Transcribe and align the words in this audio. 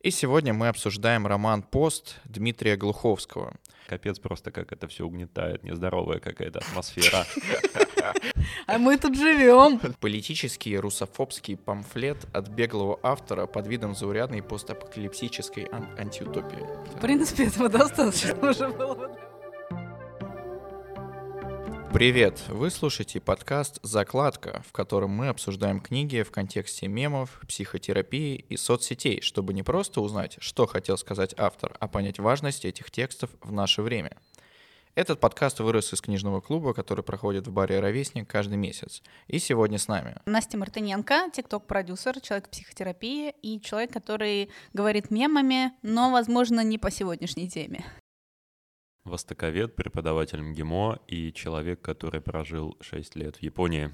И 0.00 0.12
сегодня 0.12 0.54
мы 0.54 0.68
обсуждаем 0.68 1.26
роман 1.26 1.62
«Пост» 1.62 2.20
Дмитрия 2.24 2.76
Глуховского. 2.76 3.54
Капец 3.88 4.20
просто, 4.20 4.52
как 4.52 4.70
это 4.70 4.86
все 4.86 5.04
угнетает, 5.04 5.64
нездоровая 5.64 6.20
какая-то 6.20 6.60
атмосфера. 6.60 7.26
А 8.66 8.78
мы 8.78 8.96
тут 8.96 9.16
живем. 9.16 9.80
Политический 9.98 10.78
русофобский 10.78 11.56
памфлет 11.56 12.26
от 12.32 12.48
беглого 12.48 13.00
автора 13.02 13.46
под 13.46 13.66
видом 13.66 13.96
заурядной 13.96 14.42
постапокалипсической 14.42 15.64
ан- 15.64 15.88
антиутопии. 15.98 16.64
В 16.94 17.00
принципе, 17.00 17.46
этого 17.46 17.68
достаточно 17.68 18.50
уже 18.50 18.68
было. 18.68 19.27
Привет! 21.92 22.42
Вы 22.48 22.70
слушаете 22.70 23.18
подкаст 23.18 23.78
«Закладка», 23.82 24.62
в 24.68 24.72
котором 24.72 25.10
мы 25.10 25.28
обсуждаем 25.28 25.80
книги 25.80 26.22
в 26.22 26.30
контексте 26.30 26.86
мемов, 26.86 27.40
психотерапии 27.48 28.36
и 28.36 28.58
соцсетей, 28.58 29.22
чтобы 29.22 29.54
не 29.54 29.62
просто 29.62 30.02
узнать, 30.02 30.36
что 30.38 30.66
хотел 30.66 30.98
сказать 30.98 31.34
автор, 31.38 31.74
а 31.80 31.88
понять 31.88 32.18
важность 32.18 32.66
этих 32.66 32.90
текстов 32.90 33.30
в 33.40 33.52
наше 33.52 33.80
время. 33.80 34.12
Этот 34.96 35.18
подкаст 35.18 35.60
вырос 35.60 35.94
из 35.94 36.02
книжного 36.02 36.42
клуба, 36.42 36.74
который 36.74 37.02
проходит 37.02 37.46
в 37.46 37.52
баре 37.52 37.80
«Ровесник» 37.80 38.28
каждый 38.28 38.58
месяц. 38.58 39.02
И 39.26 39.38
сегодня 39.38 39.78
с 39.78 39.88
нами 39.88 40.16
Настя 40.26 40.58
Мартыненко, 40.58 41.30
тикток-продюсер, 41.32 42.20
человек 42.20 42.50
психотерапии 42.50 43.32
и 43.40 43.60
человек, 43.62 43.92
который 43.92 44.50
говорит 44.74 45.10
мемами, 45.10 45.72
но, 45.82 46.10
возможно, 46.10 46.62
не 46.62 46.76
по 46.76 46.90
сегодняшней 46.90 47.48
теме. 47.48 47.82
Востоковед, 49.04 49.74
преподаватель 49.74 50.40
МГИМО 50.42 51.00
и 51.06 51.32
человек, 51.32 51.80
который 51.80 52.20
прожил 52.20 52.76
6 52.80 53.16
лет 53.16 53.36
в 53.36 53.42
Японии. 53.42 53.90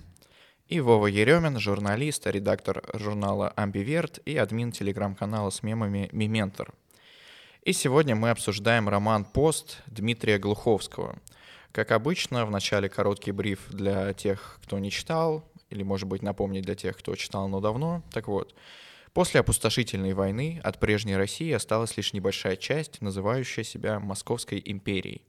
и 0.66 0.80
Вова 0.80 1.06
Еремин, 1.06 1.58
журналист, 1.58 2.26
редактор 2.26 2.82
журнала 2.94 3.50
«Амбиверт» 3.50 4.20
и 4.24 4.36
админ 4.36 4.72
телеграм-канала 4.72 5.50
с 5.50 5.62
мемами 5.62 6.08
«Мементор». 6.12 6.72
И 7.62 7.72
сегодня 7.72 8.14
мы 8.14 8.30
обсуждаем 8.30 8.88
роман 8.88 9.24
«Пост» 9.24 9.82
Дмитрия 9.86 10.38
Глуховского. 10.38 11.18
Как 11.72 11.92
обычно, 11.92 12.46
в 12.46 12.50
начале 12.50 12.88
короткий 12.88 13.32
бриф 13.32 13.68
для 13.70 14.12
тех, 14.14 14.58
кто 14.62 14.78
не 14.78 14.90
читал, 14.90 15.44
или, 15.70 15.82
может 15.82 16.08
быть, 16.08 16.22
напомнить 16.22 16.64
для 16.64 16.74
тех, 16.74 16.96
кто 16.96 17.14
читал, 17.16 17.48
но 17.48 17.60
давно. 17.60 18.02
Так 18.12 18.28
вот, 18.28 18.54
после 19.14 19.40
опустошительной 19.40 20.12
войны 20.12 20.60
от 20.62 20.78
прежней 20.78 21.16
России 21.16 21.52
осталась 21.52 21.96
лишь 21.96 22.12
небольшая 22.12 22.56
часть, 22.56 23.00
называющая 23.00 23.64
себя 23.64 24.00
Московской 24.00 24.60
империей. 24.62 25.22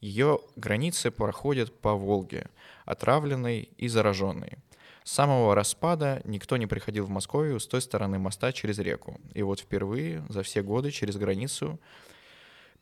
Ее 0.00 0.40
границы 0.56 1.10
проходят 1.10 1.80
по 1.80 1.94
Волге, 1.94 2.48
отравленной 2.84 3.70
и 3.78 3.88
зараженной. 3.88 4.58
С 5.04 5.12
самого 5.12 5.54
распада 5.54 6.20
никто 6.24 6.56
не 6.56 6.66
приходил 6.66 7.06
в 7.06 7.10
Москву 7.10 7.58
с 7.58 7.66
той 7.66 7.80
стороны 7.80 8.18
моста 8.18 8.52
через 8.52 8.78
реку. 8.78 9.20
И 9.34 9.42
вот 9.42 9.60
впервые 9.60 10.24
за 10.28 10.42
все 10.42 10.62
годы 10.62 10.90
через 10.90 11.16
границу 11.16 11.80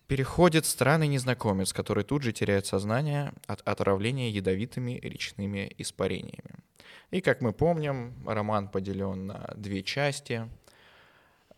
переходит 0.06 0.66
странный 0.66 1.08
незнакомец, 1.08 1.72
который 1.72 2.04
тут 2.04 2.22
же 2.22 2.32
теряет 2.32 2.66
сознание 2.66 3.32
от 3.46 3.60
отравления 3.66 4.30
ядовитыми 4.30 4.98
речными 5.02 5.72
испарениями. 5.78 6.59
И, 7.10 7.20
как 7.20 7.40
мы 7.40 7.52
помним, 7.52 8.14
роман 8.26 8.68
поделен 8.68 9.26
на 9.26 9.52
две 9.56 9.82
части. 9.82 10.48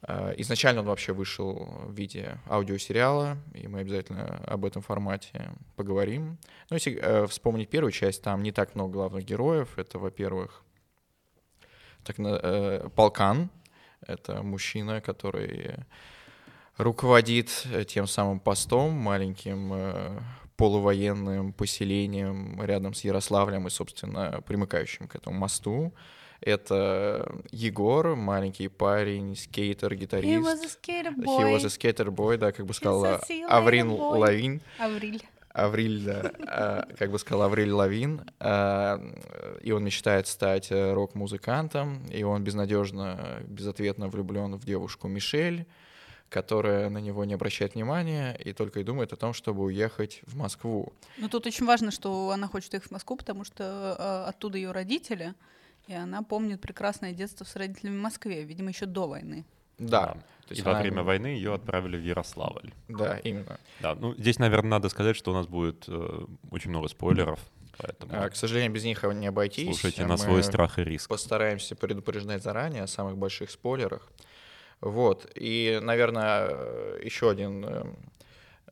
Э, 0.02 0.32
Изначально 0.38 0.80
он 0.80 0.86
вообще 0.86 1.12
вышел 1.12 1.68
в 1.86 1.92
виде 1.92 2.38
аудиосериала, 2.48 3.36
и 3.54 3.68
мы 3.68 3.80
обязательно 3.80 4.38
об 4.46 4.64
этом 4.64 4.80
формате 4.80 5.50
поговорим. 5.76 6.38
Ну, 6.70 6.76
если 6.76 6.98
э, 6.98 7.26
вспомнить 7.26 7.68
первую 7.68 7.92
часть, 7.92 8.22
там 8.22 8.42
не 8.42 8.50
так 8.50 8.74
много 8.74 8.92
главных 8.94 9.24
героев. 9.24 9.78
Это, 9.78 9.98
во-первых, 9.98 10.64
так, 12.02 12.16
э, 12.18 12.88
полкан. 12.96 13.50
Это 14.06 14.42
мужчина, 14.42 15.00
который 15.00 15.76
руководит 16.78 17.66
э, 17.70 17.84
тем 17.84 18.06
самым 18.06 18.40
постом, 18.40 18.92
маленьким 18.92 20.22
полувоенным 20.62 21.52
поселением 21.52 22.62
рядом 22.62 22.94
с 22.94 23.02
Ярославлем 23.02 23.66
и, 23.66 23.70
собственно, 23.70 24.40
примыкающим 24.46 25.08
к 25.08 25.16
этому 25.16 25.36
мосту. 25.36 25.92
Это 26.40 27.34
Егор, 27.50 28.14
маленький 28.14 28.68
парень, 28.68 29.34
скейтер, 29.34 29.92
He 29.92 29.96
гитарист. 29.96 30.46
was 30.46 30.64
a 30.64 30.68
skater 30.68 31.12
He 31.16 31.24
boy. 31.24 31.52
was 31.52 31.64
a 31.64 31.68
skater 31.68 32.14
boy, 32.14 32.36
да, 32.36 32.52
как 32.52 32.66
бы 32.66 32.74
сказала 32.74 33.20
sea 33.28 33.44
Аврин 33.48 33.90
boy. 33.90 34.18
Лавин. 34.18 34.60
Авриль. 34.78 35.22
Авриль, 35.52 36.04
да, 36.04 36.32
а, 36.46 36.86
как 36.96 37.10
бы 37.10 37.18
сказал 37.18 37.42
Авриль 37.42 37.72
Лавин, 37.72 38.22
а, 38.38 39.00
и 39.62 39.72
он 39.72 39.82
мечтает 39.82 40.28
стать 40.28 40.70
э, 40.70 40.92
рок-музыкантом, 40.92 42.06
и 42.06 42.22
он 42.22 42.44
безнадежно, 42.44 43.40
безответно 43.48 44.06
влюблен 44.08 44.54
в 44.54 44.64
девушку 44.64 45.08
Мишель, 45.08 45.66
которая 46.32 46.88
на 46.88 46.98
него 46.98 47.24
не 47.26 47.34
обращает 47.34 47.74
внимания 47.74 48.34
и 48.34 48.52
только 48.54 48.80
и 48.80 48.84
думает 48.84 49.12
о 49.12 49.16
том, 49.16 49.34
чтобы 49.34 49.62
уехать 49.64 50.22
в 50.26 50.34
Москву. 50.36 50.92
Ну, 51.18 51.28
тут 51.28 51.46
очень 51.46 51.66
важно, 51.66 51.90
что 51.90 52.30
она 52.30 52.48
хочет 52.48 52.72
ехать 52.72 52.88
в 52.88 52.92
Москву, 52.92 53.16
потому 53.16 53.44
что 53.44 53.96
э, 53.98 54.28
оттуда 54.30 54.56
ее 54.56 54.72
родители, 54.72 55.34
и 55.88 55.92
она 55.92 56.22
помнит 56.22 56.60
прекрасное 56.60 57.12
детство 57.12 57.44
с 57.44 57.54
родителями 57.56 57.98
в 57.98 58.02
Москве, 58.02 58.44
видимо, 58.44 58.70
еще 58.70 58.86
до 58.86 59.06
войны. 59.08 59.44
Да, 59.78 60.14
то 60.48 60.54
И 60.54 60.56
есть 60.56 60.62
во 60.62 60.72
она- 60.72 60.80
время 60.80 61.02
войны 61.02 61.26
ее 61.26 61.52
отправили 61.54 61.96
в 61.98 62.02
Ярославль. 62.04 62.72
Да, 62.88 63.18
именно. 63.18 63.58
Да, 63.80 63.94
ну 63.94 64.14
здесь, 64.14 64.38
наверное, 64.38 64.70
надо 64.70 64.88
сказать, 64.88 65.16
что 65.16 65.32
у 65.32 65.34
нас 65.34 65.46
будет 65.46 65.84
э, 65.88 66.24
очень 66.50 66.70
много 66.70 66.88
спойлеров, 66.88 67.40
поэтому 67.76 68.12
А, 68.14 68.30
к 68.30 68.36
сожалению, 68.36 68.72
без 68.72 68.84
них 68.84 69.02
не 69.02 69.26
обойтись. 69.26 69.66
слушайте 69.66 70.02
Мы 70.02 70.08
на 70.08 70.16
свой 70.16 70.42
страх 70.42 70.78
и 70.78 70.84
риск. 70.84 71.08
постараемся 71.10 71.76
предупреждать 71.76 72.42
заранее 72.42 72.84
о 72.84 72.86
самых 72.86 73.18
больших 73.18 73.50
спойлерах. 73.50 74.08
Вот. 74.82 75.30
И, 75.36 75.78
наверное, 75.80 76.98
еще 77.00 77.30
один 77.30 77.64
э, 77.64 77.84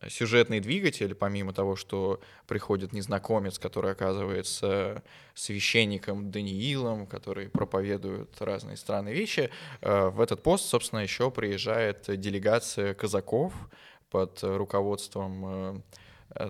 сюжетный 0.09 0.59
двигатель, 0.59 1.15
помимо 1.15 1.53
того, 1.53 1.76
что 1.76 2.21
приходит 2.48 2.93
незнакомец, 2.93 3.60
который 3.60 3.93
оказывается 3.93 5.04
священником 5.34 6.32
Даниилом, 6.32 7.06
который 7.06 7.48
проповедует 7.48 8.43
разные 8.43 8.76
странные 8.76 9.15
вещи, 9.15 9.50
э, 9.82 10.09
в 10.09 10.21
этот 10.21 10.43
пост, 10.43 10.65
собственно, 10.65 11.00
еще 11.00 11.31
приезжает 11.31 12.04
делегация 12.09 12.92
казаков 12.92 13.53
под 14.10 14.41
руководством 14.42 15.44
э, 15.47 15.81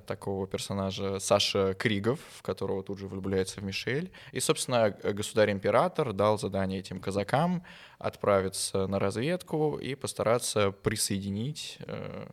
такого 0.07 0.47
персонажа 0.47 1.19
Саша 1.19 1.75
Кригов, 1.75 2.21
в 2.37 2.43
которого 2.43 2.83
тут 2.83 2.99
же 2.99 3.09
влюбляется 3.09 3.61
в 3.61 3.65
Мишель. 3.65 4.11
И, 4.33 4.41
собственно, 4.41 4.91
г- 4.91 5.13
государь-император 5.13 6.13
дал 6.13 6.39
задание 6.39 6.81
этим 6.81 7.01
казакам 7.01 7.65
отправиться 7.99 8.87
на 8.87 8.99
разведку 8.99 9.79
и 9.79 9.95
постараться 9.95 10.71
присоединить, 10.71 11.79
э, 11.81 12.27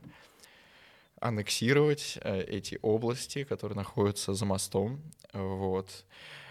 аннексировать 1.20 2.18
э, 2.22 2.42
эти 2.42 2.80
области, 2.82 3.44
которые 3.44 3.76
находятся 3.76 4.34
за 4.34 4.46
мостом. 4.46 5.02
Вот. 5.34 6.06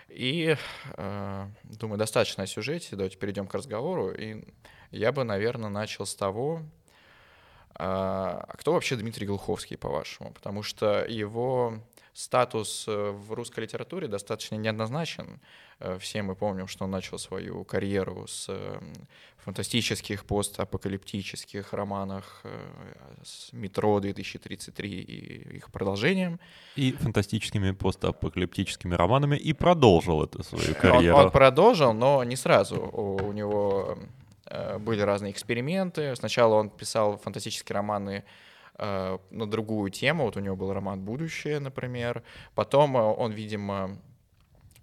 И, 0.09 0.57
э, 0.97 1.47
думаю, 1.65 1.99
достаточно 1.99 2.45
о 2.45 2.47
сюжете, 2.47 2.97
давайте 2.97 3.17
перейдем 3.19 3.47
к 3.47 3.55
разговору. 3.55 4.13
И 4.13 4.45
я 4.91 5.13
бы, 5.13 5.25
наверное, 5.25 5.69
начал 5.69 6.07
с 6.07 6.15
того, 6.15 6.63
а 7.79 8.47
кто 8.59 8.73
вообще 8.73 8.97
Дмитрий 8.97 9.27
Глуховский, 9.27 9.77
по-вашему? 9.77 10.33
Потому 10.33 10.63
что 10.63 11.05
его 11.05 11.79
статус 12.17 12.87
э, 12.89 13.11
в 13.11 13.33
русской 13.35 13.61
литературе 13.61 14.09
достаточно 14.09 14.55
неоднозначен. 14.57 15.39
Э, 15.81 15.99
Все 15.99 16.23
мы 16.23 16.35
помним, 16.35 16.67
что 16.67 16.85
он 16.85 16.91
начал 16.91 17.19
свою 17.19 17.63
карьеру 17.65 18.27
с 18.27 18.47
э, 18.49 18.81
фантастических 19.45 20.25
постапокалиптических 20.25 21.73
романах 21.75 22.43
с 23.23 23.53
«Метро 23.53 23.99
2033» 24.01 24.87
и 24.89 25.57
их 25.57 25.71
продолжением. 25.71 26.41
И 26.77 26.93
фантастическими 26.93 27.73
постапокалиптическими 27.73 28.95
романами 28.95 29.37
и 29.37 29.53
продолжил 29.53 30.25
эту 30.25 30.43
свою 30.43 30.69
Он, 30.71 30.75
карьеру. 30.81 31.17
он 31.19 31.31
продолжил, 31.31 31.93
но 31.93 32.25
не 32.25 32.37
сразу. 32.37 32.77
У, 32.81 33.33
него 33.33 33.99
были 34.79 35.01
разные 35.01 35.33
эксперименты. 35.33 36.15
Сначала 36.17 36.55
он 36.55 36.71
писал 36.71 37.17
фантастические 37.17 37.75
романы 37.75 38.25
э, 38.79 39.19
на 39.31 39.51
другую 39.51 39.91
тему. 39.91 40.25
Вот 40.25 40.37
у 40.37 40.41
него 40.41 40.57
был 40.57 40.73
роман 40.73 41.01
«Будущее», 41.01 41.61
например. 41.61 42.23
Потом 42.55 42.97
э, 42.97 43.01
он, 43.01 43.33
видимо, 43.33 43.99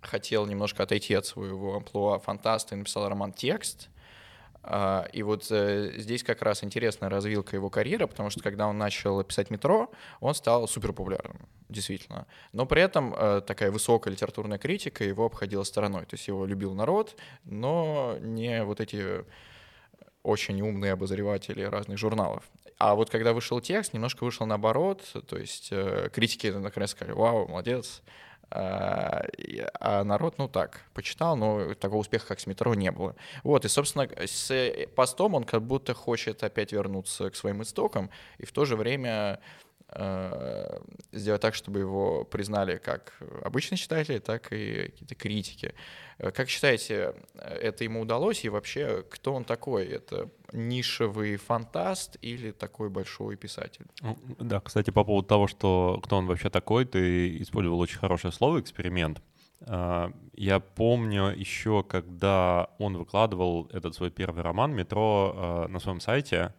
хотел 0.01 0.45
немножко 0.45 0.83
отойти 0.83 1.13
от 1.13 1.25
своего 1.25 1.75
амплуа 1.75 2.19
фантаста 2.19 2.75
и 2.75 2.77
написал 2.77 3.07
роман 3.07 3.31
«Текст». 3.31 3.89
А, 4.65 5.07
И 5.11 5.23
вот 5.23 5.51
э, 5.51 5.91
здесь 5.97 6.23
как 6.23 6.41
раз 6.41 6.63
интересная 6.63 7.09
развилка 7.09 7.55
его 7.55 7.69
карьеры, 7.69 8.07
потому 8.07 8.29
что 8.29 8.41
когда 8.41 8.67
он 8.67 8.77
начал 8.77 9.21
писать 9.23 9.49
«Метро», 9.49 9.91
он 10.21 10.33
стал 10.33 10.67
супер 10.67 10.93
популярным, 10.93 11.47
действительно. 11.67 12.27
Но 12.53 12.65
при 12.65 12.81
этом 12.81 13.13
э, 13.13 13.41
такая 13.45 13.71
высокая 13.71 14.13
литературная 14.13 14.57
критика 14.57 15.03
его 15.03 15.25
обходила 15.25 15.63
стороной. 15.63 16.05
То 16.05 16.13
есть 16.15 16.27
его 16.29 16.45
любил 16.45 16.73
народ, 16.73 17.15
но 17.43 18.15
не 18.21 18.63
вот 18.63 18.79
эти 18.79 19.25
очень 20.23 20.61
умные 20.61 20.93
обозреватели 20.93 21.63
разных 21.63 21.97
журналов. 21.97 22.43
А 22.79 22.95
вот 22.95 23.09
когда 23.09 23.33
вышел 23.33 23.61
текст, 23.61 23.93
немножко 23.93 24.23
вышел 24.23 24.45
наоборот, 24.45 25.01
то 25.27 25.37
есть 25.37 25.69
э, 25.71 26.09
критики 26.11 26.47
наконец 26.47 26.91
сказали, 26.91 27.15
вау, 27.15 27.47
молодец, 27.47 28.01
А, 28.55 29.25
а 29.79 30.03
народ, 30.03 30.37
ну 30.37 30.47
так, 30.47 30.81
почитал, 30.93 31.35
но 31.35 31.73
такого 31.73 32.01
успеха, 32.01 32.27
как 32.27 32.39
с 32.39 32.45
метро, 32.45 32.75
не 32.75 32.91
было. 32.91 33.15
Вот, 33.43 33.65
и, 33.65 33.67
собственно, 33.67 34.07
с 34.25 34.87
постом 34.95 35.33
он 35.33 35.43
как 35.43 35.63
будто 35.63 35.93
хочет 35.93 36.43
опять 36.43 36.71
вернуться 36.71 37.29
к 37.29 37.35
своим 37.35 37.61
истокам, 37.61 38.09
и 38.37 38.45
в 38.45 38.51
то 38.51 38.65
же 38.65 38.75
время 38.75 39.39
Э, 39.39 39.72
сделать 41.11 41.41
так, 41.41 41.55
чтобы 41.55 41.79
его 41.79 42.23
признали 42.23 42.77
как 42.77 43.13
обычные 43.43 43.77
читатели, 43.77 44.19
так 44.19 44.51
и 44.51 44.89
какие-то 44.89 45.15
критики. 45.15 45.73
Э, 46.17 46.31
как 46.31 46.49
считаете, 46.49 47.15
это 47.35 47.83
ему 47.83 48.01
удалось? 48.01 48.45
И 48.45 48.49
вообще, 48.49 49.03
кто 49.09 49.33
он 49.33 49.43
такой? 49.43 49.85
Это 49.85 50.29
нишевый 50.51 51.37
фантаст 51.37 52.17
или 52.21 52.51
такой 52.51 52.89
большой 52.89 53.35
писатель? 53.35 53.85
Ну, 54.01 54.17
да, 54.39 54.59
кстати, 54.59 54.91
по 54.91 55.03
поводу 55.03 55.27
того, 55.27 55.47
что 55.47 55.99
кто 56.03 56.17
он 56.17 56.27
вообще 56.27 56.49
такой, 56.49 56.85
ты 56.85 57.37
использовал 57.41 57.79
очень 57.79 57.99
хорошее 57.99 58.33
слово 58.33 58.59
«эксперимент». 58.59 59.21
Э, 59.61 60.11
я 60.33 60.59
помню 60.59 61.27
еще, 61.27 61.83
когда 61.83 62.69
он 62.79 62.97
выкладывал 62.97 63.69
этот 63.71 63.95
свой 63.95 64.11
первый 64.11 64.43
роман 64.43 64.73
«Метро» 64.73 65.67
на 65.69 65.79
своем 65.79 65.99
сайте, 65.99 66.53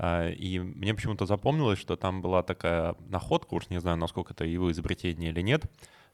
и 0.00 0.60
мне 0.60 0.94
почему-то 0.94 1.26
запомнилось, 1.26 1.78
что 1.78 1.96
там 1.96 2.22
была 2.22 2.42
такая 2.42 2.94
находка, 3.08 3.54
уж 3.54 3.68
не 3.68 3.80
знаю, 3.80 3.96
насколько 3.96 4.32
это 4.32 4.44
его 4.44 4.70
изобретение 4.70 5.30
или 5.30 5.40
нет, 5.40 5.64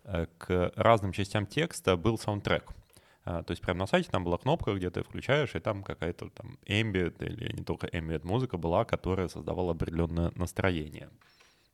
э, 0.05 0.27
к 0.39 0.73
разным 0.77 1.13
частям 1.13 1.47
текста 1.47 1.97
был 1.97 2.19
саундтрек. 2.19 2.65
А, 3.27 3.43
то 3.43 3.53
есть 3.53 3.63
прямо 3.63 3.81
на 3.81 3.87
сайте 3.87 4.11
там 4.11 4.25
была 4.25 4.39
кнопка, 4.39 4.75
где 4.75 4.91
ты 4.91 5.03
включаешь, 5.03 5.55
и 5.55 5.59
там 5.59 5.83
какая-то 5.83 6.29
там 6.31 6.59
ambient 6.67 7.25
или 7.25 7.53
не 7.57 7.65
только 7.65 7.87
ambient 7.87 8.27
музыка 8.27 8.59
была, 8.59 8.85
которая 8.85 9.29
создавала 9.29 9.73
определенное 9.73 10.31
настроение. 10.35 11.09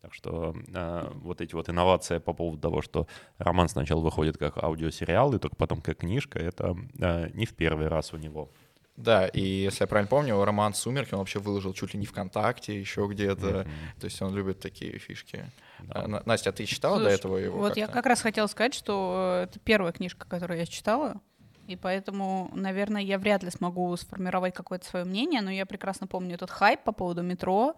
Так 0.00 0.14
что 0.14 0.54
э, 0.72 1.10
вот 1.16 1.40
эти 1.40 1.54
вот 1.54 1.68
инновации 1.68 2.18
по 2.18 2.32
поводу 2.32 2.60
того, 2.60 2.82
что 2.82 3.06
роман 3.38 3.68
сначала 3.68 4.00
выходит 4.00 4.38
как 4.38 4.62
аудиосериал, 4.62 5.34
и 5.34 5.38
только 5.38 5.56
потом 5.56 5.82
как 5.82 5.98
книжка, 5.98 6.38
это 6.38 6.76
э, 6.98 7.30
не 7.34 7.46
в 7.46 7.54
первый 7.54 7.88
раз 7.88 8.14
у 8.14 8.16
него. 8.16 8.50
Да, 8.96 9.26
и 9.28 9.40
если 9.40 9.84
я 9.84 9.86
правильно 9.86 10.08
помню, 10.08 10.44
роман 10.44 10.74
«Сумерки» 10.74 11.14
он 11.14 11.20
вообще 11.20 11.38
выложил 11.38 11.72
чуть 11.72 11.94
ли 11.94 12.00
не 12.00 12.06
ВКонтакте, 12.06 12.78
еще 12.78 13.06
где-то. 13.06 13.46
Mm-hmm. 13.46 14.00
То 14.00 14.04
есть 14.04 14.20
он 14.20 14.34
любит 14.34 14.60
такие 14.60 14.98
фишки. 14.98 15.46
Да. 15.80 16.02
А, 16.02 16.22
Настя, 16.26 16.50
а 16.50 16.52
ты 16.52 16.66
читала 16.66 16.96
Слушай, 16.96 17.08
до 17.08 17.14
этого 17.14 17.36
его? 17.38 17.58
Вот 17.58 17.76
я 17.76 17.86
как 17.86 18.04
раз 18.04 18.20
хотела 18.20 18.46
сказать, 18.46 18.74
что 18.74 19.44
это 19.44 19.58
первая 19.60 19.92
книжка, 19.92 20.26
которую 20.28 20.58
я 20.58 20.66
читала. 20.66 21.20
И 21.66 21.76
поэтому, 21.76 22.50
наверное, 22.52 23.00
я 23.00 23.16
вряд 23.16 23.42
ли 23.44 23.50
смогу 23.50 23.96
сформировать 23.96 24.54
какое-то 24.54 24.84
свое 24.86 25.04
мнение, 25.04 25.40
но 25.40 25.50
я 25.50 25.64
прекрасно 25.66 26.06
помню 26.06 26.34
этот 26.34 26.50
хайп 26.50 26.82
по 26.82 26.92
поводу 26.92 27.22
метро, 27.22 27.76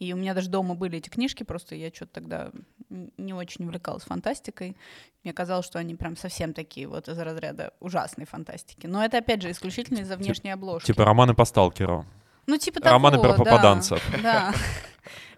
и 0.00 0.14
у 0.14 0.16
меня 0.16 0.32
даже 0.32 0.48
дома 0.48 0.74
были 0.74 0.96
эти 0.96 1.10
книжки, 1.10 1.42
просто 1.42 1.74
я 1.74 1.90
что-то 1.90 2.14
тогда 2.14 2.50
не 2.88 3.34
очень 3.34 3.66
увлекалась 3.66 4.02
фантастикой. 4.02 4.76
Мне 5.22 5.34
казалось, 5.34 5.66
что 5.66 5.78
они 5.78 5.94
прям 5.94 6.16
совсем 6.16 6.54
такие 6.54 6.88
вот 6.88 7.08
из 7.08 7.18
разряда 7.18 7.74
ужасной 7.80 8.24
фантастики. 8.24 8.86
Но 8.86 9.04
это, 9.04 9.18
опять 9.18 9.42
же, 9.42 9.50
исключительно 9.50 9.98
из-за 9.98 10.16
внешней 10.16 10.50
обложки. 10.50 10.86
Типа 10.86 11.04
романы 11.04 11.34
по 11.34 11.44
сталкеру. 11.44 12.06
Ну, 12.46 12.56
типа 12.56 12.80
того, 12.80 12.94
Романы 12.94 13.20
про 13.20 13.34
попаданцев. 13.34 14.02
Да, 14.22 14.52
да. 14.52 14.54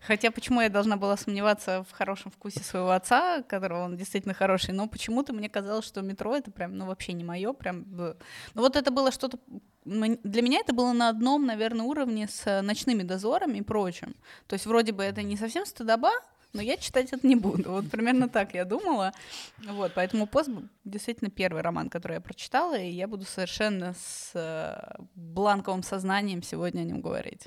Хотя 0.07 0.31
почему 0.31 0.61
я 0.61 0.69
должна 0.69 0.97
была 0.97 1.17
сомневаться 1.17 1.85
в 1.89 1.93
хорошем 1.93 2.31
вкусе 2.31 2.61
своего 2.61 2.91
отца, 2.91 3.43
которого 3.43 3.85
он 3.85 3.97
действительно 3.97 4.35
хороший, 4.35 4.75
но 4.75 4.89
почему-то 4.89 5.33
мне 5.33 5.49
казалось, 5.49 5.87
что 5.87 6.03
метро 6.03 6.37
это 6.37 6.51
прям, 6.51 6.77
ну, 6.77 6.87
вообще 6.87 7.13
не 7.13 7.25
мое, 7.25 7.53
прям... 7.53 7.85
Ну, 7.91 8.15
вот 8.55 8.77
это 8.77 8.91
было 8.91 9.13
что-то... 9.13 9.39
Для 9.85 10.43
меня 10.43 10.61
это 10.61 10.73
было 10.73 10.93
на 10.93 11.09
одном, 11.09 11.47
наверное, 11.47 11.85
уровне 11.85 12.29
с 12.29 12.63
ночными 12.63 13.03
дозорами 13.03 13.59
и 13.59 13.63
прочим. 13.63 14.15
То 14.47 14.55
есть 14.55 14.67
вроде 14.67 14.93
бы 14.93 15.03
это 15.03 15.23
не 15.23 15.37
совсем 15.37 15.67
стыдоба, 15.67 16.11
но 16.53 16.63
я 16.63 16.77
читать 16.77 17.13
это 17.13 17.27
не 17.27 17.35
буду. 17.37 17.71
Вот 17.71 17.91
примерно 17.91 18.29
так 18.29 18.55
я 18.55 18.65
думала. 18.65 19.13
Вот, 19.67 19.93
поэтому 19.95 20.27
«Пост» 20.27 20.51
действительно 20.85 21.31
первый 21.31 21.63
роман, 21.63 21.89
который 21.89 22.15
я 22.15 22.21
прочитала, 22.21 22.79
и 22.79 22.91
я 22.91 23.09
буду 23.09 23.25
совершенно 23.25 23.95
с 23.95 24.33
э, 24.35 25.03
бланковым 25.15 25.83
сознанием 25.83 26.43
сегодня 26.43 26.83
о 26.83 26.85
нем 26.85 27.01
говорить. 27.01 27.47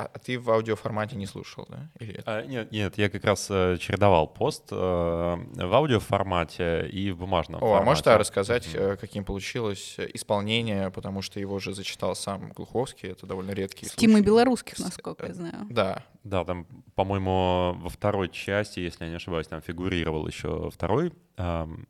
А, 0.00 0.10
а, 0.14 0.18
ты 0.18 0.38
в 0.38 0.50
аудиоформате 0.50 1.16
не 1.16 1.26
слушал, 1.26 1.66
да? 1.68 1.90
Или 1.98 2.22
а, 2.24 2.42
нет, 2.46 2.72
нет, 2.72 2.96
я 2.96 3.10
как 3.10 3.22
раз 3.24 3.48
э, 3.50 3.76
чередовал 3.78 4.26
пост 4.26 4.64
э, 4.70 4.74
в 4.74 5.74
аудиоформате 5.74 6.88
и 6.88 7.10
в 7.10 7.18
бумажном 7.18 7.62
О, 7.62 7.66
формате. 7.66 7.82
а 7.82 7.84
можешь 7.84 8.06
рассказать, 8.06 8.66
mm-hmm. 8.66 8.96
каким 8.96 9.24
получилось 9.24 9.96
исполнение, 10.14 10.90
потому 10.90 11.20
что 11.20 11.38
его 11.38 11.58
же 11.58 11.74
зачитал 11.74 12.14
сам 12.16 12.50
Глуховский, 12.52 13.10
это 13.10 13.26
довольно 13.26 13.50
редкий 13.50 13.86
С 13.86 13.92
Тимой 13.92 14.22
Белорусских, 14.22 14.78
насколько 14.78 15.26
я 15.26 15.34
знаю. 15.34 15.66
Да. 15.68 16.04
Да, 16.22 16.44
там, 16.44 16.66
по-моему, 16.94 17.74
во 17.80 17.88
второй 17.88 18.28
части, 18.28 18.80
если 18.80 19.04
я 19.04 19.10
не 19.10 19.16
ошибаюсь, 19.16 19.48
там 19.48 19.62
фигурировал 19.62 20.26
еще 20.26 20.70
второй 20.70 21.12
эм, 21.38 21.88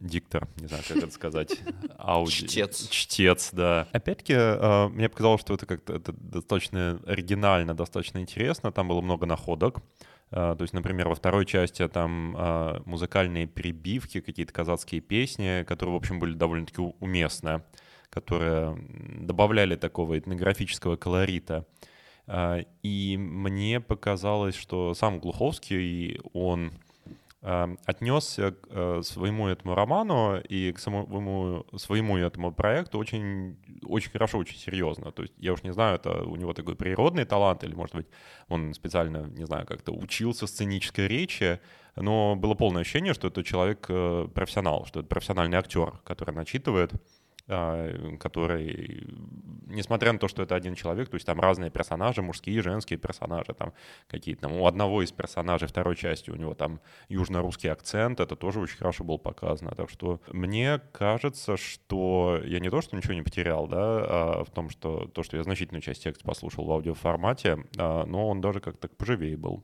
диктор, 0.00 0.48
не 0.56 0.66
знаю, 0.66 0.82
как 0.88 0.96
это 0.96 1.10
сказать. 1.10 1.58
Ауди... 1.98 2.32
Чтец. 2.32 2.88
Чтец, 2.88 3.50
да. 3.52 3.86
Опять-таки, 3.92 4.34
э, 4.34 4.88
мне 4.88 5.08
показалось, 5.10 5.42
что 5.42 5.54
это 5.54 5.66
как-то 5.66 5.94
это 5.94 6.12
достаточно 6.12 6.98
оригинально, 7.06 7.74
достаточно 7.74 8.18
интересно. 8.18 8.72
Там 8.72 8.88
было 8.88 9.00
много 9.00 9.26
находок. 9.26 9.80
Uh, 10.30 10.54
то 10.54 10.60
есть, 10.60 10.74
например, 10.74 11.08
во 11.08 11.14
второй 11.14 11.46
части 11.46 11.88
там 11.88 12.36
uh, 12.36 12.82
музыкальные 12.84 13.46
прибивки, 13.46 14.20
какие-то 14.20 14.52
казацкие 14.52 15.00
песни, 15.00 15.64
которые, 15.66 15.94
в 15.94 15.96
общем, 15.96 16.18
были 16.18 16.34
довольно-таки 16.34 16.82
уместны, 16.82 17.62
которые 18.10 18.76
добавляли 19.20 19.76
такого 19.76 20.18
этнографического 20.18 20.96
колорита. 20.96 21.64
Uh, 22.28 22.66
и 22.82 23.16
мне 23.16 23.80
показалось, 23.80 24.54
что 24.54 24.92
сам 24.92 25.18
Глуховский, 25.18 26.20
он 26.34 26.72
Эм, 27.40 27.78
отнесся 27.86 28.50
к 28.50 28.66
э, 28.68 29.00
своему 29.04 29.46
этому 29.46 29.76
роману 29.76 30.40
и 30.40 30.72
к 30.72 30.80
самому 30.80 31.64
своему 31.76 32.16
этому 32.16 32.50
проекту 32.52 32.98
очень, 32.98 33.56
очень 33.84 34.10
хорошо, 34.10 34.38
очень 34.38 34.58
серьезно. 34.58 35.12
То 35.12 35.22
есть 35.22 35.34
я 35.38 35.52
уж 35.52 35.62
не 35.62 35.72
знаю, 35.72 35.94
это 35.94 36.24
у 36.24 36.34
него 36.34 36.52
такой 36.52 36.74
природный 36.74 37.24
талант 37.24 37.62
или, 37.62 37.76
может 37.76 37.94
быть, 37.94 38.08
он 38.48 38.74
специально, 38.74 39.28
не 39.28 39.46
знаю, 39.46 39.66
как-то 39.66 39.92
учился 39.92 40.48
сценической 40.48 41.06
речи, 41.06 41.60
но 41.94 42.34
было 42.34 42.54
полное 42.54 42.82
ощущение, 42.82 43.14
что 43.14 43.28
это 43.28 43.44
человек 43.44 43.86
э, 43.88 44.26
профессионал, 44.34 44.84
что 44.86 45.00
это 45.00 45.08
профессиональный 45.08 45.58
актер, 45.58 45.92
который 46.04 46.34
начитывает 46.34 46.92
который, 48.18 49.06
несмотря 49.68 50.12
на 50.12 50.18
то, 50.18 50.28
что 50.28 50.42
это 50.42 50.54
один 50.54 50.74
человек, 50.74 51.08
то 51.08 51.14
есть 51.14 51.26
там 51.26 51.40
разные 51.40 51.70
персонажи, 51.70 52.22
мужские 52.22 52.62
женские 52.62 52.98
персонажи, 52.98 53.54
там 53.54 53.72
какие-то, 54.08 54.42
там 54.42 54.52
у 54.54 54.66
одного 54.66 55.02
из 55.02 55.12
персонажей 55.12 55.68
второй 55.68 55.96
части 55.96 56.30
у 56.30 56.36
него 56.36 56.54
там 56.54 56.80
южно-русский 57.08 57.68
акцент, 57.68 58.20
это 58.20 58.36
тоже 58.36 58.60
очень 58.60 58.78
хорошо 58.78 59.04
было 59.04 59.18
показано, 59.18 59.72
так 59.72 59.90
что 59.90 60.20
мне 60.28 60.80
кажется, 60.92 61.56
что 61.56 62.40
я 62.44 62.60
не 62.60 62.70
то, 62.70 62.80
что 62.80 62.96
ничего 62.96 63.14
не 63.14 63.22
потерял, 63.22 63.66
да, 63.66 63.78
а 63.80 64.44
в 64.44 64.50
том, 64.50 64.70
что 64.70 65.06
то, 65.06 65.22
что 65.22 65.36
я 65.36 65.42
значительную 65.42 65.82
часть 65.82 66.02
текста 66.02 66.24
послушал 66.24 66.64
в 66.64 66.72
аудиоформате, 66.72 67.58
а, 67.76 68.04
но 68.06 68.28
он 68.28 68.40
даже 68.40 68.60
как-то 68.60 68.88
поживее 68.88 69.36
был. 69.36 69.62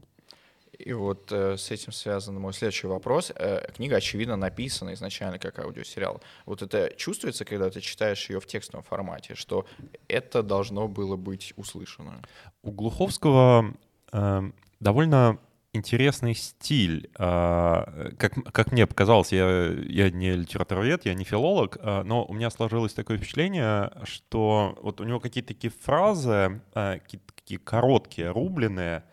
И 0.79 0.93
вот 0.93 1.31
э, 1.33 1.57
с 1.57 1.71
этим 1.71 1.93
связан 1.93 2.39
мой 2.41 2.53
следующий 2.53 2.87
вопрос. 2.87 3.33
Э, 3.35 3.71
книга, 3.75 3.97
очевидно, 3.97 4.37
написана 4.37 4.95
изначально 4.95 5.39
как 5.39 5.59
аудиосериал. 5.59 6.21
Вот 6.47 6.63
это 6.63 6.93
чувствуется, 6.97 7.45
когда 7.45 7.71
ты 7.71 7.81
читаешь 7.81 8.29
ее 8.31 8.41
в 8.41 8.47
текстовом 8.47 8.85
формате, 8.85 9.35
что 9.35 9.67
это 10.09 10.43
должно 10.43 10.89
было 10.89 11.17
быть 11.17 11.53
услышано? 11.57 12.23
У 12.63 12.71
Глуховского 12.71 13.75
э, 14.13 14.43
довольно 14.81 15.39
интересный 15.75 16.35
стиль. 16.35 17.11
Э, 17.19 18.11
как, 18.17 18.35
как 18.53 18.73
мне 18.73 18.87
показалось, 18.87 19.33
я, 19.33 19.67
я 19.73 20.11
не 20.11 20.33
литературовед, 20.33 21.05
я 21.05 21.15
не 21.15 21.25
филолог, 21.25 21.77
э, 21.81 22.03
но 22.05 22.25
у 22.25 22.33
меня 22.33 22.51
сложилось 22.51 22.95
такое 22.95 23.19
впечатление, 23.19 23.91
что 24.05 24.79
вот 24.83 25.01
у 25.01 25.05
него 25.05 25.21
какие-то 25.21 25.49
такие 25.49 25.73
фразы, 25.83 26.61
э, 26.75 26.99
какие-то 27.01 27.35
такие 27.35 27.59
короткие, 27.59 28.31
рубленые, 28.31 29.05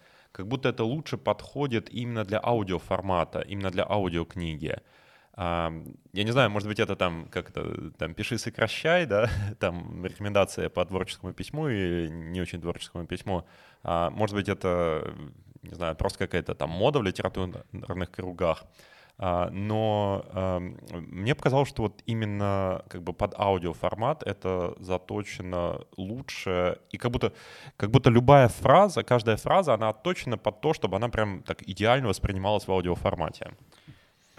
как 0.41 0.47
будто 0.47 0.69
это 0.69 0.83
лучше 0.83 1.17
подходит 1.17 1.93
именно 1.93 2.23
для 2.23 2.39
аудиоформата, 2.43 3.41
именно 3.41 3.69
для 3.69 3.85
аудиокниги. 3.87 4.75
Я 5.37 5.71
не 6.13 6.31
знаю, 6.31 6.49
может 6.49 6.67
быть, 6.67 6.79
это 6.79 6.95
там 6.95 7.27
как-то 7.29 7.91
там 7.97 8.15
пиши, 8.15 8.39
сокращай, 8.39 9.05
да, 9.05 9.29
там 9.59 10.03
рекомендация 10.03 10.69
по 10.69 10.83
творческому 10.83 11.33
письму 11.33 11.69
и 11.69 12.09
не 12.09 12.41
очень 12.41 12.59
творческому 12.59 13.05
письму. 13.05 13.45
А, 13.83 14.09
может 14.09 14.35
быть, 14.35 14.49
это, 14.49 15.13
не 15.61 15.75
знаю, 15.75 15.95
просто 15.95 16.17
какая-то 16.25 16.55
там 16.55 16.71
мода 16.71 16.99
в 16.99 17.03
литературных 17.03 18.11
кругах. 18.11 18.63
А, 19.17 19.49
но 19.51 20.25
мне 20.91 21.35
показалось, 21.35 21.69
что 21.69 21.83
вот 21.83 22.01
именно 22.05 22.83
как 22.89 23.03
бы 23.03 23.13
под 23.13 23.33
аудиоформат 23.37 24.23
это 24.23 24.75
заточено 24.79 25.81
лучше, 25.97 26.79
и 26.89 26.97
как 26.97 27.11
будто, 27.11 27.33
как 27.77 27.91
будто 27.91 28.09
любая 28.09 28.47
фраза, 28.47 29.03
каждая 29.03 29.37
фраза, 29.37 29.73
она 29.73 29.89
отточена 29.89 30.37
под 30.37 30.61
то, 30.61 30.73
чтобы 30.73 30.97
она 30.97 31.09
прям 31.09 31.43
так 31.43 31.61
идеально 31.63 32.07
воспринималась 32.07 32.67
в 32.67 32.71
аудиоформате. 32.71 33.51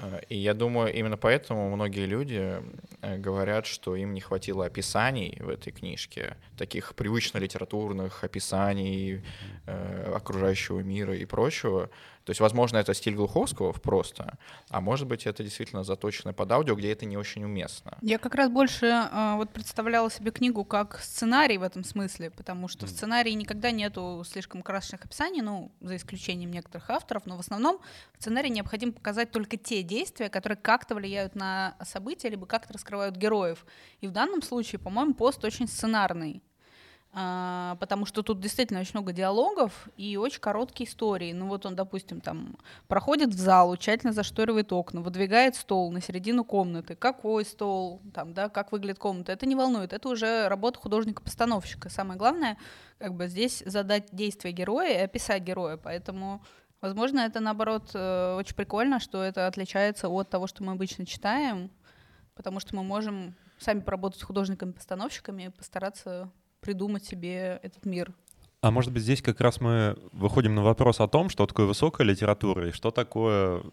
А, 0.03 0.21
и 0.29 0.37
я 0.37 0.55
думаю, 0.55 0.93
именно 0.93 1.17
поэтому 1.17 1.71
многие 1.71 2.07
люди 2.07 2.61
э, 3.03 3.19
говорят, 3.19 3.67
что 3.67 3.95
им 3.95 4.15
не 4.15 4.21
хватило 4.21 4.67
описаний 4.67 5.39
в 5.41 5.49
этой 5.49 5.73
книжке, 5.73 6.37
таких 6.59 6.95
привычно 6.95 7.39
литературных 7.39 8.25
описаний 8.25 9.23
э, 9.67 10.13
окружающего 10.15 10.81
мира 10.81 11.17
и 11.17 11.25
прочего, 11.25 11.89
То 12.25 12.31
есть, 12.31 12.41
возможно, 12.41 12.77
это 12.79 12.95
стиль 12.95 13.15
Глуховского 13.15 13.73
просто, 13.73 14.39
а 14.69 14.81
может 14.81 15.09
быть, 15.09 15.27
это 15.27 15.43
действительно 15.43 15.83
заточено 15.83 16.33
под 16.33 16.53
аудио, 16.53 16.75
где 16.75 16.93
это 16.93 17.05
не 17.05 17.17
очень 17.17 17.45
уместно. 17.45 17.99
Я 18.01 18.19
как 18.19 18.35
раз 18.35 18.49
больше 18.49 18.87
э, 18.87 19.35
вот 19.37 19.51
представляла 19.51 20.11
себе 20.11 20.31
книгу 20.31 20.65
как 20.65 21.01
сценарий 21.01 21.59
в 21.59 21.63
этом 21.63 21.85
смысле, 21.85 22.31
потому 22.31 22.69
что 22.69 22.87
в 22.87 22.91
сценарии 22.91 23.33
никогда 23.33 23.71
нету 23.71 24.23
слишком 24.27 24.63
красочных 24.63 25.05
описаний, 25.05 25.43
ну, 25.43 25.73
за 25.81 25.97
исключением 25.97 26.51
некоторых 26.53 26.91
авторов, 26.91 27.27
но 27.27 27.37
в 27.37 27.41
основном 27.41 27.81
в 28.17 28.21
сценарии 28.21 28.49
необходимо 28.49 28.93
показать 28.93 29.31
только 29.31 29.57
те 29.57 29.83
действия, 29.83 30.29
которые 30.29 30.57
как-то 30.57 30.95
влияют 30.95 31.35
на 31.35 31.77
события, 31.85 32.29
либо 32.29 32.47
как-то 32.47 32.73
раскрывают 32.73 33.17
героев. 33.17 33.67
И 34.01 34.07
в 34.07 34.13
данном 34.13 34.43
случае, 34.43 34.79
по-моему, 34.79 35.15
пост 35.15 35.45
очень 35.45 35.67
сценарный. 35.67 36.43
А, 37.15 37.77
потому 37.79 38.07
что 38.07 38.23
тут 38.23 38.41
действительно 38.41 38.81
очень 38.81 38.93
много 38.95 39.13
диалогов 39.13 39.89
и 39.99 40.17
очень 40.17 40.41
короткие 40.41 40.89
истории. 40.89 41.35
Ну 41.35 41.47
вот 41.47 41.67
он, 41.67 41.77
допустим, 41.77 42.23
там 42.23 42.57
проходит 42.89 43.35
в 43.35 43.39
зал, 43.39 43.77
тщательно 43.77 44.15
зашторивает 44.15 44.73
окна, 44.73 45.03
выдвигает 45.03 45.55
стол 45.55 45.93
на 45.93 46.01
середину 46.01 46.43
комнаты. 46.43 46.95
Какой 46.95 47.45
стол, 47.45 48.01
там, 48.15 48.33
да, 48.33 48.49
как 48.49 48.73
выглядит 48.73 48.99
комната, 48.99 49.31
это 49.33 49.45
не 49.45 49.55
волнует. 49.55 49.93
Это 49.93 50.09
уже 50.09 50.49
работа 50.49 50.79
художника-постановщика. 50.79 51.91
Самое 51.91 52.19
главное, 52.19 52.57
как 52.97 53.15
бы 53.15 53.29
здесь 53.29 53.63
задать 53.67 54.09
действия 54.13 54.53
героя 54.53 55.01
и 55.01 55.05
описать 55.05 55.43
героя. 55.43 55.77
Поэтому, 55.77 56.43
возможно, 56.81 57.21
это 57.21 57.41
наоборот 57.41 57.91
э, 57.93 58.37
очень 58.39 58.57
прикольно, 58.57 59.01
что 59.01 59.23
это 59.23 59.47
отличается 59.47 60.09
от 60.09 60.31
того, 60.31 60.47
что 60.47 60.65
мы 60.65 60.73
обычно 60.73 61.05
читаем, 61.05 61.71
потому 62.35 62.59
что 62.59 62.75
мы 62.75 62.83
можем 62.83 63.35
сами 63.59 63.81
поработать 63.81 64.21
с 64.21 64.25
художниками-постановщиками 64.25 65.43
и 65.43 65.49
постараться 65.51 66.31
придумать 66.63 67.05
себе 67.05 67.61
этот 67.63 67.85
мир. 67.85 68.15
А 68.63 68.71
может 68.71 68.93
быть, 68.93 69.03
здесь 69.03 69.21
как 69.21 69.41
раз 69.41 69.61
мы 69.61 69.99
выходим 70.13 70.55
на 70.55 70.63
вопрос 70.63 71.01
о 71.01 71.09
том, 71.09 71.29
что 71.29 71.47
такое 71.47 71.67
высокая 71.67 72.07
литература 72.07 72.69
и 72.69 72.73
что 72.73 72.93
такое 72.93 73.65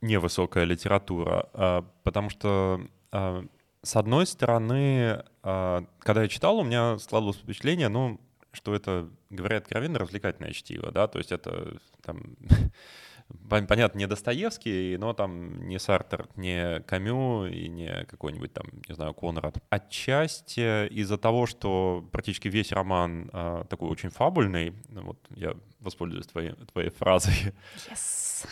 невысокая 0.00 0.64
литература. 0.64 1.48
А, 1.52 1.84
потому 2.04 2.30
что, 2.30 2.80
а, 3.10 3.44
с 3.82 3.96
одной 3.96 4.26
стороны, 4.26 5.24
а, 5.42 5.84
когда 5.98 6.22
я 6.22 6.28
читал, 6.28 6.58
у 6.58 6.64
меня 6.64 6.98
складывалось 6.98 7.38
впечатление, 7.38 7.88
ну, 7.88 8.20
что 8.52 8.74
это, 8.74 9.08
говоря 9.30 9.56
откровенно, 9.56 9.98
развлекательное 9.98 10.52
чтиво, 10.52 10.92
да, 10.92 11.08
то 11.08 11.18
есть 11.18 11.32
это 11.32 11.78
там 12.02 12.36
понятно, 13.48 13.98
не 13.98 14.06
Достоевский, 14.06 14.96
но 14.96 15.12
там 15.12 15.66
не 15.68 15.78
Сартер, 15.78 16.28
не 16.36 16.80
Камю 16.80 17.46
и 17.46 17.68
не 17.68 18.04
какой-нибудь 18.06 18.52
там, 18.52 18.66
не 18.88 18.94
знаю, 18.94 19.14
Конрад. 19.14 19.58
Отчасти 19.70 20.86
из-за 20.88 21.18
того, 21.18 21.46
что 21.46 22.08
практически 22.12 22.48
весь 22.48 22.72
роман 22.72 23.30
э, 23.32 23.64
такой 23.68 23.88
очень 23.90 24.10
фабульный, 24.10 24.74
вот 24.88 25.18
я 25.36 25.54
воспользуюсь 25.80 26.26
твоей, 26.26 26.52
твоей 26.72 26.90
фразой. 26.90 27.52
Yes. 27.90 28.46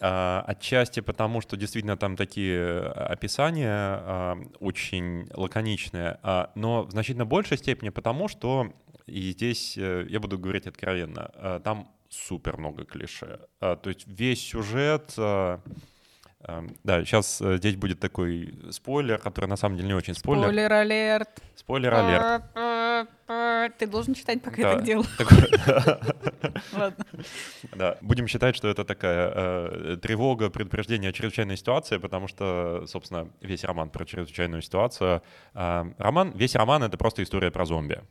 Uh, 0.00 0.40
отчасти 0.40 0.98
потому, 0.98 1.40
что 1.40 1.56
действительно 1.56 1.96
там 1.96 2.16
такие 2.16 2.80
описания 2.80 3.70
uh, 3.70 4.56
очень 4.58 5.28
лаконичные, 5.32 6.18
но 6.56 6.82
в 6.82 6.90
значительно 6.90 7.24
большей 7.24 7.56
степени 7.56 7.90
потому, 7.90 8.26
что, 8.26 8.72
и 9.06 9.30
здесь 9.30 9.78
э, 9.78 10.04
я 10.08 10.18
буду 10.18 10.36
говорить 10.36 10.66
откровенно, 10.66 11.60
там 11.62 11.88
супер 12.14 12.56
много 12.56 12.84
клише. 12.84 13.40
А, 13.60 13.76
то 13.76 13.90
есть 13.90 14.06
весь 14.06 14.40
сюжет... 14.40 15.14
А, 15.18 15.60
а, 16.46 16.64
да, 16.82 17.04
сейчас 17.04 17.40
а, 17.40 17.56
здесь 17.56 17.76
будет 17.76 18.00
такой 18.00 18.54
спойлер, 18.70 19.18
который 19.18 19.46
на 19.46 19.56
самом 19.56 19.76
деле 19.76 19.88
не 19.88 19.94
очень 19.94 20.14
спойлер. 20.14 20.44
Спойлер-алерт. 20.44 21.42
Спойлер-алерт. 21.56 22.44
Ты 23.78 23.86
должен 23.86 24.14
читать, 24.14 24.42
пока 24.42 24.62
да. 24.62 24.68
я 24.68 24.74
так 24.76 24.84
делаю. 24.84 25.06
Ладно. 26.72 27.04
Да, 27.74 27.96
будем 28.02 28.26
считать, 28.28 28.54
что 28.56 28.68
это 28.68 28.84
такая 28.84 29.32
э, 29.34 29.96
тревога, 30.02 30.50
предупреждение 30.50 31.10
о 31.10 31.12
чрезвычайной 31.12 31.56
ситуации, 31.56 31.96
потому 31.96 32.28
что, 32.28 32.84
собственно, 32.86 33.28
весь 33.40 33.64
роман 33.64 33.88
про 33.90 34.04
чрезвычайную 34.04 34.62
ситуацию. 34.62 35.22
Э, 35.54 35.84
роман, 35.98 36.32
весь 36.32 36.54
роман— 36.54 36.82
это 36.84 36.98
просто 36.98 37.22
история 37.22 37.50
про 37.50 37.64
зомби. 37.64 38.02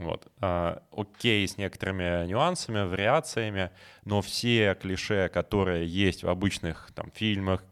Вот. 0.00 0.28
А, 0.40 0.82
окей, 0.92 1.46
с 1.46 1.58
некоторыми 1.58 2.26
нюансами, 2.26 2.88
вариациями, 2.88 3.70
но 4.06 4.22
все 4.22 4.74
клише, 4.74 5.28
которые 5.28 5.86
есть 5.86 6.22
в 6.22 6.28
обычных 6.30 6.90
там, 6.94 7.10
фильмах, 7.14 7.62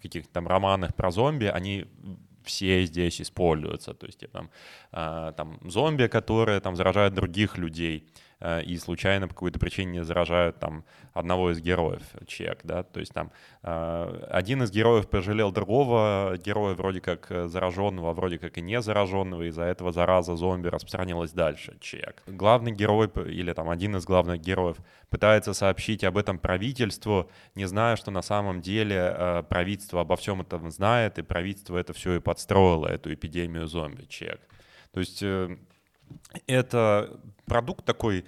каких-то 0.00 0.32
там 0.32 0.48
романах 0.48 0.94
про 0.94 1.10
зомби, 1.10 1.44
они 1.44 1.84
все 2.42 2.86
здесь 2.86 3.20
используются. 3.20 3.92
То 3.92 4.06
есть 4.06 4.24
там, 4.32 4.50
а, 4.92 5.32
там 5.32 5.60
зомби, 5.62 6.06
которые 6.06 6.60
там 6.60 6.74
заражают 6.74 7.12
других 7.12 7.58
людей, 7.58 8.08
и 8.40 8.76
случайно 8.78 9.26
по 9.26 9.34
какой-то 9.34 9.58
причине 9.58 9.92
не 9.92 10.04
заражают 10.04 10.58
там 10.60 10.84
одного 11.12 11.50
из 11.50 11.60
героев, 11.60 12.02
чек, 12.26 12.60
да, 12.62 12.84
то 12.84 13.00
есть 13.00 13.12
там 13.12 13.32
э, 13.62 14.26
один 14.30 14.62
из 14.62 14.70
героев 14.70 15.08
пожалел 15.08 15.50
другого 15.50 16.36
героя 16.38 16.74
вроде 16.74 17.00
как 17.00 17.30
э, 17.30 17.48
зараженного, 17.48 18.10
а 18.10 18.12
вроде 18.12 18.38
как 18.38 18.56
и 18.58 18.60
не 18.60 18.80
зараженного, 18.80 19.48
из-за 19.48 19.64
этого 19.64 19.90
зараза 19.90 20.36
зомби 20.36 20.68
распространилась 20.68 21.32
дальше, 21.32 21.76
чек. 21.80 22.22
Главный 22.26 22.70
герой 22.70 23.10
или 23.26 23.52
там 23.52 23.68
один 23.70 23.96
из 23.96 24.04
главных 24.04 24.40
героев 24.40 24.76
пытается 25.10 25.52
сообщить 25.52 26.04
об 26.04 26.16
этом 26.16 26.38
правительству, 26.38 27.28
не 27.56 27.64
зная, 27.66 27.96
что 27.96 28.12
на 28.12 28.22
самом 28.22 28.60
деле 28.60 29.44
правительство 29.48 30.02
обо 30.02 30.16
всем 30.16 30.42
этом 30.42 30.70
знает, 30.70 31.18
и 31.18 31.22
правительство 31.22 31.76
это 31.76 31.92
все 31.92 32.14
и 32.14 32.20
подстроило, 32.20 32.86
эту 32.86 33.12
эпидемию 33.12 33.66
зомби, 33.66 34.04
чек. 34.08 34.40
То 34.92 35.00
есть 35.00 35.24
это 36.46 37.20
продукт 37.46 37.84
такой, 37.84 38.24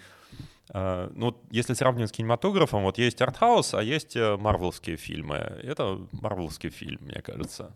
э, 0.72 1.10
ну, 1.14 1.36
если 1.50 1.74
сравнивать 1.74 2.10
с 2.10 2.12
кинематографом, 2.12 2.82
вот 2.82 2.98
есть 2.98 3.20
артхаус, 3.20 3.74
а 3.74 3.82
есть 3.82 4.16
э, 4.16 4.36
марвелские 4.36 4.96
фильмы. 4.96 5.36
Это 5.36 6.00
марвелский 6.12 6.70
фильм, 6.70 7.00
мне 7.02 7.20
кажется. 7.22 7.72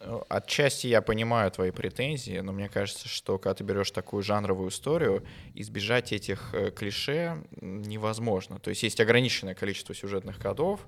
Э, 0.00 0.20
отчасти 0.28 0.86
я 0.86 1.02
понимаю 1.02 1.50
твои 1.50 1.70
претензии, 1.70 2.38
но 2.40 2.52
мне 2.52 2.68
кажется, 2.68 3.08
что 3.08 3.38
когда 3.38 3.54
ты 3.54 3.64
берешь 3.64 3.90
такую 3.90 4.22
жанровую 4.22 4.70
историю, 4.70 5.24
избежать 5.54 6.12
этих 6.12 6.54
клише 6.76 7.44
невозможно. 7.60 8.58
То 8.58 8.70
есть 8.70 8.82
есть 8.82 9.00
ограниченное 9.00 9.54
количество 9.54 9.94
сюжетных 9.94 10.38
кодов, 10.38 10.86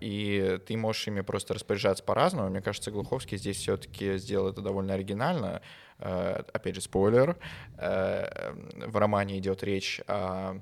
и 0.00 0.58
ты 0.66 0.76
можешь 0.76 1.06
ими 1.06 1.20
просто 1.20 1.54
распоряжаться 1.54 2.02
по-разному. 2.02 2.50
Мне 2.50 2.60
кажется, 2.60 2.90
Глуховский 2.90 3.38
здесь 3.38 3.58
все-таки 3.58 4.18
сделал 4.18 4.48
это 4.48 4.60
довольно 4.60 4.94
оригинально. 4.94 5.62
Э, 5.98 6.42
опять 6.52 6.74
же, 6.74 6.80
спойлер, 6.80 7.36
э, 7.78 8.54
в 8.86 8.96
романе 8.96 9.38
идет 9.38 9.62
речь 9.62 10.00
о 10.08 10.60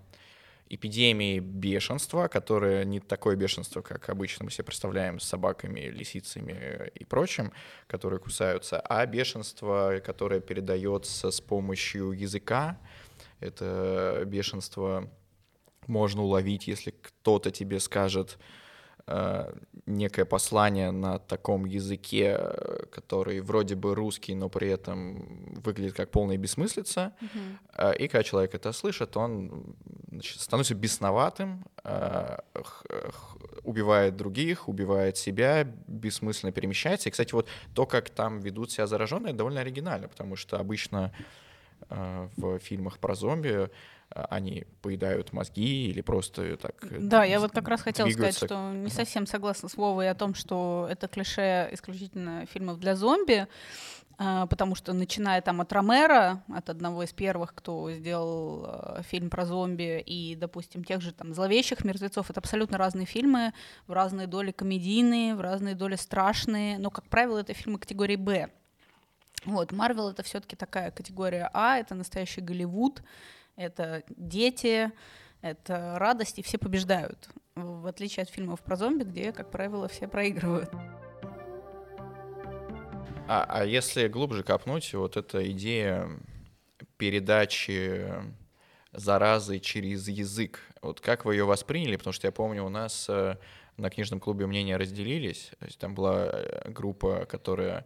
эпидемии 0.68 1.40
бешенства, 1.40 2.28
которое 2.28 2.84
не 2.84 3.00
такое 3.00 3.36
бешенство, 3.36 3.80
как 3.80 4.08
обычно 4.10 4.44
мы 4.44 4.50
себе 4.50 4.64
представляем 4.64 5.18
с 5.18 5.24
собаками, 5.24 5.80
лисицами 5.80 6.90
и 6.94 7.04
прочим, 7.04 7.52
которые 7.86 8.20
кусаются, 8.20 8.80
а 8.80 9.04
бешенство, 9.06 10.00
которое 10.04 10.40
передается 10.40 11.30
с 11.30 11.40
помощью 11.40 12.12
языка. 12.12 12.78
Это 13.40 14.22
бешенство 14.26 15.10
можно 15.86 16.22
уловить, 16.22 16.68
если 16.68 16.90
кто-то 16.90 17.50
тебе 17.50 17.80
скажет, 17.80 18.38
Э, 18.38 18.60
некое 19.86 20.24
послание 20.24 20.90
на 20.90 21.18
таком 21.18 21.64
языке, 21.64 22.38
который 22.92 23.40
вроде 23.40 23.74
бы 23.74 23.94
русский, 23.94 24.34
но 24.34 24.48
при 24.48 24.68
этом 24.68 25.54
выглядит 25.62 25.94
как 25.94 26.10
полная 26.10 26.36
бессмыслица. 26.36 27.12
Mm-hmm. 27.20 27.96
И 27.96 28.08
когда 28.08 28.22
человек 28.22 28.54
это 28.54 28.72
слышит, 28.72 29.16
он 29.16 29.74
значит, 30.10 30.40
становится 30.40 30.74
бесноватым, 30.74 31.64
э, 31.84 32.38
убивает 33.64 34.16
других, 34.16 34.68
убивает 34.68 35.16
себя, 35.16 35.64
бессмысленно 35.86 36.52
перемещается. 36.52 37.08
И, 37.08 37.12
кстати, 37.12 37.32
вот 37.32 37.48
то, 37.74 37.86
как 37.86 38.10
там 38.10 38.40
ведут 38.40 38.70
себя 38.70 38.86
зараженные, 38.86 39.32
довольно 39.32 39.60
оригинально, 39.60 40.08
потому 40.08 40.36
что 40.36 40.58
обычно 40.58 41.12
в 41.88 42.58
фильмах 42.58 42.98
про 42.98 43.14
зомби 43.14 43.70
они 44.14 44.64
поедают 44.82 45.32
мозги 45.32 45.88
или 45.88 46.00
просто 46.00 46.56
так 46.56 46.74
э, 46.82 46.98
Да, 46.98 47.24
я 47.24 47.38
вот 47.38 47.52
как 47.52 47.68
раз 47.68 47.80
хотела 47.82 48.08
сказать, 48.10 48.36
что 48.36 48.72
не 48.72 48.90
совсем 48.90 49.26
согласна 49.26 49.68
с 49.68 49.76
Вовой 49.76 50.10
о 50.10 50.14
том, 50.14 50.34
что 50.34 50.88
это 50.90 51.06
клише 51.06 51.68
исключительно 51.72 52.46
фильмов 52.46 52.80
для 52.80 52.96
зомби, 52.96 53.46
а, 54.18 54.46
потому 54.46 54.74
что 54.74 54.92
начиная 54.92 55.40
там 55.40 55.60
от 55.60 55.72
Ромера, 55.72 56.42
от 56.52 56.68
одного 56.68 57.04
из 57.04 57.12
первых, 57.12 57.54
кто 57.54 57.90
сделал 57.92 58.64
а, 58.66 59.02
фильм 59.02 59.30
про 59.30 59.46
зомби, 59.46 60.02
и, 60.04 60.34
допустим, 60.34 60.84
тех 60.84 61.00
же 61.00 61.12
там 61.12 61.32
«Зловещих 61.32 61.84
мертвецов», 61.84 62.28
это 62.30 62.40
абсолютно 62.40 62.76
разные 62.78 63.06
фильмы, 63.06 63.54
в 63.86 63.92
разные 63.92 64.26
доли 64.26 64.50
комедийные, 64.50 65.34
в 65.34 65.40
разные 65.40 65.74
доли 65.74 65.96
страшные, 65.96 66.78
но, 66.78 66.90
как 66.90 67.06
правило, 67.06 67.38
это 67.38 67.54
фильмы 67.54 67.78
категории 67.78 68.16
«Б». 68.16 68.50
Вот, 69.46 69.72
Марвел— 69.72 70.08
это 70.10 70.22
все 70.22 70.40
таки 70.40 70.54
такая 70.54 70.90
категория 70.90 71.48
А, 71.54 71.78
это 71.78 71.94
настоящий 71.94 72.42
Голливуд, 72.42 73.02
это 73.60 74.02
дети, 74.08 74.90
это 75.42 75.98
радость, 75.98 76.38
и 76.38 76.42
все 76.42 76.58
побеждают. 76.58 77.28
В 77.54 77.86
отличие 77.86 78.22
от 78.22 78.30
фильмов 78.30 78.60
про 78.60 78.76
зомби, 78.76 79.04
где, 79.04 79.32
как 79.32 79.50
правило, 79.50 79.86
все 79.86 80.08
проигрывают. 80.08 80.70
А, 83.28 83.44
а 83.48 83.64
если 83.64 84.08
глубже 84.08 84.42
копнуть, 84.42 84.92
вот 84.94 85.16
эта 85.16 85.48
идея 85.50 86.08
передачи 86.96 88.10
заразой 88.92 89.60
через 89.60 90.08
язык. 90.08 90.60
Вот 90.82 91.00
как 91.00 91.24
вы 91.24 91.34
ее 91.34 91.44
восприняли? 91.44 91.96
Потому 91.96 92.12
что 92.12 92.26
я 92.26 92.32
помню, 92.32 92.64
у 92.64 92.70
нас 92.70 93.06
э, 93.08 93.36
на 93.76 93.90
книжном 93.90 94.20
клубе 94.20 94.46
мнения 94.46 94.76
разделились. 94.76 95.52
Там 95.78 95.94
была 95.94 96.26
э, 96.26 96.70
группа, 96.70 97.26
которая 97.26 97.84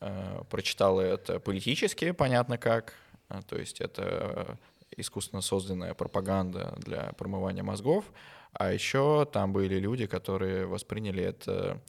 э, 0.00 0.42
прочитала 0.50 1.00
это 1.00 1.38
политически, 1.38 2.10
понятно 2.10 2.58
как. 2.58 2.94
А, 3.28 3.42
то 3.42 3.56
есть 3.56 3.80
это 3.80 4.58
искусственно 4.96 5.42
созданная 5.42 5.94
пропаганда 5.94 6.74
для 6.78 7.12
промывания 7.12 7.62
мозгов. 7.62 8.04
А 8.52 8.72
еще 8.72 9.26
там 9.32 9.52
были 9.52 9.78
люди, 9.78 10.06
которые 10.06 10.66
восприняли 10.66 11.22
это 11.22 11.80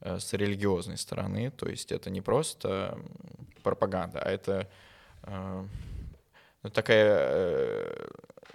э, 0.00 0.18
с 0.18 0.32
религиозной 0.32 0.98
стороны. 0.98 1.50
То 1.50 1.68
есть 1.68 1.92
это 1.92 2.10
не 2.10 2.20
просто 2.20 2.98
пропаганда, 3.62 4.20
а 4.20 4.30
это 4.30 4.68
э, 5.22 5.64
ну, 6.62 6.70
такая 6.70 7.18
э, 7.20 8.08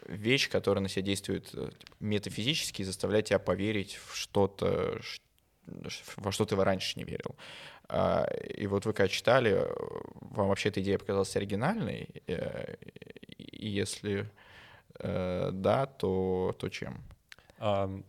вещь, 0.07 0.49
которая 0.49 0.81
на 0.81 0.89
себя 0.89 1.03
действует 1.03 1.53
метафизически 1.99 2.81
и 2.81 2.85
заставляет 2.85 3.25
тебя 3.25 3.39
поверить 3.39 3.99
в 4.07 4.15
что-то, 4.15 4.99
во 6.17 6.31
что 6.31 6.45
ты 6.45 6.55
раньше 6.55 6.99
не 6.99 7.05
верил. 7.05 7.35
А, 7.95 8.25
и 8.57 8.65
вот 8.65 8.85
вы 8.85 8.93
когда 8.93 9.07
читали, 9.07 9.67
вам 10.21 10.47
вообще 10.47 10.69
эта 10.69 10.81
идея 10.81 10.97
показалась 10.97 11.35
оригинальной? 11.35 12.09
И 12.27 13.67
если 13.67 14.29
да, 14.99 15.85
то, 15.97 16.55
то 16.57 16.69
чем? 16.69 17.03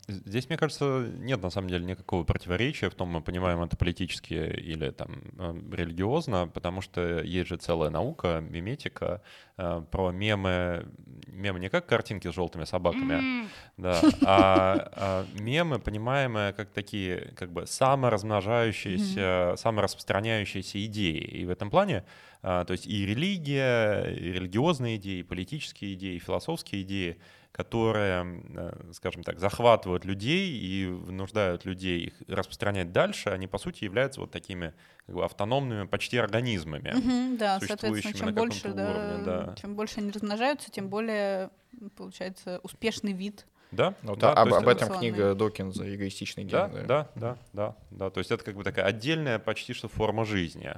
Здесь, 0.08 0.48
мне 0.48 0.58
кажется, 0.58 1.08
нет 1.18 1.40
на 1.42 1.50
самом 1.50 1.68
деле 1.68 1.84
никакого 1.84 2.24
противоречия 2.24 2.90
в 2.90 2.94
том, 2.94 3.08
мы 3.08 3.20
понимаем 3.20 3.62
это 3.62 3.76
политически 3.76 4.34
или 4.34 4.90
там 4.90 5.22
религиозно, 5.72 6.48
потому 6.48 6.80
что 6.80 7.20
есть 7.22 7.48
же 7.48 7.56
целая 7.56 7.90
наука, 7.90 8.40
миметика, 8.40 9.22
а, 9.56 9.82
про 9.82 10.10
мемы, 10.10 10.88
мемы 11.28 11.60
не 11.60 11.68
как 11.68 11.86
картинки 11.86 12.28
с 12.28 12.34
желтыми 12.34 12.64
собаками, 12.64 13.14
mm-hmm. 13.14 13.48
да, 13.76 14.00
а, 14.24 14.90
а 14.96 15.26
мемы, 15.38 15.78
понимаемые 15.78 16.52
как 16.52 16.70
такие 16.70 17.32
как 17.36 17.52
бы 17.52 17.64
саморазмножающиеся, 17.66 19.20
mm-hmm. 19.20 19.56
самораспространяющиеся 19.56 20.84
идеи. 20.86 21.18
И 21.18 21.44
в 21.44 21.50
этом 21.50 21.70
плане, 21.70 22.04
а, 22.42 22.64
то 22.64 22.72
есть 22.72 22.88
и 22.88 23.06
религия, 23.06 24.10
и 24.10 24.32
религиозные 24.32 24.96
идеи, 24.96 25.20
и 25.20 25.22
политические 25.22 25.94
идеи, 25.94 26.16
и 26.16 26.18
философские 26.18 26.82
идеи— 26.82 27.18
которые, 27.54 28.42
э, 28.56 28.90
скажем 28.94 29.22
так, 29.22 29.38
захватывают 29.38 30.04
людей 30.04 30.58
и 30.58 30.86
вынуждают 30.86 31.64
людей 31.64 32.06
их 32.06 32.14
распространять 32.26 32.90
дальше, 32.90 33.28
они, 33.30 33.46
по 33.46 33.58
сути, 33.58 33.84
являются 33.84 34.20
вот 34.20 34.32
такими 34.32 34.74
как 35.06 35.14
бы, 35.14 35.24
автономными 35.24 35.86
почти 35.86 36.18
организмами, 36.18 36.90
угу, 36.90 37.38
да, 37.38 37.60
существующими 37.60 38.12
чем 38.12 38.34
больше, 38.34 38.72
да, 38.72 38.90
уровне. 38.90 39.24
Да. 39.24 39.54
Чем 39.60 39.76
больше 39.76 40.00
они 40.00 40.10
размножаются, 40.10 40.72
тем 40.72 40.88
более, 40.88 41.50
получается, 41.96 42.58
успешный 42.64 43.12
вид 43.12 43.46
да, 43.70 43.94
ну, 44.02 44.16
да, 44.16 44.32
об, 44.32 44.52
об 44.52 44.66
этом 44.66 44.98
книга 44.98 45.34
Докинза 45.34 45.92
«Эгоистичный 45.94 46.42
ген». 46.44 46.50
Да, 46.50 46.68
да, 46.68 46.82
да, 46.82 47.08
да, 47.14 47.36
да, 47.52 47.76
да. 47.92 48.10
То 48.10 48.18
есть 48.18 48.32
это 48.32 48.44
как 48.44 48.56
бы 48.56 48.64
такая 48.64 48.84
отдельная 48.84 49.38
почти 49.38 49.74
что 49.74 49.88
форма 49.88 50.24
жизни. 50.24 50.74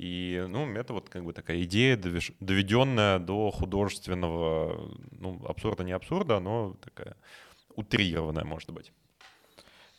И, 0.00 0.46
ну, 0.48 0.66
это 0.76 0.94
вот 0.94 1.10
как 1.10 1.24
бы 1.24 1.34
такая 1.34 1.62
идея, 1.64 1.94
доведенная 1.94 3.18
до 3.18 3.50
художественного, 3.50 4.90
ну, 5.10 5.44
абсурда 5.46 5.84
не 5.84 5.92
абсурда, 5.92 6.40
но 6.40 6.74
такая 6.82 7.16
утрированная, 7.76 8.44
может 8.44 8.70
быть. 8.70 8.92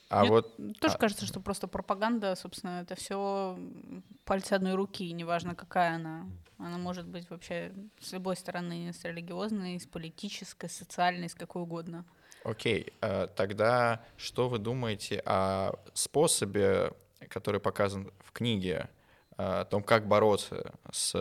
А 0.09 0.21
Мне 0.21 0.31
вот 0.31 0.57
тоже 0.79 0.95
а... 0.95 0.97
кажется, 0.97 1.27
что 1.27 1.39
просто 1.39 1.67
пропаганда, 1.67 2.35
собственно, 2.35 2.81
это 2.81 2.95
все 2.95 3.59
пальцы 4.25 4.53
одной 4.53 4.73
руки, 4.73 5.13
неважно 5.13 5.53
какая 5.53 5.97
она. 5.97 6.25
Она 6.57 6.79
может 6.79 7.05
быть 7.05 7.29
вообще 7.29 7.71
с 7.99 8.11
любой 8.11 8.35
стороны, 8.37 8.91
с 8.93 9.05
религиозной, 9.05 9.79
с 9.79 9.85
политической, 9.85 10.67
с 10.67 10.77
социальной, 10.77 11.29
с 11.29 11.35
какой 11.35 11.61
угодно. 11.61 12.05
Окей, 12.43 12.87
okay. 13.01 13.27
тогда 13.35 14.03
что 14.17 14.49
вы 14.49 14.57
думаете 14.57 15.21
о 15.25 15.73
способе, 15.93 16.91
который 17.29 17.59
показан 17.59 18.11
в 18.25 18.31
книге 18.31 18.89
о 19.37 19.65
том, 19.65 19.81
как 19.81 20.07
бороться 20.07 20.73
с 20.91 21.15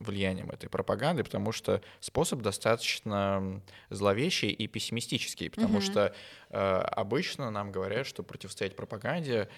влиянием 0.00 0.50
этой 0.50 0.68
пропаганды, 0.68 1.24
потому 1.24 1.52
что 1.52 1.80
способ 2.00 2.40
достаточно 2.40 3.60
зловещий 3.90 4.50
и 4.50 4.66
пессимистический, 4.66 5.50
потому 5.50 5.78
mm-hmm. 5.78 5.82
что 5.82 6.14
э, 6.50 6.58
обычно 6.58 7.50
нам 7.50 7.72
говорят, 7.72 8.06
что 8.06 8.22
противостоять 8.22 8.76
пропаганде 8.76 9.48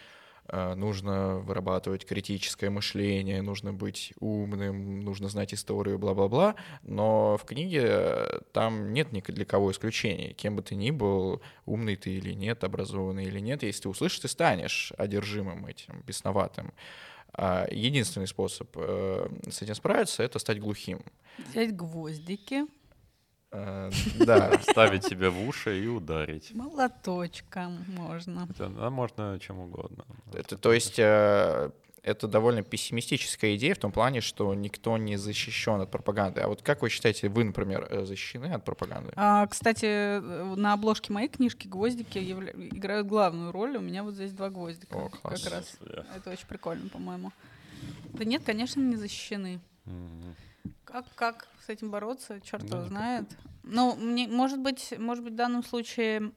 э, 0.48 0.74
нужно 0.74 1.38
вырабатывать 1.38 2.06
критическое 2.06 2.70
мышление, 2.70 3.42
нужно 3.42 3.72
быть 3.72 4.14
умным, 4.18 5.00
нужно 5.00 5.28
знать 5.28 5.52
историю, 5.52 5.98
бла-бла-бла, 5.98 6.54
но 6.82 7.36
в 7.36 7.44
книге 7.44 8.24
там 8.52 8.92
нет 8.92 9.12
ни 9.12 9.20
для 9.20 9.44
кого 9.44 9.72
исключений. 9.72 10.32
Кем 10.32 10.56
бы 10.56 10.62
ты 10.62 10.74
ни 10.74 10.90
был, 10.90 11.42
умный 11.66 11.96
ты 11.96 12.10
или 12.10 12.32
нет, 12.32 12.64
образованный 12.64 13.24
или 13.24 13.40
нет, 13.40 13.62
если 13.62 13.82
ты 13.82 13.88
услышишь, 13.88 14.20
ты 14.20 14.28
станешь 14.28 14.92
одержимым 14.96 15.66
этим, 15.66 16.02
бесноватым. 16.06 16.72
А 17.32 17.66
единственный 17.70 18.26
способ 18.26 18.68
э, 18.76 19.28
с 19.50 19.62
этим 19.62 19.74
справиться— 19.74 20.22
это 20.24 20.38
стать 20.38 20.60
глухим. 20.60 21.00
Взять 21.50 21.74
гвоздики. 21.74 22.66
Э, 23.52 23.90
да. 24.18 24.58
Ставить 24.62 25.04
себе 25.04 25.30
в 25.30 25.48
уши 25.48 25.82
и 25.82 25.86
ударить. 25.86 26.52
Молоточком 26.54 27.84
можно. 27.88 28.48
Да, 28.58 28.90
можно 28.90 29.38
чем 29.40 29.60
угодно. 29.60 30.04
Это, 30.32 30.56
то 30.56 30.72
есть 30.72 30.98
это 32.02 32.28
довольно 32.28 32.62
пессимистическая 32.62 33.56
идея 33.56 33.74
в 33.74 33.78
том 33.78 33.92
плане, 33.92 34.20
что 34.20 34.54
никто 34.54 34.96
не 34.96 35.16
защищен 35.16 35.80
от 35.80 35.90
пропаганды. 35.90 36.40
А 36.40 36.48
вот 36.48 36.62
как 36.62 36.82
вы 36.82 36.88
считаете, 36.88 37.28
вы, 37.28 37.44
например, 37.44 37.86
э, 37.90 38.04
защищены 38.04 38.46
от 38.46 38.64
пропаганды? 38.64 39.12
А, 39.16 39.46
кстати, 39.46 40.20
на 40.20 40.72
обложке 40.72 41.12
моей 41.12 41.28
книжки 41.28 41.66
гвоздики 41.68 42.18
явля... 42.18 42.52
играют 42.52 43.06
главную 43.06 43.52
роль. 43.52 43.76
У 43.76 43.80
меня 43.80 44.02
вот 44.02 44.14
здесь 44.14 44.32
два 44.32 44.50
гвоздика. 44.50 44.94
О, 44.94 45.08
класс. 45.08 45.42
Как 45.42 45.52
раз. 45.52 45.76
Это 46.16 46.30
очень 46.30 46.46
прикольно, 46.46 46.88
по-моему. 46.88 47.32
Да 48.12 48.24
нет, 48.24 48.42
конечно, 48.44 48.80
не 48.80 48.96
защищены. 48.96 49.60
Как, 50.84 51.06
как 51.14 51.48
с 51.64 51.68
этим 51.68 51.90
бороться, 51.90 52.40
черт 52.40 52.66
да, 52.66 52.78
его 52.78 52.88
знает. 52.88 53.24
Ну, 53.62 53.94
мне, 53.96 54.26
может 54.26 54.58
быть, 54.58 54.94
может 54.98 55.22
быть, 55.22 55.34
в 55.34 55.36
данном 55.36 55.62
случае 55.62 56.32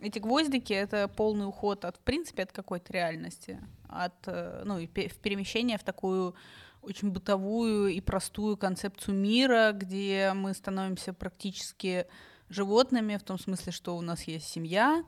эти 0.00 0.18
гвоздики— 0.18 0.72
это 0.74 1.08
полный 1.08 1.46
уход 1.46 1.84
от, 1.84 1.96
в 1.96 2.00
принципе, 2.00 2.42
от 2.42 2.52
какой-то 2.52 2.92
реальности 2.92 3.58
от, 3.88 4.14
э, 4.26 4.62
ну, 4.64 4.76
в 4.76 4.86
перемещение 4.86 5.78
в 5.78 5.84
такую 5.84 6.34
очень 6.82 7.10
бытовую 7.10 7.88
и 7.88 8.00
простую 8.00 8.56
концепцию 8.56 9.14
мира, 9.14 9.72
где 9.72 10.32
мы 10.34 10.54
становимся 10.54 11.12
практически 11.12 12.06
животными, 12.48 13.16
в 13.16 13.22
том 13.22 13.38
смысле, 13.38 13.72
что 13.72 13.96
у 13.96 14.00
нас 14.00 14.22
есть 14.24 14.48
семья, 14.48 15.04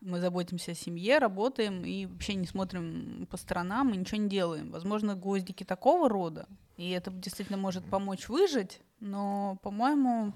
мы 0.00 0.20
заботимся 0.20 0.72
о 0.72 0.74
семье, 0.74 1.18
работаем 1.18 1.84
и 1.84 2.06
вообще 2.06 2.34
не 2.34 2.46
смотрим 2.46 3.26
по 3.30 3.36
сторонам 3.36 3.92
и 3.92 3.96
ничего 3.96 4.20
не 4.20 4.28
делаем. 4.28 4.70
Возможно, 4.70 5.14
гвоздики 5.14 5.64
такого 5.64 6.08
рода, 6.08 6.46
и 6.76 6.90
это 6.90 7.10
действительно 7.10 7.58
может 7.58 7.84
помочь 7.86 8.28
выжить, 8.28 8.80
но, 9.00 9.58
по-моему, 9.62 10.34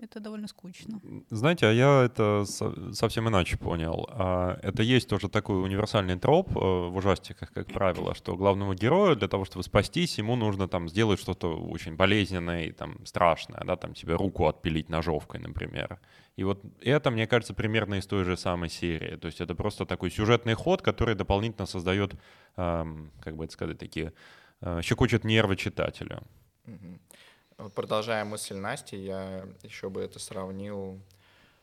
это 0.00 0.20
довольно 0.20 0.48
скучно. 0.48 1.00
Знаете, 1.30 1.66
а 1.66 1.72
я 1.72 2.04
это 2.04 2.44
совсем 2.92 3.28
иначе 3.28 3.56
понял. 3.56 4.08
А, 4.10 4.58
это 4.62 4.82
есть 4.82 5.08
тоже 5.08 5.28
такой 5.28 5.62
универсальный 5.62 6.18
троп 6.18 6.56
э, 6.56 6.60
в 6.60 6.96
ужастиках, 6.96 7.52
как 7.52 7.66
правило, 7.66 8.14
что 8.14 8.36
главному 8.36 8.74
герою 8.74 9.16
для 9.16 9.28
того, 9.28 9.44
чтобы 9.44 9.64
спастись, 9.64 10.18
ему 10.18 10.36
нужно 10.36 10.68
там 10.68 10.88
сделать 10.88 11.20
что-то 11.20 11.56
очень 11.56 11.96
болезненное 11.96 12.66
и 12.66 12.72
там 12.72 13.04
страшное, 13.06 13.62
да, 13.64 13.76
там 13.76 13.94
тебе 13.94 14.14
руку 14.14 14.46
отпилить 14.46 14.88
ножовкой, 14.88 15.40
например. 15.40 15.98
И 16.36 16.44
вот 16.44 16.62
это, 16.80 17.10
мне 17.10 17.26
кажется, 17.26 17.52
примерно 17.52 17.96
из 17.96 18.06
той 18.06 18.24
же 18.24 18.36
самой 18.36 18.68
серии. 18.68 19.16
То 19.16 19.26
есть 19.26 19.40
это 19.40 19.56
просто 19.56 19.84
такой 19.86 20.10
сюжетный 20.10 20.54
ход, 20.54 20.82
который 20.82 21.16
дополнительно 21.16 21.66
создает, 21.66 22.14
как 22.54 23.36
бы 23.36 23.44
это 23.44 23.52
сказать, 23.52 23.78
такие 23.78 24.12
э, 24.60 24.80
щекочет 24.82 25.24
нервы 25.24 25.56
читателя. 25.56 26.22
Mm-hmm. 26.66 27.00
Продолжая 27.74 28.24
мысль 28.24 28.54
Насти, 28.54 28.96
я 28.96 29.44
еще 29.64 29.90
бы 29.90 30.00
это 30.00 30.20
сравнил 30.20 31.00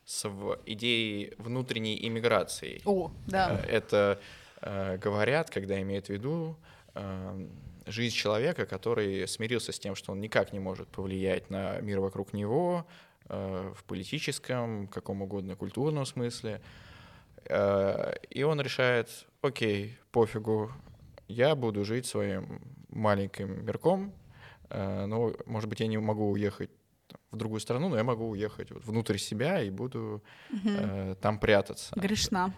с 0.04 0.30
идеей 0.66 1.34
внутренней 1.38 2.06
иммиграции. 2.08 2.82
О, 2.84 3.12
да. 3.28 3.62
Э, 3.64 3.68
это 3.68 4.20
э, 4.62 4.98
говорят, 4.98 5.50
когда 5.50 5.82
имеют 5.82 6.08
в 6.08 6.10
виду 6.10 6.58
э, 6.96 7.48
жизнь 7.86 8.14
человека, 8.14 8.66
который 8.66 9.26
смирился 9.26 9.72
с 9.72 9.80
тем, 9.80 9.96
что 9.96 10.12
он 10.12 10.20
никак 10.20 10.52
не 10.52 10.60
может 10.60 10.90
повлиять 10.90 11.50
на 11.50 11.80
мир 11.80 12.00
вокруг 12.02 12.34
него 12.34 12.86
в 13.28 13.84
политическом, 13.88 14.88
каком 14.88 15.24
угодно 15.24 15.56
культурном 15.56 16.06
смысле. 16.06 16.62
И 17.50 18.44
он 18.44 18.62
решает, 18.62 19.10
окей, 19.42 19.98
пофигу, 20.12 20.72
я 21.28 21.56
буду 21.56 21.84
жить 21.86 22.06
своим 22.06 22.62
маленьким 22.90 23.66
мирком, 23.66 24.14
но, 24.70 25.34
может 25.46 25.70
быть, 25.70 25.80
я 25.80 25.88
не 25.88 25.98
могу 25.98 26.32
уехать 26.32 26.70
в 27.32 27.38
другую 27.38 27.60
страну, 27.60 27.90
но 27.90 27.98
я 27.98 28.04
могу 28.04 28.30
уехать 28.30 28.72
вот 28.72 28.86
внутрь 28.86 29.18
себя 29.18 29.62
и 29.62 29.70
буду 29.70 30.24
угу. 30.52 30.70
э, 30.70 31.16
там 31.22 31.40
прятаться. 31.40 31.94
Грешна. 31.96 32.54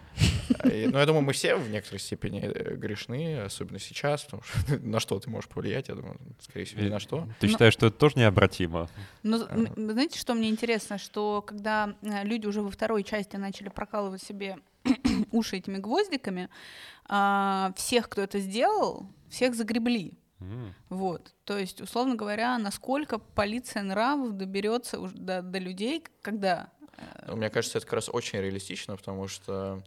И, 0.64 0.86
ну, 0.86 0.98
я 0.98 1.06
думаю, 1.06 1.22
мы 1.22 1.32
все 1.32 1.56
в 1.56 1.68
некоторой 1.68 1.98
степени 1.98 2.40
э, 2.42 2.76
грешны, 2.76 3.40
особенно 3.40 3.78
сейчас, 3.78 4.22
потому 4.24 4.42
что 4.42 4.78
на 4.82 5.00
что 5.00 5.18
ты 5.18 5.28
можешь 5.28 5.48
повлиять, 5.50 5.88
я 5.88 5.94
думаю, 5.94 6.18
скорее 6.40 6.64
всего, 6.64 6.82
ни 6.82 6.88
на 6.88 7.00
что. 7.00 7.28
Ты 7.40 7.46
Ну- 7.46 7.52
считаешь, 7.52 7.72
что 7.72 7.86
это 7.86 7.96
тоже 7.96 8.18
необратимо? 8.18 8.88
Ну, 9.22 9.38
знаете, 9.38 10.18
что 10.18 10.34
мне 10.34 10.48
интересно, 10.48 10.98
что 10.98 11.42
когда 11.42 11.94
люди 12.02 12.46
уже 12.46 12.62
во 12.62 12.70
второй 12.70 13.02
части 13.02 13.36
начали 13.36 13.68
прокалывать 13.68 14.22
себе 14.22 14.58
уши 15.32 15.56
этими 15.56 15.78
гвоздиками, 15.78 16.48
а, 17.06 17.72
всех, 17.76 18.08
кто 18.08 18.22
это 18.22 18.38
сделал, 18.38 19.06
всех 19.28 19.54
загребли. 19.54 20.14
Вот. 20.88 21.34
То 21.44 21.58
есть, 21.58 21.80
условно 21.80 22.14
говоря, 22.14 22.58
насколько 22.58 23.18
полиция 23.18 23.82
нравов 23.82 24.36
доберется 24.36 24.98
до, 24.98 25.42
до 25.42 25.58
людей, 25.58 26.04
когда 26.22 26.70
Ну, 27.26 27.36
Мне 27.36 27.50
кажется, 27.50 27.78
это 27.78 27.86
как 27.86 27.94
раз 27.94 28.08
очень 28.12 28.38
реалистично, 28.40 28.96
потому 28.96 29.28
что 29.28 29.82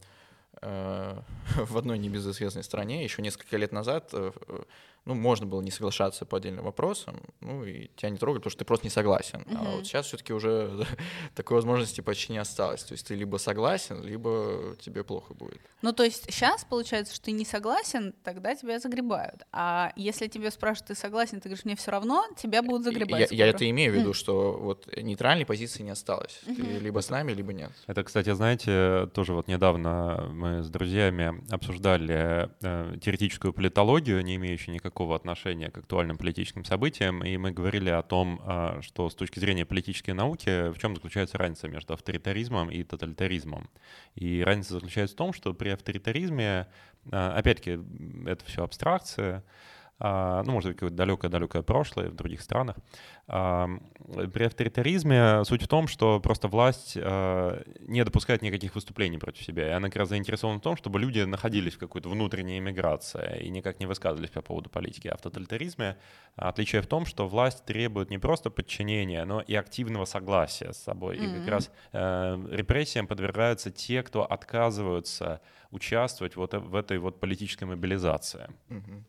э, 0.62 1.18
в 1.56 1.78
одной 1.78 1.98
небезызвестной 1.98 2.64
стране 2.64 3.04
еще 3.04 3.22
несколько 3.22 3.58
лет 3.58 3.72
назад 3.72 4.10
э, 4.14 4.32
э, 4.48 4.64
ну, 5.06 5.16
можно 5.16 5.48
было 5.48 5.62
не 5.62 5.72
соглашаться 5.72 6.26
по 6.26 6.38
отдельным 6.38 6.64
вопросам, 6.66 7.22
ну, 7.40 7.64
и 7.66 7.90
тебя 7.96 8.12
не 8.12 8.18
трогают, 8.18 8.44
потому 8.44 8.52
что 8.52 8.60
ты 8.60 8.66
просто 8.66 8.86
не 8.86 8.92
согласен. 8.92 9.44
А 9.48 9.64
Мгм. 9.64 9.72
вот 9.78 9.88
сейчас 9.88 10.06
все-таки 10.06 10.32
уже 10.32 10.86
такой 11.36 11.56
возможности 11.56 12.02
почти 12.02 12.34
не 12.34 12.38
осталось. 12.38 12.84
То 12.84 12.92
есть 12.94 13.08
ты 13.08 13.16
либо 13.16 13.38
согласен, 13.38 14.04
либо 14.04 14.76
тебе 14.80 15.04
плохо 15.04 15.34
будет. 15.34 15.60
Ну, 15.82 15.92
то 15.92 16.04
есть 16.04 16.26
сейчас 16.32 16.64
получается, 16.64 17.16
что 17.16 17.26
ты 17.26 17.32
не 17.32 17.46
согласен, 17.46 18.14
тогда 18.24 18.56
тебя 18.56 18.80
загребают. 18.80 19.42
А 19.52 19.92
если 19.96 20.28
тебе 20.28 20.52
спрашивают, 20.52 20.90
ты 20.90 20.96
согласен, 20.96 21.42
ты 21.42 21.50
говоришь, 21.50 21.66
мне 21.66 21.76
все 21.76 21.90
равно, 21.90 22.24
тебя 22.38 22.62
будут 22.62 22.84
загребать. 22.84 23.32
Я, 23.32 23.46
я 23.46 23.48
это 23.48 23.68
имею 23.68 23.92
в 23.94 23.96
виду, 23.96 24.10
Мгм. 24.10 24.14
что 24.14 24.54
вот 24.54 24.88
нейтральной 24.96 25.46
позиции 25.48 25.82
не 25.82 25.90
осталось. 25.92 26.42
Ты 26.46 26.62
Мгм. 26.62 26.78
либо 26.80 27.00
с 27.00 27.10
нами, 27.10 27.32
либо 27.34 27.54
нет. 27.54 27.72
Это, 27.88 28.04
кстати, 28.04 28.32
знаете, 28.34 29.10
тоже 29.16 29.34
вот 29.34 29.48
недавно 29.48 30.30
мы 30.32 30.62
с 30.62 30.70
друзьями 30.70 31.44
обсуждали 31.52 32.50
э, 32.62 32.98
теоретическую 33.02 33.52
политологию, 33.52 34.22
не 34.24 34.36
имеющую 34.36 34.76
никакого 34.76 34.91
отношения 35.00 35.70
к 35.70 35.78
актуальным 35.78 36.18
политическим 36.18 36.66
событиям, 36.66 37.24
и 37.24 37.38
мы 37.38 37.52
говорили 37.52 37.90
о 37.90 38.02
том, 38.02 38.42
а, 38.44 38.82
что 38.82 39.10
с 39.10 39.16
точки 39.16 39.40
зрения 39.40 39.66
политической 39.66 40.12
науки, 40.12 40.70
в 40.70 40.78
чем 40.78 40.96
заключается 40.96 41.38
разница 41.38 41.68
между 41.68 41.94
авторитаризмом 41.94 42.70
и 42.70 42.84
тоталитаризмом. 42.84 43.70
И 44.16 44.44
разница 44.44 44.74
заключается 44.74 45.16
в 45.16 45.18
том, 45.18 45.34
что 45.34 45.54
при 45.54 45.70
авторитаризме, 45.70 46.68
а, 47.12 47.38
опять-таки, 47.38 47.80
это 48.26 48.46
все 48.46 48.64
абстракция, 48.64 49.44
ну, 50.04 50.52
может 50.52 50.70
быть, 50.70 50.78
какое-то 50.78 50.96
далекое-далекое 50.96 51.62
прошлое 51.62 52.10
в 52.10 52.16
других 52.16 52.42
странах. 52.42 52.76
А, 53.28 53.70
При 54.34 54.46
авторитаризме 54.46 55.44
суть 55.46 55.64
в 55.64 55.68
том, 55.68 55.88
что 55.88 56.20
просто 56.20 56.48
власть 56.48 56.98
а, 56.98 57.62
не 57.82 58.04
допускает 58.04 58.42
никаких 58.42 58.76
выступлений 58.76 59.18
против 59.18 59.44
себя, 59.44 59.68
и 59.68 59.72
она 59.72 59.88
как 59.90 59.98
раз 59.98 60.10
заинтересована 60.10 60.60
в 60.60 60.62
том, 60.62 60.76
чтобы 60.76 61.00
люди 61.00 61.20
находились 61.22 61.76
в 61.76 61.78
какой-то 61.78 62.10
внутренней 62.10 62.58
эмиграции 62.58 63.44
и 63.44 63.50
никак 63.50 63.80
не 63.80 63.86
высказывались 63.86 64.32
по 64.32 64.42
поводу 64.42 64.70
политики. 64.70 65.08
А 65.08 65.18
в 65.18 65.22
тоталитаризме 65.22 65.98
отличие 66.36 66.82
в 66.82 66.88
том, 66.88 67.06
что 67.06 67.28
власть 67.28 67.64
требует 67.66 68.10
не 68.10 68.18
просто 68.18 68.50
подчинения, 68.50 69.24
но 69.26 69.42
и 69.42 69.56
активного 69.56 70.06
согласия 70.06 70.74
с 70.74 70.78
собой. 70.78 71.18
И 71.18 71.28
как 71.28 71.48
раз 71.48 71.72
э, 71.94 72.48
репрессиям 72.52 73.08
подвергаются 73.08 73.70
те, 73.72 74.02
кто 74.04 74.26
отказываются 74.26 75.42
участвовать 75.72 76.36
вот 76.36 76.54
в 76.54 76.76
этой 76.76 76.98
вот 76.98 77.20
политической 77.20 77.66
мобилизации. 77.66 78.50
Мгм. 78.70 79.06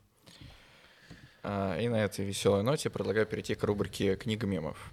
А, 1.43 1.77
И 1.79 1.89
на 1.89 2.05
этой 2.05 2.25
веселой 2.25 2.63
ноте 2.63 2.89
предлагаю 2.89 3.27
перейти 3.27 3.55
к 3.55 3.65
рубрике 3.65 4.17
«Книга 4.17 4.47
мемов». 4.47 4.93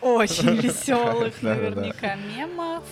Очень 0.00 0.56
веселых, 0.60 1.42
наверняка, 1.42 2.14
мемов. 2.14 2.84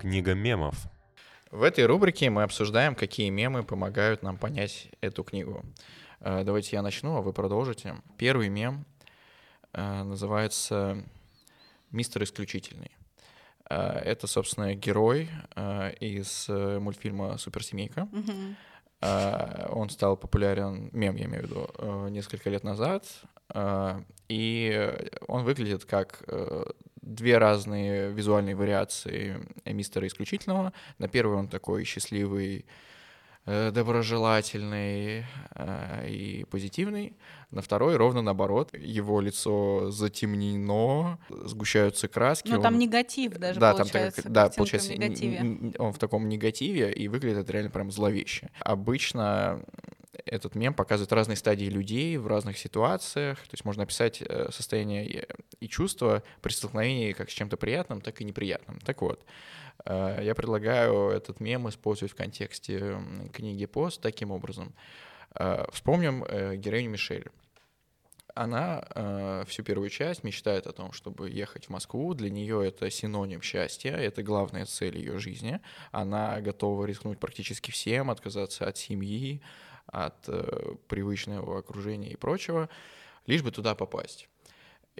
Книга 0.00 0.34
мемов. 0.34 0.76
В 1.50 1.62
этой 1.62 1.86
рубрике 1.86 2.30
мы 2.30 2.42
обсуждаем, 2.42 2.94
какие 2.94 3.30
мемы 3.30 3.62
помогают 3.62 4.22
нам 4.22 4.36
понять 4.36 4.88
эту 5.00 5.22
книгу. 5.22 5.64
Э, 6.20 6.42
Давайте 6.44 6.76
я 6.76 6.82
начну, 6.82 7.16
а 7.16 7.22
вы 7.22 7.32
продолжите. 7.32 7.96
Первый 8.18 8.48
мем 8.48 8.84
э, 9.72 10.02
называется 10.02 11.02
«Мистер 11.90 12.24
Исключительный». 12.24 12.90
Э, 13.70 13.98
Это, 14.04 14.26
собственно, 14.26 14.74
герой 14.74 15.28
э, 15.56 15.92
из 16.00 16.46
э, 16.48 16.78
мультфильма 16.78 17.38
«Суперсемейка». 17.38 18.08
Э, 19.00 19.66
Он 19.70 19.90
стал 19.90 20.16
популярен, 20.16 20.90
мем 20.92 21.16
я 21.16 21.24
имею 21.26 21.42
в 21.42 21.46
виду, 21.46 22.08
несколько 22.10 22.50
лет 22.50 22.64
назад. 22.64 23.06
И 24.28 24.92
он 25.28 25.44
выглядит 25.44 25.84
как 25.84 26.24
две 27.02 27.36
разные 27.36 28.10
визуальные 28.10 28.56
вариации 28.56 29.36
мистера 29.66 30.06
исключительного. 30.06 30.72
На 30.98 31.08
первый 31.08 31.36
он 31.36 31.48
такой 31.48 31.84
счастливый, 31.84 32.64
доброжелательный 33.72 35.24
э, 35.54 36.08
и 36.08 36.44
позитивный. 36.44 37.14
На 37.50 37.62
второй 37.62 37.96
ровно 37.96 38.22
наоборот. 38.22 38.70
Его 38.76 39.20
лицо 39.20 39.90
затемнено, 39.90 41.18
сгущаются 41.28 42.08
краски. 42.08 42.48
Ну, 42.50 42.60
там 42.60 42.74
он- 42.74 42.80
негатив 42.80 43.34
даже 43.38 43.60
да, 43.60 43.70
там 43.74 43.86
получается. 43.86 44.22
так, 44.22 44.32
да, 44.32 44.50
в 44.50 44.56
получается, 44.56 44.92
н- 45.40 45.74
он 45.78 45.92
в 45.92 45.98
таком 45.98 46.28
негативе, 46.28 46.92
и 46.92 47.08
выглядит 47.08 47.38
это 47.38 47.52
реально 47.52 47.70
прям 47.70 47.90
зловеще. 47.90 48.50
Обычно 48.60 49.60
этот 50.24 50.54
мем 50.54 50.72
показывает 50.74 51.12
разные 51.12 51.36
стадии 51.36 51.66
людей 51.66 52.16
в 52.16 52.26
разных 52.26 52.56
ситуациях. 52.58 53.38
То 53.40 53.48
есть 53.52 53.64
можно 53.64 53.82
описать 53.82 54.22
э, 54.22 54.48
состояние 54.50 55.06
и- 55.60 55.68
чувства 55.68 56.22
при 56.42 56.52
столкновении 56.52 57.12
как 57.12 57.30
с 57.30 57.32
чем-то 57.32 57.56
приятным, 57.56 58.00
так 58.00 58.20
и 58.20 58.24
неприятным. 58.24 58.78
Так 58.84 59.00
вот, 59.02 59.20
э, 59.22 59.63
я 59.86 60.34
предлагаю 60.34 61.10
этот 61.10 61.40
мем 61.40 61.68
использовать 61.68 62.12
в 62.12 62.16
контексте 62.16 62.98
книги 63.32 63.66
«Пост» 63.66 64.00
таким 64.00 64.30
образом. 64.30 64.74
Э, 65.34 65.64
Вспомним 65.72 66.24
э, 66.24 66.56
героиню 66.56 66.90
Мишель. 66.90 67.30
Она 68.34 68.84
э, 68.94 69.44
всю 69.46 69.62
первую 69.62 69.90
часть 69.90 70.24
мечтает 70.24 70.66
о 70.66 70.72
том, 70.72 70.92
чтобы 70.92 71.30
ехать 71.30 71.66
в 71.66 71.70
Москву. 71.70 72.14
Для 72.14 72.30
нее 72.30 72.66
это 72.66 72.90
синоним 72.90 73.42
счастья, 73.42 73.92
это 73.92 74.24
главная 74.24 74.66
цель 74.66 74.98
ее 74.98 75.18
жизни. 75.18 75.60
Она 75.92 76.40
готова 76.40 76.84
рискнуть 76.84 77.20
практически 77.20 77.70
всем, 77.70 78.10
отказаться 78.10 78.66
от 78.66 78.76
семьи, 78.76 79.40
от 79.86 80.28
э, 80.28 80.74
привычного 80.88 81.60
окружения 81.60 82.10
и 82.10 82.16
прочего, 82.16 82.68
лишь 83.26 83.42
бы 83.42 83.52
туда 83.52 83.76
попасть. 83.76 84.28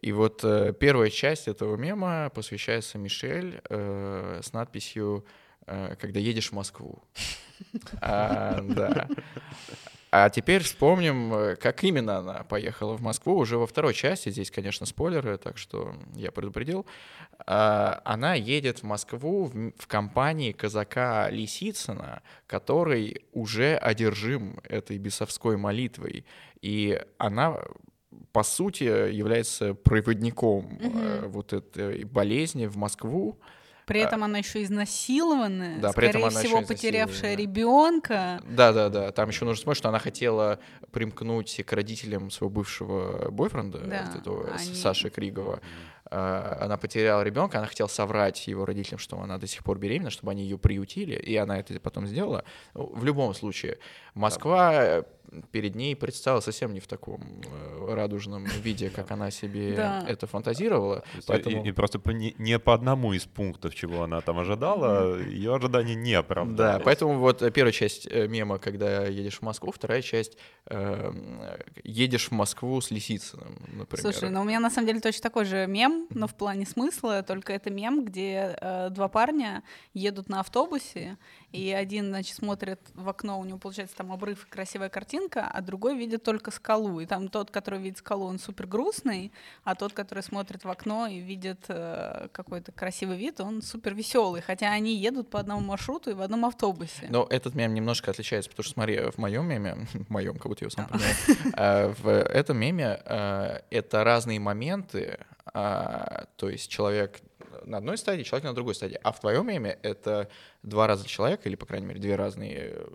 И 0.00 0.12
вот 0.12 0.44
э, 0.44 0.72
первая 0.78 1.10
часть 1.10 1.48
этого 1.48 1.76
мема 1.76 2.30
посвящается 2.34 2.98
Мишель 2.98 3.60
э, 3.68 4.40
с 4.42 4.52
надписью 4.52 5.24
э, 5.66 5.96
«Когда 6.00 6.20
едешь 6.20 6.50
в 6.50 6.52
Москву». 6.52 7.02
А. 8.00 8.60
А 10.16 10.30
теперь 10.30 10.62
вспомним, 10.62 11.34
э, 11.34 11.56
как 11.56 11.82
именно 11.82 12.18
она 12.18 12.44
поехала 12.44 12.96
в 12.96 13.02
Москву 13.02 13.36
уже 13.36 13.58
во 13.58 13.66
второй 13.66 13.94
части. 13.94 14.28
Здесь, 14.28 14.48
конечно, 14.48 14.86
спойлеры, 14.86 15.38
так 15.38 15.58
что 15.58 15.96
я 16.14 16.30
предупредил. 16.30 16.86
А, 17.48 18.00
Она 18.04 18.34
едет 18.34 18.78
в 18.78 18.82
Москву 18.84 19.50
в 19.76 19.88
компании 19.88 20.52
казака 20.52 21.28
Лисицына, 21.30 22.22
который 22.46 23.24
уже 23.32 23.74
одержим 23.74 24.60
этой 24.62 24.98
бесовской 24.98 25.56
молитвой. 25.56 26.24
И 26.60 27.02
она, 27.18 27.58
по 28.32 28.42
сути, 28.42 28.84
является 29.12 29.74
проводником 29.74 30.78
Мгм. 30.80 31.28
вот 31.30 31.52
этой 31.52 32.04
болезни 32.04 32.66
в 32.66 32.76
Москву. 32.76 33.38
При 33.86 34.00
этом 34.00 34.24
она 34.24 34.38
еще 34.38 34.62
изнасилованная, 34.62 35.76
а, 35.76 35.80
Да, 35.80 35.92
при 35.92 36.08
этом 36.08 36.22
скорее 36.22 36.34
она 36.36 36.40
всего, 36.40 36.62
потерявшая 36.62 37.36
ребенка. 37.36 38.40
Да, 38.48 38.72
да, 38.72 38.88
да. 38.88 39.12
Там 39.12 39.28
еще 39.28 39.44
нужно 39.44 39.56
вспомнить, 39.58 39.76
что 39.76 39.90
она 39.90 39.98
хотела 39.98 40.58
примкнуть 40.90 41.62
к 41.66 41.72
родителям 41.72 42.30
своего 42.30 42.50
бывшего 42.50 43.30
бойфренда, 43.30 43.78
Да, 43.80 44.04
вот 44.10 44.20
этого 44.20 44.50
они- 44.54 44.74
Саши 44.74 45.10
Кригова. 45.10 45.60
А, 46.10 46.58
Она 46.60 46.76
потеряла 46.76 47.22
ребенка, 47.22 47.58
она 47.58 47.66
хотела 47.66 47.88
соврать 47.88 48.46
его 48.46 48.64
родителям, 48.66 48.98
что 48.98 49.18
она 49.20 49.38
до 49.38 49.46
сих 49.46 49.64
пор 49.64 49.78
беременна, 49.78 50.10
чтобы 50.10 50.32
они 50.32 50.42
ее 50.42 50.58
приютили, 50.58 51.14
и 51.14 51.34
она 51.36 51.58
это 51.58 51.78
потом 51.80 52.06
сделала. 52.06 52.44
Ну, 52.74 52.86
В 52.94 53.04
любом 53.04 53.34
случае, 53.34 53.78
Москва 54.14 54.72
э, 54.74 55.02
перед 55.50 55.74
ней 55.74 55.96
предстала 55.96 56.40
совсем 56.40 56.72
не 56.74 56.80
в 56.80 56.86
таком 56.86 57.22
э, 57.46 57.94
радужном 57.94 58.44
виде, 58.44 58.90
как 58.90 59.10
она 59.10 59.30
себе 59.30 59.72
Да. 59.76 60.04
это 60.06 60.26
фантазировала. 60.26 61.02
Поэтому- 61.26 61.64
и, 61.64 61.68
и 61.68 61.72
просто 61.72 61.98
по 61.98 62.10
не, 62.10 62.34
не 62.38 62.58
по 62.58 62.74
одному 62.74 63.12
из 63.14 63.24
пунктов, 63.24 63.74
чего 63.74 64.02
она 64.02 64.20
там 64.20 64.38
ожидала, 64.38 65.18
ее 65.18 65.54
ожидания 65.56 65.94
не 65.94 66.12
Да, 66.12 66.18
оправдались. 66.20 66.84
поэтому 66.84 67.18
вот 67.18 67.42
э, 67.42 67.50
первая 67.50 67.72
часть 67.72 68.06
э, 68.10 68.28
мема, 68.28 68.58
когда 68.58 69.06
едешь 69.06 69.38
в 69.38 69.42
Москву, 69.42 69.72
вторая 69.72 70.02
часть 70.02 70.36
э, 70.66 70.76
м, 70.76 71.40
едешь 71.82 72.28
в 72.28 72.32
Москву 72.32 72.80
с 72.80 72.90
Лисицыным, 72.90 73.56
например. 73.72 74.00
Слушай, 74.02 74.30
ну 74.30 74.42
у 74.42 74.44
меня 74.44 74.60
на 74.60 74.70
самом 74.70 74.86
деле 74.86 75.00
точно 75.00 75.22
такой 75.22 75.44
же 75.46 75.66
мем, 75.66 76.03
но 76.10 76.26
в 76.26 76.34
плане 76.34 76.66
смысла, 76.66 77.22
только 77.22 77.52
это 77.52 77.70
мем, 77.70 78.04
где 78.04 78.56
э, 78.60 78.90
два 78.90 79.08
парня 79.08 79.62
едут 79.92 80.28
на 80.28 80.40
автобусе, 80.40 81.18
и 81.54 81.70
один, 81.70 82.06
значит, 82.06 82.36
смотрит 82.36 82.80
в 82.94 83.08
окно, 83.08 83.38
у 83.38 83.44
него 83.44 83.58
получается 83.58 83.96
там 83.96 84.10
обрыв 84.10 84.44
и 84.44 84.50
красивая 84.50 84.88
картинка, 84.88 85.46
а 85.46 85.60
другой 85.60 85.96
видит 85.96 86.24
только 86.24 86.50
скалу. 86.50 86.98
И 86.98 87.06
там 87.06 87.28
тот, 87.28 87.52
который 87.52 87.78
видит 87.78 87.98
скалу, 87.98 88.26
он 88.26 88.40
супер 88.40 88.66
грустный, 88.66 89.30
а 89.62 89.76
тот, 89.76 89.92
который 89.92 90.24
смотрит 90.24 90.64
в 90.64 90.68
окно 90.68 91.06
и 91.06 91.20
видит 91.20 91.64
э, 91.68 92.26
какой-то 92.32 92.72
красивый 92.72 93.16
вид, 93.16 93.40
он 93.40 93.62
супер 93.62 93.94
веселый. 93.94 94.42
Хотя 94.42 94.72
они 94.72 94.96
едут 94.96 95.30
по 95.30 95.38
одному 95.38 95.60
маршруту 95.60 96.10
и 96.10 96.14
в 96.14 96.22
одном 96.22 96.44
автобусе. 96.44 97.06
Но 97.08 97.24
этот 97.30 97.54
мем 97.54 97.72
немножко 97.72 98.10
отличается, 98.10 98.50
потому 98.50 98.64
что, 98.64 98.72
смотри, 98.72 98.98
в 99.10 99.18
моем 99.18 99.46
меме, 99.46 99.86
в 99.94 100.10
моем, 100.10 100.34
как 100.34 100.46
будто 100.46 100.64
я 100.64 100.70
сам 100.70 100.86
придумал, 100.86 101.54
э, 101.56 101.94
в 102.02 102.08
этом 102.08 102.56
меме 102.56 103.00
э, 103.04 103.60
это 103.70 104.02
разные 104.02 104.40
моменты, 104.40 105.20
а, 105.52 106.26
то 106.36 106.48
есть 106.48 106.70
человек 106.70 107.20
на 107.64 107.78
одной 107.78 107.96
стадии, 107.98 108.22
человек 108.22 108.44
на 108.44 108.54
другой 108.54 108.74
стадии. 108.74 108.98
А 109.02 109.12
в 109.12 109.20
твоем 109.20 109.46
меме 109.46 109.78
это 109.82 110.28
два 110.62 110.86
раза 110.86 111.06
человека, 111.06 111.48
или, 111.48 111.56
по 111.56 111.66
крайней 111.66 111.86
мере, 111.86 112.00
две 112.00 112.16
разные 112.16 112.86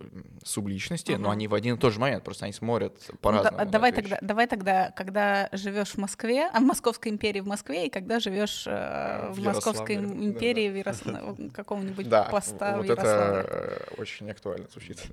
субличности, 0.44 1.12
uh-huh. 1.12 1.18
но 1.18 1.30
они 1.30 1.48
в 1.48 1.54
один 1.54 1.76
и 1.76 1.80
тот 1.80 1.94
же 1.94 2.00
момент, 2.00 2.24
просто 2.24 2.46
они 2.46 2.54
смотрят 2.54 2.94
по-разному. 3.22 3.58
Ну, 3.58 3.66
да, 3.66 3.70
давай, 3.70 3.92
тогда, 3.92 4.18
давай 4.22 4.48
тогда, 4.48 4.92
когда 4.92 5.50
живешь 5.52 5.90
в 5.90 5.98
Москве, 5.98 6.50
а 6.52 6.60
в 6.60 6.64
Московской 6.64 7.12
империи 7.12 7.40
в 7.40 7.48
Москве, 7.48 7.88
и 7.88 7.90
когда 7.90 8.20
живешь 8.20 8.66
э, 8.68 9.30
в, 9.32 9.40
в 9.40 9.44
Московской 9.44 9.96
империи 9.96 10.84
да, 10.84 10.94
да. 11.06 11.22
в 11.22 11.52
каком-нибудь 11.52 12.10
да, 12.10 12.24
поста 12.24 12.78
вот 12.78 12.86
в 12.86 12.90
Ярославле. 12.90 13.42
это 13.42 13.86
э, 13.90 14.02
очень 14.02 14.30
актуально 14.30 14.68
звучит. 14.72 15.00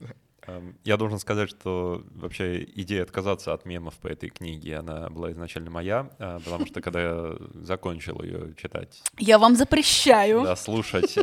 Эм, 0.47 0.77
я 0.85 0.97
должен 0.97 1.19
сказать, 1.19 1.51
что 1.51 2.03
вообще 2.15 2.63
идея 2.63 3.03
отказаться 3.03 3.53
от 3.53 3.65
мемов 3.65 3.95
по 3.95 4.09
этой 4.09 4.31
книге, 4.31 4.77
она 4.77 5.11
была 5.11 5.33
изначально 5.33 5.71
моя, 5.71 6.11
э, 6.19 6.39
потому 6.45 6.67
что 6.67 6.81
когда 6.81 7.03
я 7.03 7.37
закончил 7.55 8.23
ее 8.23 8.55
читать... 8.57 9.03
Я 9.19 9.39
вам 9.39 9.57
запрещаю! 9.57 10.43
Да, 10.43 10.57
слушать. 10.57 11.17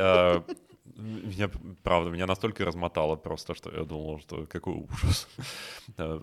Меня, 0.95 1.49
правда, 1.81 2.11
меня 2.11 2.27
настолько 2.27 2.65
размотало 2.65 3.15
просто, 3.15 3.55
что 3.55 3.71
я 3.71 3.83
думал, 3.83 4.19
что 4.19 4.45
какой 4.45 4.73
ужас. 4.73 5.27
Э, 5.97 6.17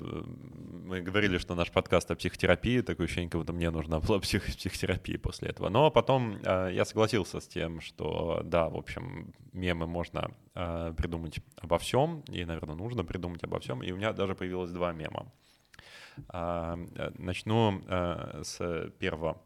мы 0.87 1.03
говорили, 1.03 1.39
что 1.39 1.55
наш 1.55 1.71
подкаст 1.71 2.11
о 2.11 2.17
психотерапии, 2.17 2.81
такое 2.81 3.07
ощущение, 3.07 3.31
как 3.31 3.41
будто 3.41 3.53
мне 3.53 3.71
нужна 3.71 4.01
была 4.01 4.19
псих 4.19 4.45
психотерапия 4.47 5.19
после 5.19 5.51
этого. 5.51 5.69
Но 5.69 5.91
потом 5.91 6.39
э, 6.43 6.71
я 6.73 6.85
согласился 6.85 7.41
с 7.41 7.49
тем, 7.49 7.81
что 7.81 8.41
да, 8.45 8.69
в 8.69 8.77
общем, 8.77 9.35
мемы 9.53 9.87
можно 9.87 10.31
э, 10.55 10.95
придумать 10.97 11.41
обо 11.57 11.79
всем, 11.79 12.23
и, 12.33 12.45
наверное, 12.45 12.75
нужно 12.75 13.05
придумать 13.05 13.45
обо 13.45 13.59
всем. 13.59 13.83
И 13.83 13.93
у 13.93 13.97
меня 13.97 14.13
даже 14.13 14.35
появилось 14.35 14.71
два 14.71 14.93
мема. 14.93 15.31
Начну 17.19 17.83
с 18.43 18.91
первого. 18.99 19.41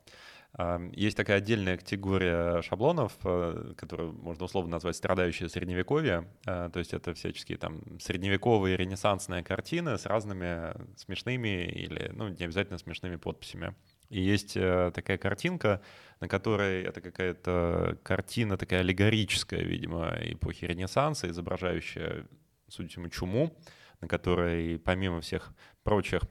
Есть 0.92 1.16
такая 1.16 1.38
отдельная 1.38 1.76
категория 1.76 2.62
шаблонов, 2.62 3.12
э, 3.24 3.72
которую 3.76 4.12
можно 4.12 4.44
условно 4.44 4.70
назвать 4.70 4.94
страдающие 4.94 5.48
средневековье. 5.48 6.28
Э, 6.46 6.70
то 6.72 6.78
есть 6.78 6.94
это 6.94 7.12
всяческие 7.12 7.58
там 7.58 7.98
средневековые 7.98 8.76
ренессансные 8.76 9.42
картины 9.42 9.98
с 9.98 10.06
разными 10.06 10.72
смешными 10.96 11.66
или, 11.66 12.12
ну, 12.14 12.28
не 12.28 12.44
обязательно 12.44 12.78
смешными 12.78 13.16
подписями. 13.16 13.74
И 14.10 14.20
есть 14.20 14.56
э, 14.56 14.92
такая 14.94 15.18
картинка, 15.18 15.82
на 16.20 16.28
которой 16.28 16.84
это 16.84 17.00
какая-то 17.00 17.98
картина 18.04 18.56
такая 18.56 18.80
аллегорическая, 18.80 19.62
видимо, 19.62 20.16
эпохи 20.20 20.66
Ренессанса, 20.66 21.28
изображающая, 21.28 22.28
судя 22.68 22.86
по 22.86 22.92
всему, 22.92 23.08
чуму, 23.08 23.56
на 24.00 24.06
которой, 24.06 24.78
помимо 24.78 25.20
всех 25.20 25.52
прочих 25.82 26.22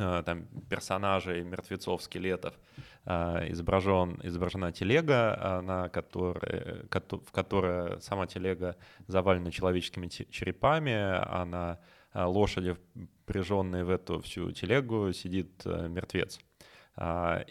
там, 0.00 0.46
персонажей, 0.68 1.42
мертвецов, 1.42 2.02
скелетов, 2.02 2.54
э, 3.04 3.50
изображен, 3.50 4.18
изображена 4.22 4.72
телега, 4.72 5.38
э, 5.38 5.60
на 5.60 5.88
которой, 5.88 6.86
в 6.88 7.32
которой 7.32 8.00
сама 8.00 8.26
телега 8.26 8.76
завалена 9.06 9.50
человеческими 9.50 10.08
черепами, 10.08 10.92
а 10.92 11.44
на 11.44 11.78
лошади, 12.12 12.76
впряженной 13.22 13.84
в 13.84 13.90
эту 13.90 14.20
всю 14.20 14.50
телегу, 14.50 15.12
сидит 15.12 15.64
мертвец. 15.64 16.40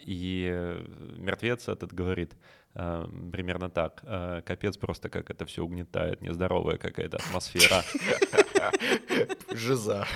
И 0.06 0.76
мертвец 1.16 1.68
этот 1.68 1.94
говорит 1.94 2.36
примерно 2.74 3.70
так. 3.70 4.02
Капец 4.44 4.76
просто, 4.76 5.08
как 5.08 5.30
это 5.30 5.46
все 5.46 5.64
угнетает, 5.64 6.20
нездоровая 6.20 6.76
какая-то 6.76 7.16
атмосфера. 7.16 7.82
Жиза. 9.52 10.06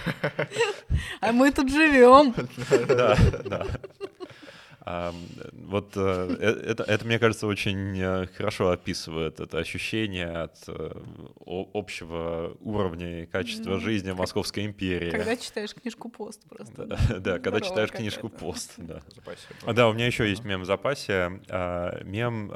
А 1.20 1.32
мы 1.32 1.50
тут 1.52 1.70
живем. 1.70 2.34
Да, 2.88 3.16
да. 3.44 3.66
Вот 4.84 5.96
э, 5.96 6.36
э, 6.40 6.70
это, 6.70 6.82
это, 6.82 7.06
мне 7.06 7.18
кажется, 7.18 7.46
очень 7.46 7.98
э, 7.98 8.26
хорошо 8.36 8.70
описывает 8.70 9.40
это 9.40 9.58
ощущение 9.58 10.28
от 10.28 10.58
общего 11.46 12.54
уровня 12.60 13.22
и 13.22 13.26
качества 13.26 13.80
жизни 13.80 14.10
в 14.10 14.18
Московской 14.18 14.66
империи. 14.66 15.10
Когда 15.10 15.36
читаешь 15.36 15.74
книжку 15.74 16.10
«Пост» 16.10 16.46
просто. 16.48 16.84
Да, 16.84 16.98
да 17.18 17.38
когда 17.38 17.60
читаешь 17.62 17.90
книжку 17.90 18.28
«Пост», 18.28 18.74
да. 18.76 19.00
Да, 19.72 19.88
у 19.88 19.94
меня 19.94 20.06
еще 20.06 20.28
есть 20.28 20.44
мем 20.44 20.62
в 20.62 20.66
запасе. 20.66 21.40
А, 21.48 22.02
мем, 22.04 22.52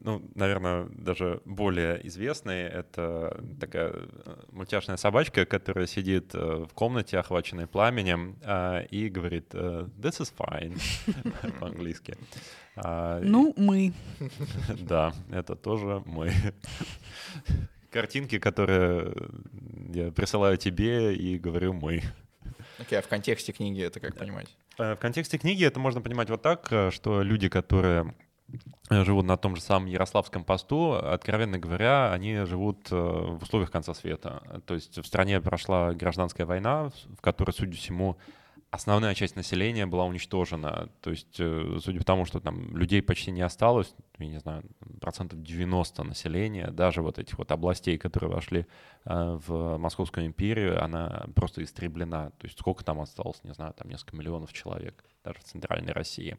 ну, 0.00 0.22
наверное, 0.34 0.86
даже 0.90 1.42
более 1.44 2.06
известный. 2.06 2.62
Это 2.62 3.42
такая 3.60 3.94
мультяшная 4.50 4.96
собачка, 4.96 5.44
которая 5.44 5.86
сидит 5.86 6.32
в 6.32 6.68
комнате, 6.74 7.18
охваченной 7.18 7.66
пламенем, 7.66 8.36
и 8.90 9.08
говорит 9.08 9.54
«This 9.54 10.20
is 10.20 10.32
fine» 10.36 10.80
по-английски. 11.66 12.16
А, 12.76 13.20
ну, 13.22 13.54
мы. 13.56 13.92
Да, 14.80 15.12
это 15.30 15.56
тоже 15.56 16.02
мы. 16.06 16.32
Картинки, 17.90 18.38
которые 18.38 19.14
я 19.94 20.10
присылаю 20.12 20.56
тебе 20.56 21.14
и 21.14 21.38
говорю 21.38 21.72
мы. 21.72 22.02
Окей, 22.78 22.96
okay, 22.96 22.98
а 22.98 23.02
в 23.02 23.08
контексте 23.08 23.52
книги 23.52 23.82
это 23.82 24.00
как 24.00 24.16
понимать? 24.16 24.54
Э, 24.78 24.94
в 24.94 24.98
контексте 24.98 25.38
книги 25.38 25.64
это 25.64 25.80
можно 25.80 26.00
понимать 26.00 26.28
вот 26.28 26.42
так, 26.42 26.68
э, 26.70 26.90
что 26.90 27.22
люди, 27.22 27.48
которые 27.48 28.14
э, 28.90 29.04
живут 29.04 29.24
на 29.24 29.36
том 29.36 29.56
же 29.56 29.62
самом 29.62 29.86
Ярославском 29.86 30.44
посту, 30.44 30.92
откровенно 30.92 31.58
говоря, 31.58 32.12
они 32.12 32.44
живут 32.44 32.90
в 32.90 33.42
условиях 33.42 33.70
конца 33.70 33.94
света. 33.94 34.62
То 34.66 34.74
есть 34.74 34.98
в 34.98 35.06
стране 35.06 35.40
прошла 35.40 35.92
гражданская 35.92 36.46
война, 36.46 36.90
в 37.16 37.20
которой, 37.22 37.52
судя 37.52 37.76
всему, 37.76 38.18
основная 38.76 39.14
часть 39.14 39.36
населения 39.36 39.86
была 39.86 40.04
уничтожена. 40.04 40.88
То 41.00 41.10
есть, 41.10 41.36
э, 41.40 41.78
судя 41.82 41.98
по 41.98 42.04
тому, 42.04 42.24
что 42.26 42.40
там 42.40 42.76
людей 42.76 43.02
почти 43.02 43.30
не 43.32 43.40
осталось, 43.42 43.94
я 44.18 44.26
не 44.28 44.38
знаю, 44.38 44.64
процентов 45.00 45.42
90 45.42 46.02
населения, 46.04 46.70
даже 46.70 47.02
вот 47.02 47.18
этих 47.18 47.38
вот 47.38 47.52
областей, 47.52 47.98
которые 47.98 48.30
вошли 48.30 48.66
э, 49.04 49.38
в 49.46 49.76
Московскую 49.78 50.26
империю, 50.26 50.82
она 50.82 51.26
просто 51.34 51.62
истреблена. 51.62 52.30
То 52.30 52.46
есть 52.46 52.58
сколько 52.58 52.84
там 52.84 53.00
осталось, 53.00 53.42
не 53.44 53.52
знаю, 53.52 53.74
там 53.74 53.88
несколько 53.88 54.16
миллионов 54.16 54.52
человек, 54.52 55.04
даже 55.24 55.38
в 55.40 55.44
центральной 55.44 55.92
России. 55.92 56.38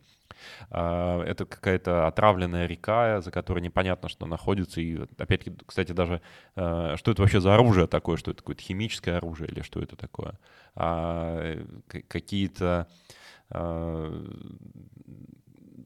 А, 0.70 1.22
это 1.24 1.46
какая-то 1.46 2.08
отравленная 2.08 2.66
река, 2.66 3.22
за 3.22 3.32
которой 3.32 3.60
непонятно, 3.60 4.10
что 4.10 4.26
находится. 4.26 4.82
И 4.82 4.98
опять-таки, 5.18 5.56
кстати, 5.66 5.92
даже 5.92 6.22
э, 6.56 6.96
что 6.98 7.12
это 7.12 7.22
вообще 7.22 7.42
за 7.42 7.54
оружие 7.54 7.88
такое, 7.88 8.18
что 8.18 8.32
это 8.32 8.42
какое-то 8.42 8.62
химическое 8.62 9.18
оружие 9.18 9.50
или 9.50 9.62
что 9.62 9.80
это 9.82 9.96
такое. 9.96 10.40
А, 10.76 11.58
какие-то 12.08 12.88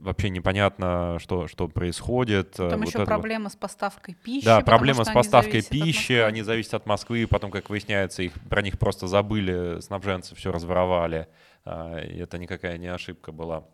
вообще 0.02 0.30
непонятно, 0.30 1.18
что, 1.20 1.48
что 1.48 1.68
происходит. 1.68 2.52
Там 2.52 2.80
вот 2.80 2.88
еще 2.88 2.98
это... 3.00 3.06
проблема 3.06 3.50
с 3.50 3.56
поставкой 3.56 4.16
пищи. 4.16 4.46
Да, 4.46 4.62
проблема 4.62 5.04
с 5.04 5.12
поставкой 5.12 5.64
пищи, 5.64 6.14
они 6.14 6.42
зависят 6.42 6.74
от 6.74 6.86
Москвы, 6.86 7.28
потом, 7.28 7.52
как 7.52 7.70
выясняется, 7.70 8.24
их, 8.24 8.34
про 8.50 8.62
них 8.62 8.78
просто 8.78 9.08
забыли, 9.08 9.80
снабженцы 9.82 10.36
все 10.36 10.52
разворовали. 10.52 11.28
И 11.66 12.18
это 12.18 12.38
никакая 12.38 12.78
не 12.78 12.88
ошибка 12.88 13.32
была. 13.32 13.66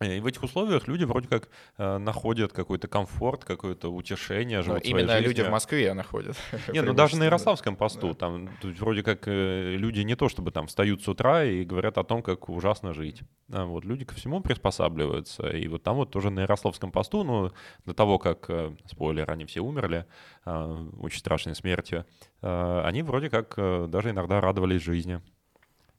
И 0.00 0.18
в 0.18 0.26
этих 0.26 0.42
условиях 0.42 0.88
люди 0.88 1.04
вроде 1.04 1.28
как 1.28 1.48
э, 1.78 1.98
находят 1.98 2.52
какой-то 2.52 2.88
комфорт, 2.88 3.44
какое-то 3.44 3.92
утешение. 3.92 4.60
Но 4.66 4.76
именно 4.78 5.12
жизнью. 5.12 5.28
люди 5.28 5.42
в 5.42 5.50
Москве 5.50 5.94
находят. 5.94 6.36
Нет, 6.72 6.84
ну 6.84 6.94
даже 6.94 7.16
на 7.16 7.24
Ярославском 7.24 7.76
посту, 7.76 8.08
да. 8.08 8.14
там 8.14 8.50
вроде 8.62 9.04
как 9.04 9.28
э, 9.28 9.76
люди 9.76 10.00
не 10.00 10.16
то 10.16 10.28
чтобы 10.28 10.50
там 10.50 10.66
встают 10.66 11.02
с 11.04 11.06
утра 11.06 11.44
и 11.44 11.64
говорят 11.64 11.96
о 11.96 12.02
том, 12.02 12.24
как 12.24 12.48
ужасно 12.48 12.92
жить. 12.92 13.22
А 13.52 13.66
вот 13.66 13.84
люди 13.84 14.04
ко 14.04 14.16
всему 14.16 14.40
приспосабливаются. 14.40 15.48
И 15.48 15.68
вот 15.68 15.84
там 15.84 15.94
вот 15.94 16.10
тоже 16.10 16.30
на 16.30 16.40
Ярославском 16.40 16.90
посту, 16.90 17.22
ну 17.22 17.52
до 17.86 17.94
того, 17.94 18.18
как, 18.18 18.50
э, 18.50 18.74
спойлер, 18.86 19.30
они 19.30 19.44
все 19.44 19.60
умерли 19.60 20.06
э, 20.44 20.86
очень 20.98 21.20
страшной 21.20 21.54
смертью, 21.54 22.04
э, 22.42 22.82
они 22.84 23.02
вроде 23.02 23.30
как 23.30 23.54
э, 23.58 23.86
даже 23.88 24.10
иногда 24.10 24.40
радовались 24.40 24.82
жизни. 24.82 25.22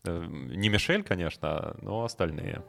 Э, 0.04 0.26
не 0.28 0.68
Мишель, 0.68 1.04
конечно, 1.04 1.78
но 1.82 2.04
остальные. 2.04 2.62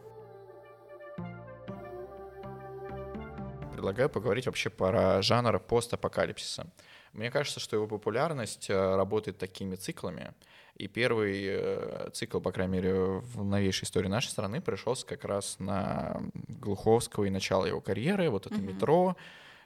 Предлагаю 3.76 4.08
поговорить 4.08 4.46
вообще 4.46 4.70
про 4.70 5.20
жанр 5.20 5.60
постапокалипсиса. 5.60 6.66
Мне 7.12 7.30
кажется, 7.30 7.60
что 7.60 7.76
его 7.76 7.86
популярность 7.86 8.70
э, 8.70 8.96
работает 8.96 9.36
такими 9.36 9.74
циклами. 9.76 10.32
И 10.76 10.88
первый 10.88 11.44
э, 11.46 12.08
цикл, 12.14 12.40
по 12.40 12.52
крайней 12.52 12.72
мере, 12.72 12.94
в 12.94 13.44
новейшей 13.44 13.84
истории 13.84 14.08
нашей 14.08 14.28
страны 14.28 14.62
пришелся 14.62 15.06
как 15.06 15.24
раз 15.24 15.58
на 15.58 16.22
Глуховского 16.48 17.24
и 17.24 17.30
начало 17.30 17.66
его 17.66 17.82
карьеры. 17.82 18.30
Вот 18.30 18.46
это 18.46 18.54
mm-hmm. 18.54 18.74
метро, 18.74 19.16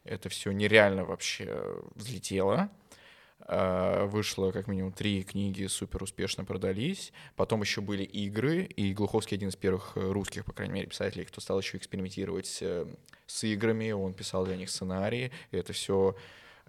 это 0.02 0.28
все 0.28 0.50
нереально 0.50 1.04
вообще 1.04 1.80
взлетело. 1.94 2.68
Э, 3.46 4.04
вышло 4.06 4.50
как 4.52 4.66
минимум 4.66 4.92
три 4.92 5.22
книги, 5.22 5.66
супер 5.66 6.02
успешно 6.02 6.44
продались. 6.44 7.12
Потом 7.36 7.60
еще 7.60 7.80
были 7.80 8.02
игры, 8.02 8.62
и 8.62 8.92
Глуховский 8.92 9.36
один 9.36 9.48
из 9.48 9.56
первых 9.56 9.92
русских, 9.94 10.44
по 10.44 10.52
крайней 10.52 10.74
мере, 10.74 10.86
писателей, 10.86 11.24
кто 11.24 11.40
стал 11.40 11.60
еще 11.60 11.76
экспериментировать 11.76 12.58
э, 12.60 12.86
с 13.26 13.44
играми, 13.44 13.92
он 13.92 14.14
писал 14.14 14.44
для 14.44 14.56
них 14.56 14.70
сценарии, 14.70 15.30
и 15.50 15.56
это 15.56 15.72
все 15.72 16.16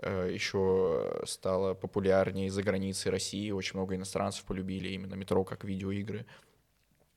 еще 0.01 1.21
стало 1.25 1.75
популярнее 1.75 2.49
за 2.49 2.63
границей 2.63 3.11
России, 3.11 3.51
очень 3.51 3.77
много 3.77 3.93
иностранцев 3.93 4.43
полюбили 4.45 4.89
именно 4.89 5.13
метро 5.13 5.43
как 5.43 5.63
видеоигры. 5.63 6.25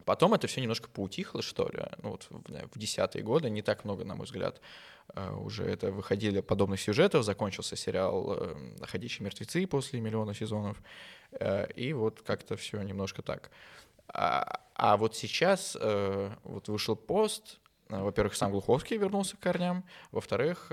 Потом 0.04 0.34
это 0.34 0.46
все 0.46 0.60
немножко 0.60 0.88
поутихло, 0.88 1.42
что 1.42 1.68
ли. 1.68 1.82
Ну, 2.02 2.10
вот 2.10 2.26
в, 2.30 2.78
десятые 2.78 3.22
годы 3.22 3.48
не 3.48 3.62
так 3.62 3.84
много, 3.84 4.04
на 4.04 4.14
мой 4.14 4.26
взгляд, 4.26 4.60
э, 5.14 5.32
уже 5.32 5.64
это 5.64 5.90
выходили 5.90 6.40
подобных 6.40 6.80
сюжетов. 6.80 7.24
Закончился 7.24 7.76
сериал 7.76 8.36
э, 8.38 8.76
«Ходячие 8.82 9.24
мертвецы» 9.24 9.66
после 9.66 10.00
миллиона 10.00 10.34
сезонов. 10.34 10.82
Э, 11.32 11.66
и 11.72 11.92
вот 11.94 12.20
как-то 12.22 12.56
все 12.56 12.82
немножко 12.82 13.22
так. 13.22 13.50
А, 14.08 14.60
а 14.74 14.96
вот 14.96 15.16
сейчас 15.16 15.76
вот 16.44 16.68
вышел 16.68 16.94
пост. 16.94 17.58
Во-первых, 17.88 18.34
сам 18.34 18.50
Глуховский 18.50 18.98
вернулся 18.98 19.36
к 19.36 19.40
корням. 19.40 19.84
Во-вторых, 20.10 20.70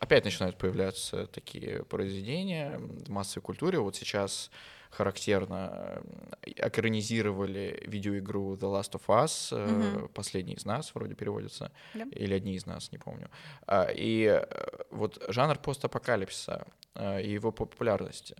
опять 0.00 0.24
начинают 0.24 0.58
появляться 0.58 1.26
такие 1.26 1.84
произведения 1.84 2.78
в 2.78 3.10
массовой 3.10 3.42
культуре. 3.42 3.78
Вот 3.78 3.96
сейчас 3.96 4.50
характерно 4.92 6.02
экранизировали 6.42 7.82
видеоигру 7.86 8.54
The 8.54 8.68
Last 8.70 8.92
of 8.92 9.06
Us, 9.06 9.52
угу. 9.52 10.08
последний 10.08 10.54
из 10.54 10.64
нас 10.66 10.94
вроде 10.94 11.14
переводится, 11.14 11.72
да. 11.94 12.04
или 12.10 12.34
одни 12.34 12.54
из 12.54 12.66
нас, 12.66 12.92
не 12.92 12.98
помню. 12.98 13.30
А, 13.66 13.88
и 13.90 14.24
э, 14.24 14.44
вот 14.90 15.22
жанр 15.28 15.58
постапокалипсиса 15.58 16.66
э, 16.94 17.22
и 17.22 17.32
его 17.32 17.52
популярность, 17.52 18.34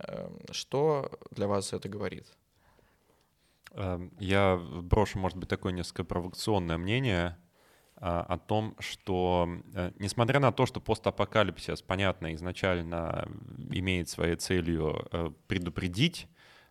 что 0.51 1.11
для 1.31 1.47
вас 1.47 1.73
это 1.73 1.89
говорит? 1.89 2.27
Эм, 3.71 4.11
я 4.19 4.57
брошу, 4.57 5.17
может 5.17 5.37
быть, 5.37 5.49
такое 5.49 5.73
несколько 5.73 6.03
провокационное 6.03 6.77
мнение 6.77 7.37
а, 7.95 8.21
о 8.21 8.37
том, 8.37 8.75
что 8.79 9.49
несмотря 9.97 10.39
на 10.39 10.51
то, 10.51 10.67
что 10.67 10.79
постапокалипсис, 10.79 11.81
понятно, 11.81 12.35
изначально 12.35 13.27
имеет 13.71 14.09
своей 14.09 14.35
целью 14.35 15.07
предупредить 15.47 16.27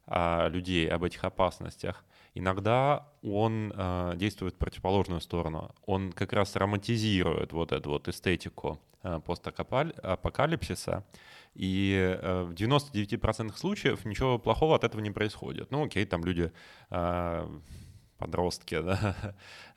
людей 0.09 0.89
об 0.89 1.05
этих 1.05 1.25
опасностях, 1.25 2.05
иногда 2.35 3.09
он 3.23 3.73
э, 3.75 4.13
действует 4.17 4.55
в 4.55 4.59
противоположную 4.59 5.21
сторону. 5.21 5.75
Он 5.87 6.13
как 6.13 6.33
раз 6.33 6.57
романтизирует 6.57 7.53
вот 7.53 7.73
эту 7.73 7.91
вот 7.91 8.09
эстетику 8.09 8.81
э, 9.03 9.21
постапокалипсиса, 9.25 11.05
и 11.55 12.19
э, 12.21 12.43
в 12.45 12.53
99% 12.53 13.57
случаев 13.57 14.05
ничего 14.05 14.39
плохого 14.39 14.77
от 14.77 14.85
этого 14.85 15.01
не 15.01 15.11
происходит. 15.11 15.71
Ну 15.71 15.85
окей, 15.85 16.07
там 16.07 16.25
люди 16.25 16.53
э, 16.91 17.61
подростки, 18.23 18.81
да, 18.81 19.17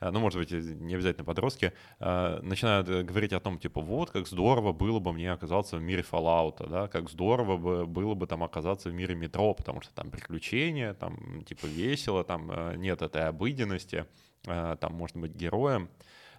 ну, 0.00 0.20
может 0.20 0.38
быть, 0.38 0.52
не 0.52 0.94
обязательно 0.94 1.24
подростки, 1.24 1.72
а, 1.98 2.40
начинают 2.42 2.88
э, 2.88 3.02
говорить 3.02 3.32
о 3.32 3.40
том, 3.40 3.58
типа, 3.58 3.80
вот, 3.80 4.10
как 4.10 4.28
здорово 4.28 4.72
было 4.72 5.00
бы 5.00 5.12
мне 5.12 5.32
оказаться 5.32 5.76
в 5.76 5.82
мире 5.82 6.04
Fallout, 6.08 6.68
да, 6.68 6.86
как 6.86 7.10
здорово 7.10 7.56
бы, 7.56 7.86
было 7.86 8.14
бы 8.14 8.26
там 8.26 8.44
оказаться 8.44 8.88
в 8.88 8.94
мире 8.94 9.16
метро, 9.16 9.52
потому 9.54 9.80
что 9.80 9.92
там 9.94 10.10
приключения, 10.10 10.94
там, 10.94 11.42
типа, 11.44 11.66
весело, 11.66 12.22
там 12.22 12.50
э, 12.50 12.76
нет 12.76 13.02
этой 13.02 13.26
обыденности, 13.26 14.06
э, 14.46 14.76
там 14.80 14.94
можно 14.94 15.20
быть 15.20 15.34
героем, 15.34 15.88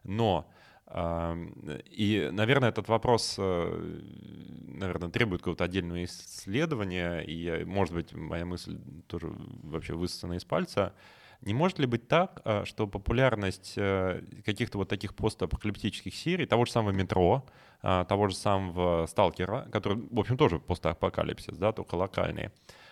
но 0.04 0.50
и, 0.90 2.30
наверное, 2.32 2.70
этот 2.70 2.88
вопрос, 2.88 3.38
наверное, 3.38 5.10
требует 5.10 5.42
какого-то 5.42 5.66
отдельного 5.66 6.06
исследования, 6.06 7.20
и, 7.20 7.66
может 7.66 7.94
быть, 7.94 8.14
моя 8.14 8.46
мысль 8.46 8.78
тоже 9.08 9.30
вообще 9.64 9.96
высосана 9.96 10.36
из 10.36 10.46
пальца. 10.46 10.94
Не 11.42 11.54
может 11.54 11.80
ли 11.80 11.86
быть 11.86 12.08
так, 12.08 12.42
а, 12.44 12.66
что 12.66 12.88
популярность 12.88 13.74
э, 13.78 14.22
каких-то 14.44 14.80
вот 14.80 14.90
таких 14.90 15.16
постапокалиптических 15.16 16.14
серий, 16.16 16.46
того 16.46 16.66
же 16.66 16.72
самого 16.72 16.92
«Метро», 16.92 17.46
а, 17.82 18.06
того 18.06 18.28
же 18.28 18.36
самого 18.36 19.06
«Сталкера», 19.06 19.68
который, 19.72 19.98
в 20.10 20.20
общем, 20.20 20.38
тоже 20.38 20.60
постапокалипсис, 20.60 21.58
да, 21.58 21.72
только 21.72 21.96
локальный, 21.96 22.50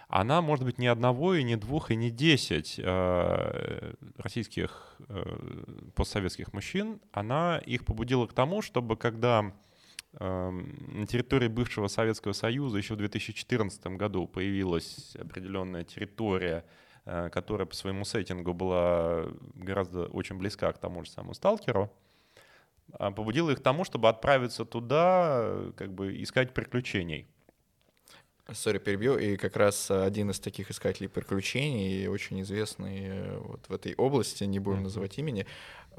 она 0.07 0.41
может 0.41 0.65
быть 0.65 0.77
не 0.77 0.87
одного, 0.87 1.33
и 1.35 1.43
не 1.43 1.55
двух, 1.55 1.91
и 1.91 1.95
не 1.95 2.11
десять 2.11 2.75
э, 2.77 3.93
российских 4.17 4.97
э, 5.09 5.83
постсоветских 5.95 6.53
мужчин, 6.53 6.99
она 7.11 7.57
их 7.57 7.85
побудила 7.85 8.27
к 8.27 8.33
тому, 8.33 8.61
чтобы 8.61 8.97
когда 8.97 9.51
эм, 10.19 10.99
на 10.99 11.07
территории 11.07 11.47
бывшего 11.47 11.87
Советского 11.87 12.33
Союза 12.33 12.77
еще 12.77 12.93
в 12.93 12.97
2014 12.97 13.87
году 13.87 14.27
появилась 14.27 15.15
определенная 15.19 15.83
территория 15.83 16.63
которая 17.05 17.67
по 17.67 17.75
своему 17.75 18.03
сеттингу 18.03 18.53
была 18.53 19.27
гораздо 19.53 20.05
очень 20.07 20.37
близка 20.37 20.71
к 20.73 20.79
тому 20.79 21.03
же 21.03 21.11
самому 21.11 21.33
сталкеру, 21.33 21.91
а 22.93 23.11
побудила 23.11 23.51
их 23.51 23.59
к 23.59 23.63
тому, 23.63 23.83
чтобы 23.83 24.09
отправиться 24.09 24.65
туда, 24.65 25.71
как 25.77 25.93
бы 25.93 26.21
искать 26.21 26.53
приключений. 26.53 27.27
Сори, 28.53 28.77
перебью. 28.77 29.17
И 29.17 29.37
как 29.37 29.55
раз 29.57 29.89
один 29.89 30.29
из 30.29 30.39
таких 30.39 30.69
искателей 30.69 31.09
приключений, 31.09 32.07
очень 32.07 32.41
известный 32.41 33.07
э, 33.07 33.37
вот 33.39 33.65
в 33.67 33.73
этой 33.73 33.95
области, 33.95 34.43
не 34.43 34.59
будем 34.59 34.79
mm-hmm. 34.79 34.83
называть 34.83 35.17
имени, 35.17 35.47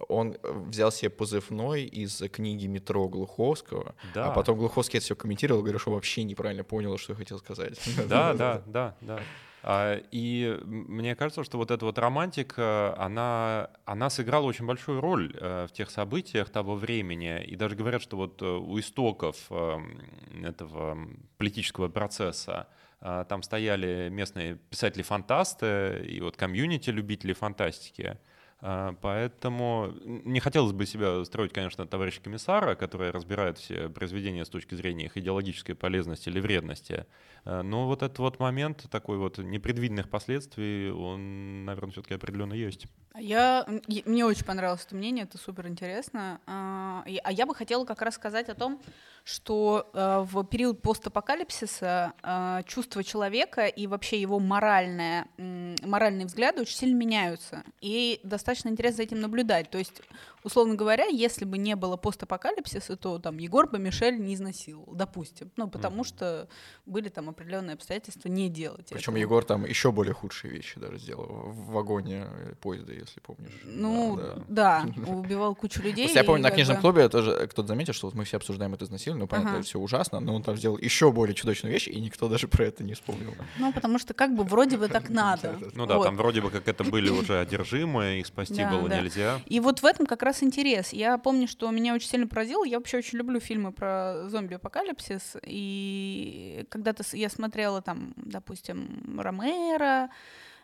он 0.09 0.37
взял 0.43 0.93
себе 0.93 1.11
позывной 1.11 1.85
из 1.85 2.23
книги 2.31 2.67
«Метро» 2.67 3.09
Глуховского, 3.09 3.97
да. 4.15 4.31
а 4.31 4.35
потом 4.35 4.59
Глуховский 4.59 4.99
это 4.99 5.05
все 5.07 5.17
комментировал, 5.17 5.63
говорил, 5.63 5.81
что 5.81 5.91
вообще 5.91 6.23
неправильно 6.23 6.63
понял, 6.63 6.97
что 6.99 7.15
я 7.15 7.17
хотел 7.17 7.39
сказать. 7.39 7.81
Да, 8.09 8.33
да, 8.35 8.63
да, 8.67 8.97
да. 9.01 9.21
А, 9.69 10.01
и 10.13 10.61
мне 10.63 11.17
кажется, 11.17 11.43
что 11.43 11.59
вот 11.59 11.73
эта 11.73 11.85
вот 11.85 11.99
романтика, 11.99 12.95
она, 12.99 13.71
она 13.85 14.11
сыграла 14.11 14.45
очень 14.45 14.65
большую 14.65 15.01
роль 15.01 15.35
э, 15.37 15.67
в 15.69 15.73
тех 15.73 15.91
событиях 15.91 16.51
того 16.51 16.77
времени. 16.77 17.43
И 17.43 17.57
даже 17.57 17.75
говорят, 17.75 18.01
что 18.01 18.17
вот 18.17 18.41
э, 18.43 18.47
у 18.47 18.79
истоков 18.79 19.37
эм, 19.51 20.01
этого 20.45 20.97
политического 21.37 21.89
процесса 21.89 22.69
э, 23.01 23.25
там 23.29 23.43
стояли 23.43 24.09
местные 24.09 24.55
писатели-фантасты 24.55 26.05
и 26.07 26.21
вот 26.21 26.37
комьюнити 26.37 26.91
любителей 26.91 27.35
фантастики. 27.35 28.19
А, 28.61 28.95
поэтому 29.03 29.93
не 30.05 30.41
хотелось 30.41 30.73
бы 30.73 30.87
себя 30.87 31.25
строить, 31.25 31.53
конечно, 31.53 31.87
товарища 31.87 32.23
комиссара, 32.23 32.75
который 32.75 33.11
разбирает 33.11 33.59
все 33.59 33.89
произведения 33.91 34.45
с 34.45 34.49
точки 34.49 34.75
зрения 34.75 35.07
их 35.07 35.17
идеологической 35.17 35.75
полезности 35.75 36.31
или 36.31 36.41
вредности. 36.41 37.07
А, 37.45 37.63
но 37.63 37.87
вот 37.87 38.03
этот 38.03 38.19
вот 38.19 38.41
момент 38.41 38.87
такой 38.91 39.19
вот 39.19 39.39
непредвиденных 39.39 40.09
последствий, 40.09 40.91
он, 40.91 41.65
наверное, 41.67 41.93
все-таки 41.93 42.15
определенно 42.15 42.55
есть. 42.55 42.87
Я, 43.19 43.67
мне 44.05 44.25
очень 44.25 44.45
понравилось 44.45 44.85
это 44.87 44.95
мнение, 44.95 45.25
это 45.25 45.39
супер 45.39 45.67
интересно. 45.69 46.41
А, 46.47 47.05
а 47.25 47.33
я 47.33 47.47
бы 47.47 47.55
хотела 47.55 47.85
как 47.85 48.03
раз 48.03 48.15
сказать 48.15 48.49
о 48.49 48.55
том, 48.55 48.81
что 49.27 49.91
э, 49.93 50.25
в 50.31 50.45
период 50.45 50.81
постапокалипсиса 50.83 52.13
э, 52.23 52.63
чувства 52.65 53.03
человека 53.03 53.67
и 53.67 53.89
вообще 53.89 54.21
его 54.21 54.39
моральное, 54.39 55.27
моральные 55.37 56.27
взгляды 56.27 56.61
очень 56.61 56.77
сильно 56.77 56.97
меняются. 56.97 57.65
И 57.81 58.21
достаточно 58.23 58.69
интересно 58.69 58.99
за 58.99 59.03
этим 59.03 59.21
наблюдать. 59.21 59.69
То 59.69 59.79
есть, 59.79 60.01
условно 60.45 60.77
говоря, 60.77 61.07
если 61.07 61.45
бы 61.45 61.59
не 61.59 61.75
было 61.75 61.97
постапокалипсиса, 61.97 62.97
то 62.97 63.19
там 63.19 63.39
Егор 63.39 63.69
бы 63.69 63.81
Мишель 63.81 64.17
не 64.17 64.37
изнасиловал, 64.37 64.95
допустим. 64.95 65.51
Ну, 65.57 65.69
потому 65.69 66.03
mm-hmm. 66.03 66.07
что 66.07 66.49
были 66.87 67.09
там 67.09 67.29
определенные 67.29 67.75
обстоятельства 67.75 68.29
не 68.29 68.49
делать. 68.49 68.91
Причем. 68.91 69.17
Егор 69.17 69.45
там 69.45 69.65
еще 69.65 69.91
более 69.91 70.15
худшие 70.15 70.53
вещи 70.53 70.79
даже 70.79 70.99
сделал 70.99 71.27
в 71.27 71.73
вагоне 71.73 72.29
поезда, 72.61 72.93
если 73.07 73.21
помнишь. 73.21 73.53
Ну, 73.65 74.17
да, 74.17 74.35
да. 74.49 74.87
да 74.97 75.13
убивал 75.13 75.55
кучу 75.55 75.83
людей. 75.83 76.11
Я 76.13 76.25
помню, 76.25 76.43
на 76.43 76.51
книжном 76.51 76.81
клубе 76.81 77.09
тоже 77.09 77.49
кто-то 77.51 77.69
заметил, 77.69 77.93
что 77.93 78.11
мы 78.15 78.25
все 78.25 78.37
обсуждаем 78.37 78.75
это 78.75 78.85
изнасилование, 78.85 79.25
ну, 79.25 79.29
понятно, 79.29 79.53
ага. 79.53 79.63
все 79.63 79.79
ужасно, 79.79 80.21
но 80.21 80.35
он 80.35 80.43
там 80.43 80.57
сделал 80.57 80.79
еще 80.79 81.11
более 81.13 81.35
чудовищную 81.35 81.73
вещь, 81.73 81.89
и 81.89 82.01
никто 82.01 82.29
даже 82.29 82.49
про 82.49 82.65
это 82.65 82.85
не 82.85 82.95
вспомнил. 82.95 83.35
Ну, 83.59 83.73
потому 83.73 83.99
что 83.99 84.15
как 84.15 84.35
бы 84.35 84.45
вроде 84.45 84.77
бы 84.77 84.89
так 84.89 85.09
надо. 85.09 85.59
Ну 85.75 85.87
да, 85.87 86.01
там 86.03 86.17
вроде 86.17 86.41
бы 86.41 86.51
как 86.51 86.69
это 86.69 86.85
были 86.85 87.09
уже 87.11 87.39
одержимые, 87.41 88.21
их 88.21 88.27
спасти 88.27 88.65
было 88.65 88.89
нельзя. 88.89 89.41
И 89.47 89.61
вот 89.61 89.81
в 89.81 89.85
этом 89.85 90.07
как 90.07 90.23
раз 90.23 90.43
интерес. 90.43 90.93
Я 90.93 91.19
помню, 91.19 91.49
что 91.49 91.71
меня 91.71 91.95
очень 91.95 92.09
сильно 92.09 92.27
поразило, 92.27 92.65
я 92.65 92.79
вообще 92.79 92.99
очень 92.99 93.19
люблю 93.19 93.41
фильмы 93.41 93.73
про 93.73 94.29
зомби-апокалипсис, 94.29 95.37
и 95.43 96.67
когда-то 96.69 97.05
я 97.13 97.29
смотрела 97.29 97.83
там, 97.83 98.13
допустим, 98.17 99.21
Ромеро, 99.21 100.11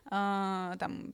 там 0.09 1.13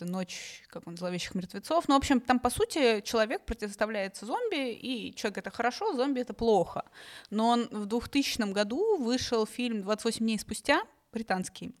ночь, 0.00 0.62
как 0.68 0.86
он, 0.86 0.96
зловещих 0.96 1.34
мертвецов. 1.34 1.88
Ну, 1.88 1.94
в 1.94 1.98
общем, 1.98 2.20
там, 2.20 2.38
по 2.38 2.50
сути, 2.50 3.00
человек 3.00 3.44
противоставляется 3.44 4.26
зомби, 4.26 4.72
и 4.72 5.14
человек 5.14 5.38
это 5.38 5.50
хорошо, 5.50 5.94
зомби 5.94 6.20
это 6.20 6.34
плохо. 6.34 6.84
Но 7.30 7.48
он 7.48 7.68
в 7.70 7.86
2000 7.86 8.52
году 8.52 8.98
вышел 8.98 9.46
фильм 9.46 9.82
«28 9.82 10.18
дней 10.18 10.38
спустя», 10.38 10.82
британский, 11.12 11.74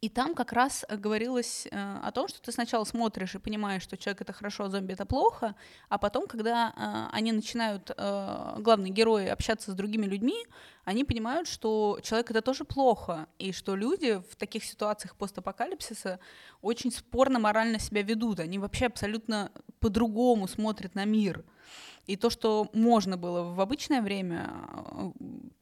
И 0.00 0.08
там 0.08 0.34
как 0.34 0.52
раз 0.52 0.84
говорилось 0.88 1.66
э, 1.70 1.98
о 2.04 2.12
том, 2.12 2.28
что 2.28 2.40
ты 2.40 2.52
сначала 2.52 2.84
смотришь 2.84 3.34
и 3.34 3.38
понимаешь, 3.40 3.82
что 3.82 3.96
человек 3.96 4.20
это 4.20 4.32
хорошо, 4.32 4.64
а 4.64 4.68
зомби 4.68 4.92
это 4.92 5.04
плохо, 5.06 5.56
а 5.88 5.98
потом, 5.98 6.28
когда 6.28 6.72
э, 6.76 7.16
они 7.16 7.32
начинают, 7.32 7.90
э, 7.96 8.56
главные 8.60 8.92
герои, 8.92 9.26
общаться 9.26 9.72
с 9.72 9.74
другими 9.74 10.06
людьми, 10.06 10.46
они 10.84 11.02
понимают, 11.02 11.48
что 11.48 11.98
человек 12.02 12.30
это 12.30 12.42
тоже 12.42 12.64
плохо, 12.64 13.26
и 13.40 13.50
что 13.50 13.74
люди 13.74 14.22
в 14.30 14.36
таких 14.36 14.64
ситуациях 14.64 15.16
постапокалипсиса 15.16 16.20
очень 16.62 16.92
спорно 16.92 17.40
морально 17.40 17.80
себя 17.80 18.02
ведут, 18.02 18.38
они 18.38 18.60
вообще 18.60 18.86
абсолютно 18.86 19.50
по-другому 19.80 20.46
смотрят 20.46 20.94
на 20.94 21.06
мир. 21.06 21.44
И 22.06 22.16
то, 22.16 22.30
что 22.30 22.70
можно 22.72 23.16
было 23.16 23.42
в 23.52 23.60
обычное 23.60 24.00
время, 24.00 24.48
э, 24.92 25.10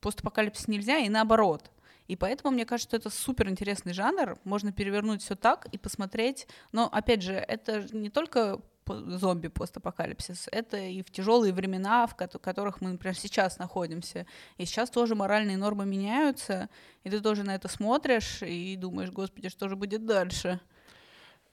постапокалипсис 0.00 0.68
нельзя, 0.68 0.98
и 0.98 1.08
наоборот— 1.08 1.70
и 2.08 2.16
поэтому 2.16 2.52
мне 2.52 2.64
кажется, 2.64 2.88
что 2.88 2.96
это 2.96 3.10
супер 3.10 3.48
интересный 3.48 3.92
жанр. 3.92 4.38
Можно 4.44 4.72
перевернуть 4.72 5.22
все 5.22 5.34
так 5.34 5.66
и 5.72 5.78
посмотреть. 5.78 6.46
Но 6.72 6.88
опять 6.90 7.22
же, 7.22 7.34
это 7.34 7.86
не 7.92 8.10
только 8.10 8.60
зомби 8.86 9.48
постапокалипсис. 9.48 10.48
Это 10.52 10.76
и 10.76 11.02
в 11.02 11.10
тяжелые 11.10 11.52
времена, 11.52 12.06
в 12.06 12.14
которых 12.14 12.80
мы, 12.80 12.92
например, 12.92 13.16
сейчас 13.16 13.58
находимся. 13.58 14.26
И 14.58 14.64
сейчас 14.64 14.90
тоже 14.90 15.14
моральные 15.14 15.56
нормы 15.56 15.86
меняются, 15.86 16.68
и 17.02 17.10
ты 17.10 17.20
тоже 17.20 17.42
на 17.42 17.54
это 17.54 17.68
смотришь 17.68 18.42
и 18.42 18.76
думаешь, 18.76 19.10
господи, 19.10 19.48
что 19.48 19.68
же 19.68 19.76
будет 19.76 20.06
дальше? 20.06 20.60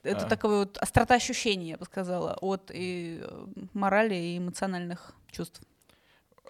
Это 0.04 0.26
а. 0.26 0.28
такое 0.28 0.58
вот 0.60 0.78
острота 0.78 1.14
ощущений, 1.14 1.70
я 1.70 1.76
бы 1.78 1.86
сказала, 1.86 2.36
от 2.40 2.70
и 2.72 3.20
э, 3.22 3.46
морали 3.72 4.14
и 4.14 4.38
эмоциональных 4.38 5.14
чувств. 5.30 5.62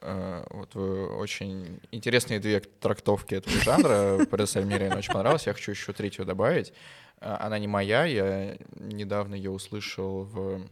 Э, 0.00 0.44
вот 0.50 0.74
вы 0.74 1.08
очень 1.08 1.80
интересные 1.90 2.40
две 2.40 2.60
трактовки 2.60 3.34
этого 3.34 3.56
жанра 3.60 4.24
предоставили 4.30 4.88
мне 4.88 4.96
очень 4.96 5.12
понравилось. 5.12 5.46
Я 5.46 5.52
хочу 5.52 5.70
еще 5.70 5.92
третью 5.92 6.24
добавить. 6.24 6.72
Э, 7.20 7.36
она 7.40 7.58
не 7.58 7.68
моя, 7.68 8.04
я 8.04 8.56
недавно 8.76 9.34
ее 9.34 9.50
услышал 9.50 10.24
в 10.24 10.68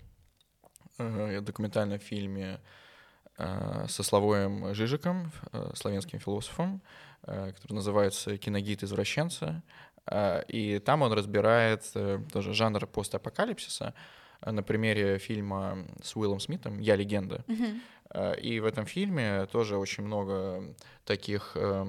э, 0.98 1.40
документальном 1.40 1.98
фильме 1.98 2.60
со 3.88 4.02
Славоем 4.02 4.74
Жижиком, 4.74 5.32
славянским 5.74 6.20
философом, 6.20 6.82
который 7.22 7.72
называется 7.72 8.36
«Киногид 8.36 8.84
извращенца». 8.84 9.62
И 10.48 10.80
там 10.84 11.00
он 11.00 11.12
разбирает 11.12 11.90
тоже 12.30 12.52
жанр 12.52 12.86
постапокалипсиса 12.86 13.94
на 14.44 14.62
примере 14.62 15.18
фильма 15.18 15.86
с 16.02 16.16
Уиллом 16.16 16.40
Смитом 16.40 16.78
«Я 16.78 16.96
легенда». 16.96 17.44
Э, 18.14 18.38
и 18.38 18.60
в 18.60 18.64
этом 18.64 18.86
фильме 18.86 19.46
тоже 19.46 19.76
очень 19.76 20.04
много 20.04 20.74
таких 21.04 21.52
э, 21.54 21.86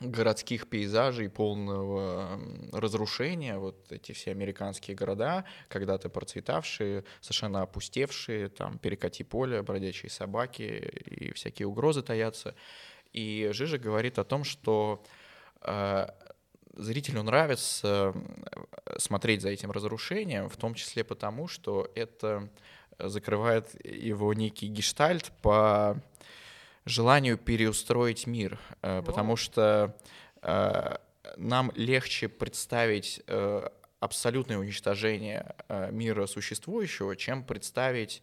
городских 0.00 0.68
пейзажей 0.68 1.28
полного 1.28 2.38
разрушения, 2.72 3.58
вот 3.58 3.90
эти 3.90 4.12
все 4.12 4.30
американские 4.30 4.96
города, 4.96 5.44
когда-то 5.68 6.08
процветавшие, 6.08 7.04
совершенно 7.20 7.62
опустевшие, 7.62 8.48
там 8.48 8.78
перекати 8.78 9.24
поле, 9.24 9.62
бродячие 9.62 10.10
собаки 10.10 10.62
и 10.62 11.32
всякие 11.32 11.68
угрозы 11.68 12.02
таятся. 12.02 12.54
И 13.12 13.48
Жижа 13.52 13.78
говорит 13.78 14.18
о 14.18 14.24
том, 14.24 14.44
что 14.44 15.02
э, 15.62 16.06
зрителю 16.76 17.22
нравится 17.22 18.14
смотреть 18.98 19.42
за 19.42 19.50
этим 19.50 19.70
разрушением, 19.70 20.48
в 20.48 20.56
том 20.56 20.74
числе 20.74 21.04
потому, 21.04 21.48
что 21.48 21.90
это 21.94 22.48
закрывает 22.98 23.74
его 23.84 24.34
некий 24.34 24.68
гештальт 24.68 25.32
по 25.42 25.96
желанию 26.84 27.38
переустроить 27.38 28.26
мир, 28.26 28.58
э, 28.82 29.02
потому 29.02 29.36
что 29.36 29.96
э, 30.42 30.96
нам 31.36 31.72
легче 31.74 32.28
представить 32.28 33.22
э, 33.26 33.68
абсолютное 34.00 34.58
уничтожение 34.58 35.54
мира 35.90 36.26
существующего, 36.26 37.16
чем 37.16 37.42
представить 37.42 38.22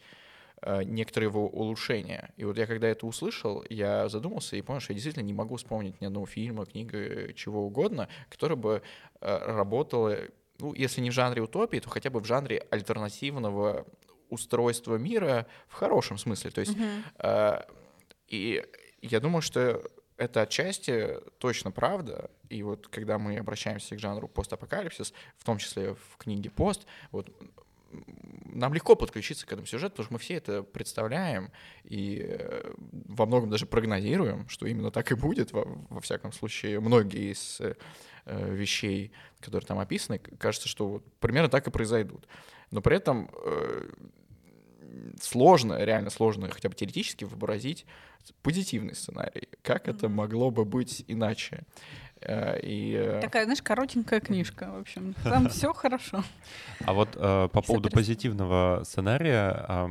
некоторые 0.85 1.29
его 1.29 1.47
улучшения. 1.47 2.33
И 2.37 2.43
вот 2.43 2.57
я 2.57 2.67
когда 2.67 2.87
это 2.87 3.05
услышал, 3.05 3.63
я 3.69 4.09
задумался 4.09 4.55
и 4.55 4.61
понял, 4.61 4.79
что 4.79 4.93
я 4.93 4.95
действительно 4.95 5.23
не 5.23 5.33
могу 5.33 5.55
вспомнить 5.55 5.99
ни 6.01 6.05
одного 6.05 6.25
фильма, 6.25 6.65
книги, 6.65 7.33
чего 7.35 7.65
угодно, 7.65 8.07
которое 8.29 8.55
бы 8.55 8.81
работало, 9.19 10.17
ну, 10.59 10.73
если 10.73 11.01
не 11.01 11.09
в 11.09 11.13
жанре 11.13 11.41
утопии, 11.41 11.79
то 11.79 11.89
хотя 11.89 12.09
бы 12.09 12.19
в 12.19 12.25
жанре 12.25 12.65
альтернативного 12.69 13.85
устройство 14.29 14.95
мира 14.95 15.45
в 15.67 15.73
хорошем 15.73 16.17
смысле. 16.17 16.51
То 16.51 16.61
есть, 16.61 16.77
mm-hmm. 16.77 17.03
э, 17.19 17.61
и 18.27 18.65
я 19.01 19.19
думаю, 19.19 19.41
что 19.41 19.83
это 20.17 20.41
отчасти 20.41 21.17
точно 21.37 21.71
правда. 21.71 22.31
И 22.49 22.63
вот 22.63 22.87
когда 22.87 23.17
мы 23.17 23.37
обращаемся 23.37 23.95
к 23.95 23.99
жанру 23.99 24.27
постапокалипсис, 24.27 25.13
в 25.37 25.43
том 25.43 25.57
числе 25.57 25.95
в 25.95 26.17
книге 26.17 26.49
«Пост», 26.49 26.85
вот 27.11 27.29
нам 28.45 28.73
легко 28.73 28.95
подключиться 28.95 29.45
к 29.45 29.51
этому 29.51 29.65
сюжету, 29.65 29.91
потому 29.91 30.05
что 30.05 30.13
мы 30.13 30.19
все 30.19 30.35
это 30.35 30.63
представляем 30.63 31.51
и 31.83 32.25
э, 32.27 32.73
во 32.79 33.25
многом 33.25 33.49
даже 33.49 33.65
прогнозируем, 33.65 34.47
что 34.49 34.67
именно 34.67 34.91
так 34.91 35.11
и 35.11 35.15
будет. 35.15 35.51
Во, 35.53 35.65
во 35.89 36.01
всяком 36.01 36.31
случае, 36.33 36.79
многие 36.79 37.31
из 37.31 37.61
э, 37.61 37.75
вещей, 38.25 39.11
которые 39.39 39.65
там 39.65 39.79
описаны, 39.79 40.19
кажется, 40.19 40.67
что 40.67 40.87
вот 40.87 41.03
примерно 41.19 41.49
так 41.49 41.67
и 41.67 41.71
произойдут. 41.71 42.27
Но 42.71 42.81
при 42.81 42.97
этом 42.97 43.29
э, 43.45 43.89
сложно, 45.19 45.83
реально 45.83 46.09
сложно 46.09 46.49
хотя 46.49 46.69
бы 46.69 46.75
теоретически 46.75 47.23
вообразить 47.23 47.85
позитивный 48.41 48.95
сценарий. 48.95 49.49
Как 49.61 49.87
это 49.87 50.09
могло 50.09 50.51
бы 50.51 50.65
быть 50.65 51.03
иначе? 51.07 51.63
Э, 52.21 52.59
и... 52.61 52.93
Э, 52.93 53.19
Такая, 53.21 53.43
знаешь, 53.45 53.61
коротенькая 53.61 54.19
книжка, 54.19 54.71
в 54.71 54.79
общем. 54.79 55.15
Там 55.23 55.49
все 55.49 55.73
хорошо. 55.73 56.23
А 56.85 56.93
вот 56.93 57.15
э, 57.15 57.49
по 57.51 57.61
поводу 57.61 57.89
позитивного 57.89 58.83
сценария, 58.83 59.65
э, 59.67 59.87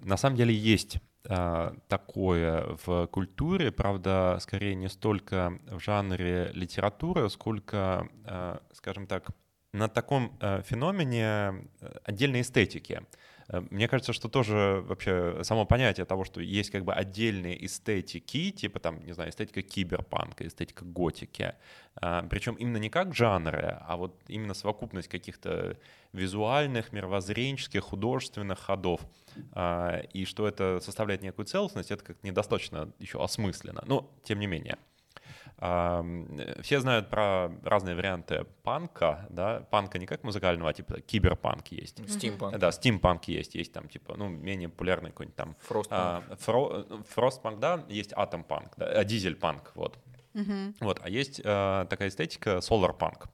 на 0.00 0.16
самом 0.16 0.36
деле 0.36 0.54
есть 0.54 0.98
э, 1.24 1.72
такое 1.88 2.76
в 2.84 3.06
культуре, 3.08 3.70
правда, 3.72 4.38
скорее 4.40 4.74
не 4.74 4.88
столько 4.88 5.58
в 5.70 5.80
жанре 5.80 6.50
литературы, 6.54 7.28
сколько, 7.30 8.08
скажем 8.72 9.06
так, 9.06 9.28
на 9.72 9.88
таком 9.88 10.38
феномене 10.64 11.68
отдельной 12.04 12.40
эстетики. 12.40 13.02
Э, 13.48 13.62
мне 13.70 13.88
кажется, 13.88 14.12
что 14.12 14.28
тоже 14.28 14.82
вообще 14.86 15.42
само 15.42 15.64
понятие 15.64 16.06
того, 16.06 16.24
что 16.24 16.40
есть 16.40 16.70
как 16.70 16.84
бы 16.84 16.92
отдельные 16.92 17.64
эстетики, 17.64 18.50
типа 18.50 18.80
там, 18.80 19.04
не 19.04 19.12
знаю, 19.12 19.30
эстетика 19.30 19.62
киберпанка, 19.62 20.46
эстетика 20.46 20.84
готики, 20.84 21.54
а, 21.96 22.22
причем 22.28 22.54
именно 22.54 22.76
не 22.78 22.90
как 22.90 23.14
жанры, 23.14 23.78
а 23.80 23.96
вот 23.96 24.20
именно 24.28 24.54
совокупность 24.54 25.08
каких-то 25.08 25.78
визуальных, 26.12 26.92
мировоззренческих, 26.92 27.82
художественных 27.82 28.58
ходов, 28.58 29.00
а, 29.52 30.00
и 30.12 30.24
что 30.24 30.46
это 30.46 30.80
составляет 30.80 31.22
некую 31.22 31.46
целостность, 31.46 31.90
это 31.90 32.04
как 32.04 32.22
недостаточно 32.22 32.92
еще 32.98 33.22
осмысленно, 33.22 33.82
но 33.86 34.10
тем 34.24 34.40
не 34.40 34.46
менее. 34.46 34.78
Все 35.58 36.80
знают 36.80 37.08
про 37.08 37.50
разные 37.64 37.94
варианты 37.94 38.46
панка, 38.62 39.26
да, 39.30 39.60
панка 39.70 39.98
не 39.98 40.04
как 40.04 40.22
музыкального, 40.22 40.68
а 40.68 40.72
типа 40.74 41.00
киберпанк 41.00 41.68
есть. 41.68 42.06
Стимпанк. 42.10 42.58
Да, 42.58 42.70
стимпанк 42.72 43.24
есть, 43.24 43.54
есть 43.54 43.72
там 43.72 43.88
типа, 43.88 44.16
ну, 44.16 44.28
менее 44.28 44.68
популярный 44.68 45.10
какой-нибудь 45.10 45.36
там. 45.36 45.56
Фростпанк. 45.60 46.24
А, 46.28 46.36
фро, 46.36 46.84
фростпанк, 47.08 47.58
да, 47.58 47.84
есть 47.88 48.12
атомпанк, 48.12 48.74
да, 48.76 48.86
а, 48.86 49.04
дизельпанк, 49.04 49.72
вот. 49.74 49.98
Угу. 50.34 50.74
Вот, 50.80 51.00
а 51.02 51.08
есть 51.08 51.40
а, 51.42 51.86
такая 51.86 52.08
эстетика 52.10 52.60
соларпанк. 52.60 53.28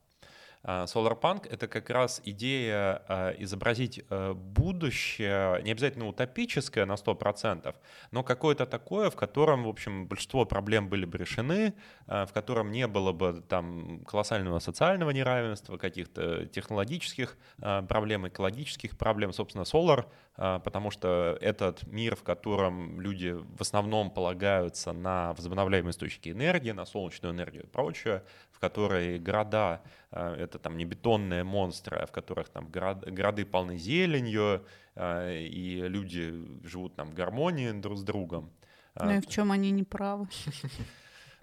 Solarpunk— 0.64 1.48
это 1.50 1.66
как 1.66 1.90
раз 1.90 2.20
идея 2.24 3.02
а, 3.08 3.30
изобразить 3.38 4.04
э, 4.08 4.32
будущее, 4.32 5.60
не 5.62 5.72
обязательно 5.72 6.06
утопическое 6.06 6.86
на 6.86 6.92
100%, 6.92 7.74
но 8.12 8.22
какое-то 8.22 8.66
такое, 8.66 9.10
в 9.10 9.16
котором, 9.16 9.64
в 9.64 9.68
общем, 9.68 10.06
большинство 10.06 10.44
проблем 10.44 10.88
были 10.88 11.04
бы 11.04 11.18
решены, 11.18 11.74
а, 12.06 12.26
в 12.26 12.32
котором 12.32 12.70
не 12.70 12.86
было 12.86 13.12
бы 13.12 13.42
там 13.48 14.04
колоссального 14.04 14.60
социального 14.60 15.10
неравенства, 15.10 15.76
каких-то 15.78 16.46
технологических 16.46 17.36
а, 17.60 17.82
проблем, 17.82 18.28
экологических 18.28 18.96
проблем. 18.96 19.32
Собственно, 19.32 19.62
Solar 19.62 20.06
потому 20.34 20.90
что 20.90 21.36
этот 21.42 21.86
мир, 21.86 22.16
в 22.16 22.22
котором 22.22 22.98
люди 23.02 23.32
в 23.32 23.60
основном 23.60 24.10
полагаются 24.10 24.92
на 24.92 25.34
возобновляемые 25.34 25.90
источники 25.90 26.30
энергии, 26.30 26.70
на 26.70 26.86
солнечную 26.86 27.34
энергию 27.34 27.64
и 27.64 27.66
прочее, 27.66 28.24
которой 28.62 29.18
города 29.18 29.80
а, 30.12 30.36
это 30.36 30.58
там 30.60 30.76
не 30.76 30.84
бетонные 30.84 31.42
монстры, 31.42 31.96
а 31.96 32.06
в 32.06 32.12
которых 32.12 32.48
там 32.48 32.68
город, 32.70 33.12
города 33.12 33.44
полны 33.44 33.76
зеленью, 33.76 34.64
а, 34.94 35.28
и 35.28 35.88
люди 35.88 36.32
живут 36.62 36.94
там 36.94 37.10
в 37.10 37.14
гармонии 37.14 37.72
друг 37.72 37.98
с 37.98 38.02
другом. 38.02 38.52
Ну 39.00 39.10
и 39.10 39.20
в 39.20 39.26
чем 39.26 39.50
они 39.50 39.72
не 39.72 39.82
правы? 39.82 40.28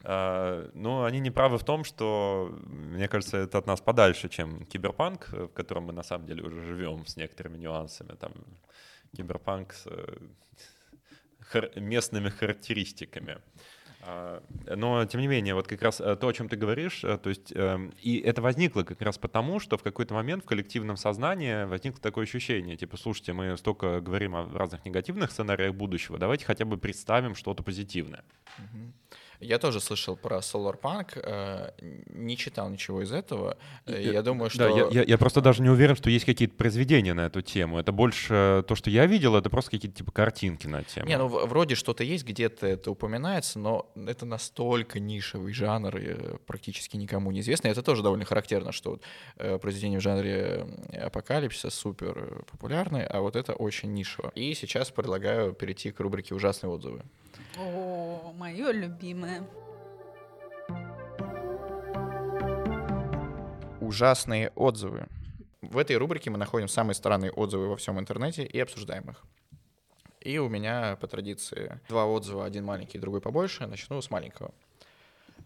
Ну, 0.03 1.03
они 1.03 1.19
не 1.19 1.31
правы 1.31 1.57
в 1.57 1.63
том, 1.63 1.83
что, 1.83 2.57
мне 2.67 3.09
кажется, 3.09 3.37
это 3.37 3.57
от 3.57 3.67
нас 3.67 3.81
подальше, 3.81 4.29
чем 4.29 4.65
киберпанк, 4.65 5.27
в 5.29 5.47
котором 5.49 5.87
мы 5.87 5.93
на 5.93 6.03
самом 6.03 6.25
деле 6.25 6.41
уже 6.41 6.63
живем 6.63 7.05
с 7.05 7.17
некоторыми 7.17 7.57
нюансами. 7.57 8.15
Там 8.15 8.31
киберпанк 9.17 9.73
с 9.73 9.87
э, 9.87 10.19
местными 11.81 12.29
характеристиками. 12.29 13.39
А, 14.01 14.41
но, 14.75 15.05
тем 15.05 15.21
не 15.21 15.27
менее, 15.27 15.55
вот 15.55 15.67
как 15.67 15.81
раз 15.81 15.99
э, 15.99 16.15
то, 16.15 16.27
о 16.27 16.33
чем 16.33 16.47
ты 16.47 16.55
говоришь, 16.55 17.03
э, 17.03 17.17
то 17.17 17.29
есть, 17.29 17.51
эм, 17.53 17.93
и 18.01 18.17
это 18.19 18.41
возникло 18.41 18.83
как 18.83 19.01
раз 19.01 19.17
потому, 19.17 19.59
что 19.59 19.77
в 19.77 19.83
какой-то 19.83 20.13
момент 20.13 20.43
в 20.43 20.47
коллективном 20.47 20.95
сознании 20.95 21.65
возникло 21.65 21.99
такое 21.99 22.23
ощущение, 22.23 22.77
типа, 22.77 22.95
слушайте, 22.95 23.33
мы 23.33 23.57
столько 23.57 23.99
говорим 23.99 24.35
о 24.35 24.45
разных 24.53 24.85
негативных 24.85 25.31
сценариях 25.31 25.75
будущего, 25.75 26.17
давайте 26.17 26.45
хотя 26.45 26.63
бы 26.63 26.77
представим 26.77 27.35
что-то 27.35 27.61
позитивное. 27.61 28.23
Угу. 28.57 28.93
Я 29.39 29.57
тоже 29.57 29.79
слышал 29.79 30.17
про 30.17 30.37
Solarpunk, 30.39 31.11
э, 31.15 31.71
не 32.09 32.35
читал 32.35 32.69
ничего 32.69 33.01
из 33.01 33.11
этого. 33.13 33.57
Э, 33.85 34.01
я, 34.01 34.13
я 34.13 34.21
думаю, 34.21 34.49
что... 34.49 34.59
Да, 34.59 34.69
я, 34.69 34.87
я, 34.91 35.03
я 35.03 35.17
просто 35.17 35.39
даже 35.39 35.61
не 35.61 35.69
уверен, 35.69 35.95
что 35.95 36.09
есть 36.09 36.25
какие-то 36.25 36.55
произведения 36.55 37.13
на 37.13 37.25
эту 37.25 37.41
тему. 37.41 37.79
Это 37.79 37.93
больше 37.93 38.65
то, 38.67 38.75
что 38.75 38.89
я 38.89 39.05
видел, 39.05 39.37
это 39.37 39.49
просто 39.49 39.71
какие-то 39.71 39.97
типа 39.97 40.11
картинки 40.11 40.67
на 40.67 40.83
тему. 40.83 41.07
Не, 41.07 41.17
ну 41.17 41.27
вроде 41.27 41.75
что-то 41.75 42.03
есть, 42.03 42.25
где-то 42.25 42.67
это 42.67 42.91
упоминается, 42.91 43.59
но 43.59 43.89
это 43.95 44.25
настолько 44.25 44.99
нишевый 44.99 45.53
жанр, 45.53 45.97
и 45.97 46.37
практически 46.45 46.97
никому 46.97 47.31
не 47.31 47.39
известно. 47.39 47.69
это 47.69 47.81
тоже 47.81 48.03
довольно 48.03 48.25
характерно, 48.25 48.73
что 48.73 48.91
вот, 48.91 49.03
э, 49.37 49.57
произведения 49.57 49.99
в 49.99 50.03
жанре 50.03 50.67
апокалипсиса 50.91 51.69
супер 51.69 52.43
популярны, 52.51 53.03
а 53.03 53.21
вот 53.21 53.37
это 53.37 53.53
очень 53.53 53.93
нишево. 53.93 54.33
И 54.35 54.53
сейчас 54.53 54.91
предлагаю 54.91 55.53
перейти 55.53 55.91
к 55.91 55.99
рубрике 56.01 56.35
«Ужасные 56.35 56.71
отзывы». 56.71 57.03
О, 57.57 58.33
мое 58.37 58.71
любимое. 58.71 59.28
Ужасные 63.81 64.51
отзывы. 64.55 65.07
В 65.61 65.77
этой 65.77 65.97
рубрике 65.97 66.29
мы 66.29 66.37
находим 66.37 66.67
самые 66.67 66.95
странные 66.95 67.31
отзывы 67.31 67.67
во 67.67 67.75
всем 67.77 67.99
интернете 67.99 68.43
и 68.43 68.59
обсуждаем 68.59 69.09
их. 69.09 69.23
И 70.21 70.37
у 70.37 70.49
меня 70.49 70.97
по 70.97 71.07
традиции 71.07 71.79
два 71.87 72.05
отзыва, 72.05 72.45
один 72.45 72.65
маленький, 72.65 72.99
другой 72.99 73.21
побольше. 73.21 73.65
Начну 73.67 74.01
с 74.01 74.11
маленького. 74.11 74.53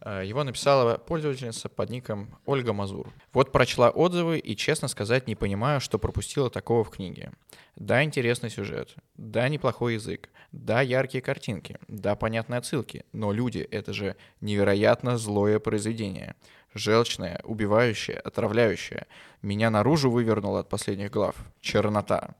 Э, 0.02 0.24
его 0.26 0.44
написала 0.44 0.98
пользовательница 0.98 1.70
под 1.70 1.90
ником 1.90 2.38
Ольга 2.46 2.74
Мазур. 2.74 3.12
Вот 3.34 3.52
прочла 3.52 3.90
отзывы 3.90 4.40
и, 4.40 4.56
честно 4.56 4.88
сказать, 4.88 5.28
не 5.28 5.36
понимаю, 5.36 5.80
что 5.82 6.00
пропустила 6.00 6.50
такого 6.50 6.84
в 6.84 6.90
книге. 6.90 7.32
Да, 7.76 8.04
интересный 8.04 8.50
сюжет. 8.50 8.96
Да, 9.16 9.50
неплохой 9.50 9.96
язык. 9.96 10.30
Да, 10.52 10.82
яркие 10.82 11.22
картинки. 11.22 11.78
Да, 11.88 12.16
понятные 12.16 12.60
отсылки. 12.60 13.06
Но 13.12 13.32
люди— 13.32 13.60
это 13.72 13.94
же 13.94 14.16
невероятно 14.42 15.18
злое 15.18 15.60
произведение. 15.60 16.36
Желчное, 16.74 17.42
убивающее, 17.44 18.18
отравляющее. 18.18 19.08
Меня 19.42 19.70
наружу 19.70 20.12
вывернуло 20.12 20.60
от 20.60 20.70
последних 20.70 21.12
глав. 21.12 21.36
Чернота. 21.62 22.36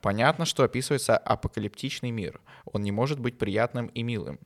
Понятно, 0.00 0.44
что 0.44 0.64
описывается 0.64 1.16
апокалиптичный 1.16 2.10
мир. 2.10 2.40
Он 2.66 2.82
не 2.82 2.92
может 2.92 3.20
быть 3.20 3.38
приятным 3.38 3.86
и 3.88 4.02
милым. 4.02 4.38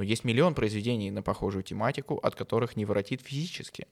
Но 0.00 0.04
есть 0.04 0.24
миллион 0.24 0.54
произведений 0.54 1.10
на 1.10 1.22
похожую 1.22 1.62
тематику, 1.62 2.16
от 2.16 2.34
которых 2.34 2.74
не 2.74 2.86
воротит 2.86 3.20
физически. 3.20 3.86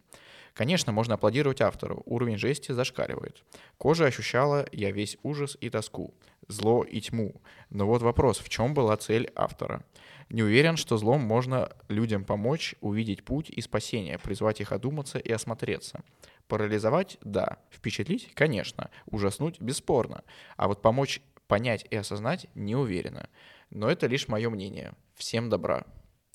Конечно, 0.54 0.90
можно 0.90 1.16
аплодировать 1.16 1.60
автору, 1.60 2.02
уровень 2.06 2.38
жести 2.38 2.72
зашкаливает. 2.72 3.44
Кожа 3.76 4.06
ощущала 4.06 4.66
я 4.72 4.90
весь 4.90 5.18
ужас 5.22 5.58
и 5.60 5.68
тоску, 5.68 6.14
зло 6.48 6.82
и 6.82 6.98
тьму. 7.02 7.42
Но 7.68 7.86
вот 7.86 8.00
вопрос, 8.00 8.38
в 8.38 8.48
чем 8.48 8.72
была 8.72 8.96
цель 8.96 9.30
автора? 9.34 9.84
Не 10.30 10.42
уверен, 10.42 10.78
что 10.78 10.96
злом 10.96 11.20
можно 11.20 11.76
людям 11.88 12.24
помочь 12.24 12.74
увидеть 12.80 13.22
путь 13.22 13.50
и 13.50 13.60
спасение, 13.60 14.18
призвать 14.18 14.62
их 14.62 14.72
одуматься 14.72 15.18
и 15.18 15.30
осмотреться. 15.30 16.02
Парализовать– 16.46 17.18
да. 17.20 17.58
Впечатлить– 17.70 18.32
конечно. 18.34 18.88
Ужаснуть– 19.04 19.60
бесспорно. 19.60 20.24
А 20.56 20.68
вот 20.68 20.80
помочь 20.80 21.20
понять 21.48 21.84
и 21.90 21.96
осознать– 21.96 22.46
не 22.54 22.76
уверена. 22.76 23.28
Но 23.68 23.90
это 23.90 24.06
лишь 24.06 24.26
мое 24.28 24.48
мнение. 24.48 24.94
Всем 25.14 25.50
добра. 25.50 25.84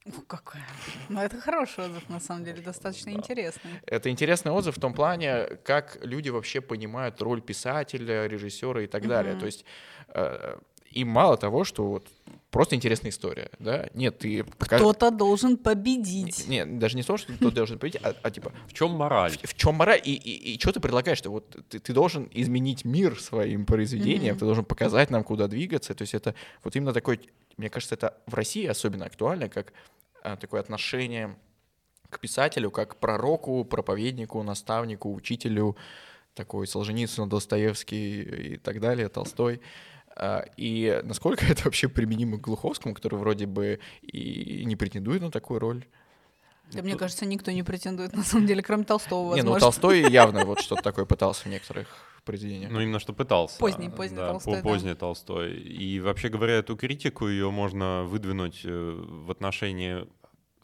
Ух, 0.06 0.28
какой. 0.28 0.62
Ну, 1.10 1.22
это 1.22 1.40
хороший 1.40 1.86
отзыв, 1.86 2.10
на 2.10 2.20
самом 2.20 2.44
деле, 2.44 2.62
достаточно 2.62 3.12
да. 3.12 3.18
интересный. 3.18 3.72
Это 3.86 4.10
интересный 4.10 4.52
отзыв 4.52 4.78
в 4.78 4.80
том 4.80 4.94
плане, 4.94 5.46
как 5.64 5.98
люди 6.02 6.30
вообще 6.30 6.62
понимают 6.62 7.22
роль 7.22 7.42
писателя, 7.42 8.28
режиссера 8.28 8.82
и 8.82 8.88
так 8.88 9.08
далее. 9.08 9.36
То 9.36 9.46
есть 9.46 9.66
э, 10.10 10.58
и 10.94 11.04
мало 11.04 11.38
того, 11.38 11.64
что 11.64 11.88
вот 11.88 12.08
просто 12.52 12.76
интересная 12.76 13.12
история, 13.12 13.50
да? 13.60 13.90
Нет, 13.94 14.20
ты... 14.20 14.44
Кто-то 14.44 15.12
должен 15.12 15.58
победить. 15.58 16.48
Нет, 16.48 16.68
не, 16.68 16.80
даже 16.80 16.96
не 16.96 17.04
то, 17.04 17.18
что 17.18 17.34
кто-то 17.34 17.56
должен 17.56 17.80
победить, 17.80 18.02
а, 18.04 18.16
а 18.22 18.32
типа... 18.32 18.52
В 18.68 18.74
чем 18.74 18.92
мораль? 18.92 19.32
В, 19.32 19.50
в 19.50 19.54
чем 19.56 19.76
мораль? 19.76 20.02
И, 20.04 20.14
и, 20.14 20.54
и 20.54 20.60
что 20.60 20.72
ты 20.72 20.80
предлагаешь? 20.80 21.18
Что 21.18 21.32
вот 21.32 21.50
ты, 21.70 21.80
ты 21.80 21.94
должен 21.94 22.30
изменить 22.32 22.86
мир 22.86 23.20
своим 23.20 23.66
произведением, 23.66 24.36
mm-hmm. 24.36 24.40
ты 24.40 24.46
должен 24.46 24.66
показать 24.66 25.10
нам, 25.10 25.24
куда 25.24 25.48
двигаться. 25.48 25.94
То 25.96 26.04
есть 26.04 26.14
это 26.14 26.36
вот 26.64 26.76
именно 26.76 26.94
такой... 26.94 27.20
Мне 27.58 27.70
кажется, 27.70 27.96
это 27.96 28.18
в 28.28 28.34
России 28.34 28.66
особенно 28.66 29.06
актуально, 29.06 29.50
как 29.50 29.74
а, 30.24 30.38
такое 30.38 30.62
отношение 30.62 31.36
к 32.10 32.20
писателю, 32.20 32.72
как 32.72 32.92
к 32.92 32.96
пророку, 32.98 33.66
проповеднику, 33.66 34.44
наставнику, 34.44 35.14
учителю, 35.14 35.76
такой 36.36 36.68
Солженицын, 36.68 37.28
Достоевский 37.30 38.22
и 38.22 38.58
так 38.58 38.80
далее, 38.80 39.10
Толстой. 39.10 39.62
И 40.58 41.02
насколько 41.04 41.46
это 41.50 41.64
вообще 41.66 41.88
применимо 41.88 42.38
к 42.38 42.42
Глуховскому, 42.42 42.94
который 42.94 43.20
вроде 43.20 43.46
бы 43.46 43.80
и 44.02 44.64
не 44.66 44.76
претендует 44.76 45.22
на 45.22 45.32
такую 45.32 45.60
роль? 45.60 45.86
Да, 46.72 46.82
мне 46.82 46.96
кажется, 46.96 47.26
никто 47.26 47.52
не 47.52 47.64
претендует, 47.64 48.14
на 48.14 48.24
самом 48.24 48.48
деле, 48.48 48.64
кроме 48.64 48.84
Толстого, 48.84 49.30
возможно. 49.30 49.48
Не, 49.48 49.54
ну 49.54 49.60
Толстой 49.60 50.02
явно 50.12 50.46
вот 50.46 50.60
что-то 50.60 50.82
такое 50.82 51.06
пытался 51.06 51.44
в 51.44 51.46
некоторых 51.48 51.88
произведениях. 52.24 52.72
Ну, 52.72 52.80
именно 52.80 53.00
что 53.00 53.14
пытался. 53.14 53.60
Поздний, 53.60 53.90
поздний 53.90 54.18
да, 54.18 54.30
Толстой, 54.30 54.62
Поздний 54.62 54.92
да. 54.92 54.96
Толстой. 54.96 55.54
И 55.60 56.00
вообще 56.00 56.30
говоря, 56.30 56.54
эту 56.54 56.76
критику 56.76 57.28
ее 57.28 57.52
можно 57.52 58.04
выдвинуть 58.04 58.62
э, 58.64 59.04
в 59.06 59.30
отношении 59.30 60.08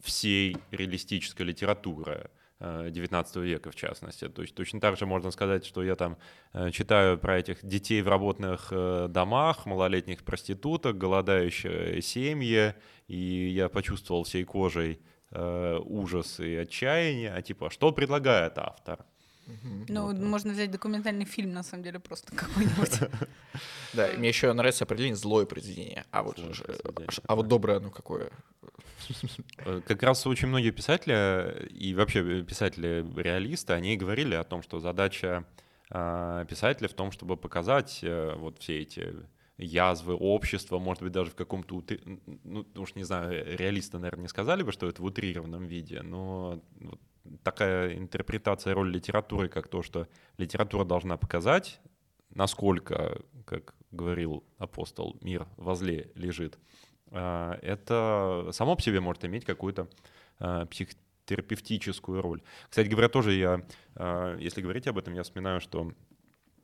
всей 0.01 0.57
реалистической 0.71 1.45
литературы. 1.45 2.29
XIX 2.59 3.41
века, 3.41 3.71
в 3.71 3.75
частности. 3.75 4.27
То 4.27 4.41
есть 4.41 4.55
точно 4.55 4.79
так 4.81 4.97
же 4.97 5.05
можно 5.05 5.31
сказать, 5.31 5.65
что 5.65 5.83
я 5.83 5.95
там 5.95 6.17
э, 6.53 6.71
читаю 6.71 7.17
про 7.17 7.39
этих 7.39 7.65
детей 7.65 8.01
в 8.01 8.07
работных 8.07 8.69
э, 8.71 9.07
домах, 9.09 9.65
малолетних 9.65 10.23
проституток, 10.23 10.97
голодающие 10.97 12.01
семьи, 12.01 12.73
и 13.07 13.49
я 13.49 13.69
почувствовал 13.69 14.23
всей 14.23 14.43
кожей 14.43 14.99
э, 15.31 15.79
ужас 15.83 16.39
и 16.39 16.55
отчаяние. 16.55 17.33
А 17.33 17.41
типа, 17.41 17.69
что 17.69 17.91
предлагает 17.91 18.57
автор? 18.57 19.05
Ну, 19.87 20.07
вот. 20.07 20.17
можно 20.17 20.53
взять 20.53 20.71
документальный 20.71 21.25
фильм, 21.25 21.53
на 21.53 21.63
самом 21.63 21.83
деле, 21.83 21.99
просто 21.99 22.35
какой-нибудь. 22.35 22.99
Да, 23.93 24.07
мне 24.17 24.29
еще 24.29 24.53
нравится 24.53 24.83
определение 24.83 25.15
«злое 25.15 25.45
произведение». 25.47 26.05
А 26.11 26.21
вот, 26.21 26.39
а 27.27 27.35
вот 27.35 27.47
доброе, 27.47 27.79
ну 27.79 27.89
какое? 27.89 28.29
Э, 29.65 29.81
как 29.85 30.03
раз 30.03 30.27
очень 30.27 30.47
многие 30.47 30.69
писатели 30.69 31.67
и 31.69 31.95
вообще 31.95 32.43
писатели-реалисты, 32.43 33.73
они 33.73 33.97
говорили 33.97 34.35
о 34.35 34.43
том, 34.43 34.61
что 34.61 34.79
задача 34.79 35.45
а, 35.89 36.45
писателя 36.45 36.87
в 36.87 36.93
том, 36.93 37.11
чтобы 37.11 37.35
показать 37.35 37.99
э, 38.03 38.35
вот 38.35 38.59
все 38.59 38.81
эти 38.81 39.15
язвы 39.59 40.15
общества, 40.15 40.79
может 40.79 41.03
быть, 41.03 41.11
даже 41.11 41.31
в 41.31 41.35
каком-то, 41.35 41.83
ну, 42.43 42.65
уж 42.75 42.95
не 42.95 43.03
знаю, 43.03 43.57
реалисты, 43.57 43.97
наверное, 43.99 44.23
не 44.23 44.27
сказали 44.29 44.63
бы, 44.63 44.71
что 44.71 44.87
это 44.87 45.01
в 45.01 45.05
утрированном 45.05 45.65
виде, 45.65 46.01
но 46.01 46.61
вот 46.79 47.01
такая 47.43 47.97
интерпретация 47.97 48.73
роли 48.73 48.93
литературы, 48.93 49.49
как 49.49 49.67
то, 49.67 49.83
что 49.83 50.07
литература 50.37 50.85
должна 50.85 51.17
показать, 51.17 51.81
насколько, 52.29 53.21
как 53.45 53.75
говорил 53.91 54.43
апостол, 54.57 55.17
мир 55.21 55.47
возле 55.57 56.11
лежит, 56.15 56.57
а, 57.11 57.59
это 57.61 58.49
само 58.51 58.75
по 58.75 58.81
себе 58.81 58.99
может 59.01 59.25
иметь 59.25 59.45
какую-то 59.45 59.89
а, 60.39 60.65
психотерапевтическую 60.67 62.21
роль. 62.21 62.41
Кстати 62.69 62.87
говоря, 62.87 63.09
тоже 63.09 63.33
я, 63.33 63.65
а, 63.95 64.37
если 64.37 64.61
говорить 64.61 64.87
об 64.87 64.97
этом, 64.97 65.13
я 65.13 65.23
вспоминаю, 65.23 65.59
что, 65.59 65.91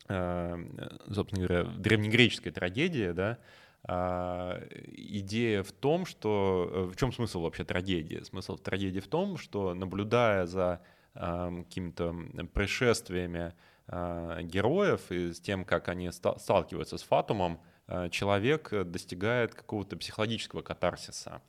собственно 0.08 1.48
говоря, 1.48 1.64
древнегреческая 1.64 2.54
трагедия, 2.54 3.14
да, 3.14 3.40
идея 4.94 5.64
в 5.64 5.72
том, 5.72 6.06
что... 6.06 6.70
Э, 6.72 6.92
в 6.92 6.96
чем 6.96 7.12
смысл 7.12 7.42
вообще 7.42 7.64
трагедии? 7.64 8.22
Смысл 8.24 8.58
трагедии 8.58 9.00
в 9.00 9.08
том, 9.08 9.38
что 9.38 9.74
наблюдая 9.74 10.46
за 10.46 10.82
какими-то 11.14 12.14
происшествиями 12.54 13.54
героев 13.88 15.12
и 15.12 15.32
с 15.32 15.40
тем, 15.40 15.64
как 15.64 15.88
они 15.88 16.12
сталкиваются 16.12 16.98
с 16.98 17.04
фатумом, 17.04 17.62
Э, 17.88 18.10
человек 18.10 18.74
достигает 18.86 19.54
какого-то 19.54 19.98
психологического 19.98 20.62
катарсиса. 20.62 21.42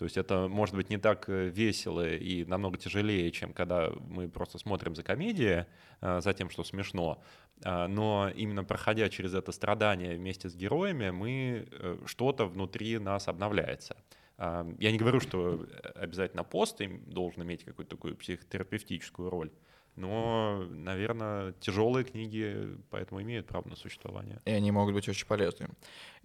То 0.00 0.04
есть 0.04 0.16
это 0.16 0.48
может 0.48 0.74
быть 0.74 0.88
не 0.88 0.96
так 0.96 1.28
э, 1.28 1.50
весело 1.50 2.08
и 2.08 2.46
намного 2.46 2.78
тяжелее, 2.78 3.30
чем 3.30 3.52
когда 3.52 3.92
мы 4.08 4.30
просто 4.30 4.56
смотрим 4.56 4.96
за 4.96 5.02
комедией, 5.02 5.66
э, 6.00 6.20
за 6.22 6.32
тем, 6.32 6.48
что 6.48 6.64
смешно. 6.64 7.22
Но 7.62 8.30
именно 8.34 8.64
проходя 8.64 9.10
через 9.10 9.34
это 9.34 9.52
страдание 9.52 10.16
вместе 10.16 10.48
с 10.48 10.56
героями, 10.56 11.10
мы 11.10 11.68
что-то 12.06 12.46
внутри 12.46 12.98
нас 12.98 13.28
обновляется. 13.28 13.98
Я 14.38 14.90
не 14.90 14.96
говорю, 14.96 15.20
что 15.20 15.66
обязательно 15.94 16.42
пост 16.42 16.80
должен 17.06 17.42
иметь 17.42 17.64
какую-то 17.64 17.96
такую 17.96 18.16
психотерапевтическую 18.16 19.28
роль, 19.28 19.50
но, 19.94 20.64
наверное, 20.70 21.52
тяжелые 21.60 22.06
книги 22.06 22.78
поэтому 22.88 23.20
имеют 23.20 23.46
право 23.46 23.68
на 23.68 23.76
существование. 23.76 24.40
И 24.46 24.52
они 24.52 24.70
могут 24.70 24.94
быть 24.94 25.06
очень 25.06 25.26
полезны. 25.26 25.68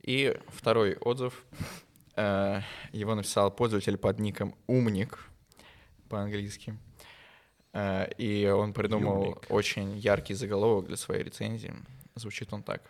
И 0.01 0.39
второй 0.47 0.95
отзыв 0.95 1.45
Э, 1.55 1.94
его 2.17 3.15
написал 3.15 3.51
пользователь 3.51 3.97
под 3.97 4.19
ником 4.19 4.55
Умник 4.67 5.29
по-английски. 6.09 6.77
Э, 7.75 8.07
и 8.17 8.47
он 8.47 8.73
придумал 8.73 9.21
Умник. 9.21 9.45
очень 9.49 9.97
яркий 9.97 10.33
заголовок 10.33 10.87
для 10.87 10.95
своей 10.95 11.23
рецензии. 11.23 11.73
Звучит 12.15 12.53
он 12.53 12.63
так. 12.63 12.81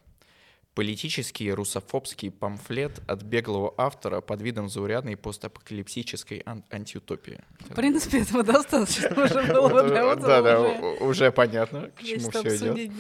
Политический 0.76 1.54
русофобский 1.54 2.30
памфлет 2.32 3.02
от 3.08 3.24
беглого 3.24 3.74
автора 3.78 4.20
под 4.20 4.42
видом 4.42 4.68
заурядной 4.68 5.16
постапокалипсической 5.16 6.44
ан- 6.46 6.66
антиутопии. 6.70 7.42
В 7.62 7.76
принципе, 7.76 8.22
этого 8.24 8.44
достаточно 8.44 9.08
уже 9.24 9.54
было 9.54 9.70
бы 9.70 9.84
для 9.84 10.06
отзыва. 10.06 10.28
Да, 10.28 10.42
да, 10.42 10.60
уже 11.00 11.32
понятно, 11.32 11.92
к 11.92 12.04
чему 12.04 12.30
все 12.30 12.58
идет. 12.58 12.92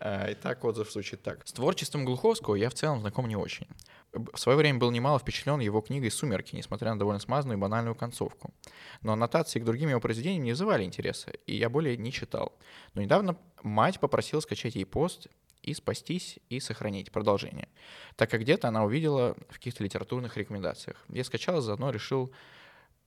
А, 0.00 0.32
Итак, 0.32 0.64
отзыв 0.64 0.90
звучит 0.90 1.22
так. 1.22 1.46
С 1.46 1.52
творчеством 1.52 2.06
Глуховского 2.06 2.54
я 2.54 2.70
в 2.70 2.74
целом 2.74 3.00
знаком 3.00 3.28
не 3.28 3.36
очень. 3.36 3.66
В 4.12 4.38
свое 4.38 4.56
время 4.56 4.78
был 4.78 4.90
немало 4.90 5.18
впечатлен 5.18 5.60
его 5.60 5.82
книгой 5.82 6.10
«Сумерки», 6.10 6.56
несмотря 6.56 6.92
на 6.92 6.98
довольно 6.98 7.20
смазанную 7.20 7.58
и 7.58 7.60
банальную 7.60 7.94
концовку. 7.94 8.54
Но 9.02 9.12
аннотации 9.12 9.60
к 9.60 9.64
другим 9.64 9.90
его 9.90 10.00
произведениям 10.00 10.44
не 10.44 10.52
вызывали 10.52 10.84
интереса, 10.84 11.32
и 11.46 11.56
я 11.56 11.68
более 11.68 11.98
не 11.98 12.10
читал. 12.10 12.56
Но 12.94 13.02
недавно 13.02 13.36
мать 13.62 14.00
попросила 14.00 14.40
скачать 14.40 14.76
ей 14.76 14.86
пост 14.86 15.26
и 15.68 15.74
спастись, 15.74 16.38
и 16.48 16.60
сохранить 16.60 17.12
продолжение, 17.12 17.68
так 18.16 18.30
как 18.30 18.40
где-то 18.40 18.68
она 18.68 18.84
увидела 18.84 19.36
в 19.48 19.54
каких-то 19.54 19.84
литературных 19.84 20.36
рекомендациях. 20.36 20.96
Я 21.08 21.24
скачал, 21.24 21.60
заодно 21.60 21.90
решил 21.90 22.32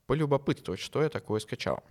полюбопытствовать, 0.07 0.79
что 0.79 1.01
я 1.01 1.09
такое 1.09 1.39
скачал. 1.39 1.83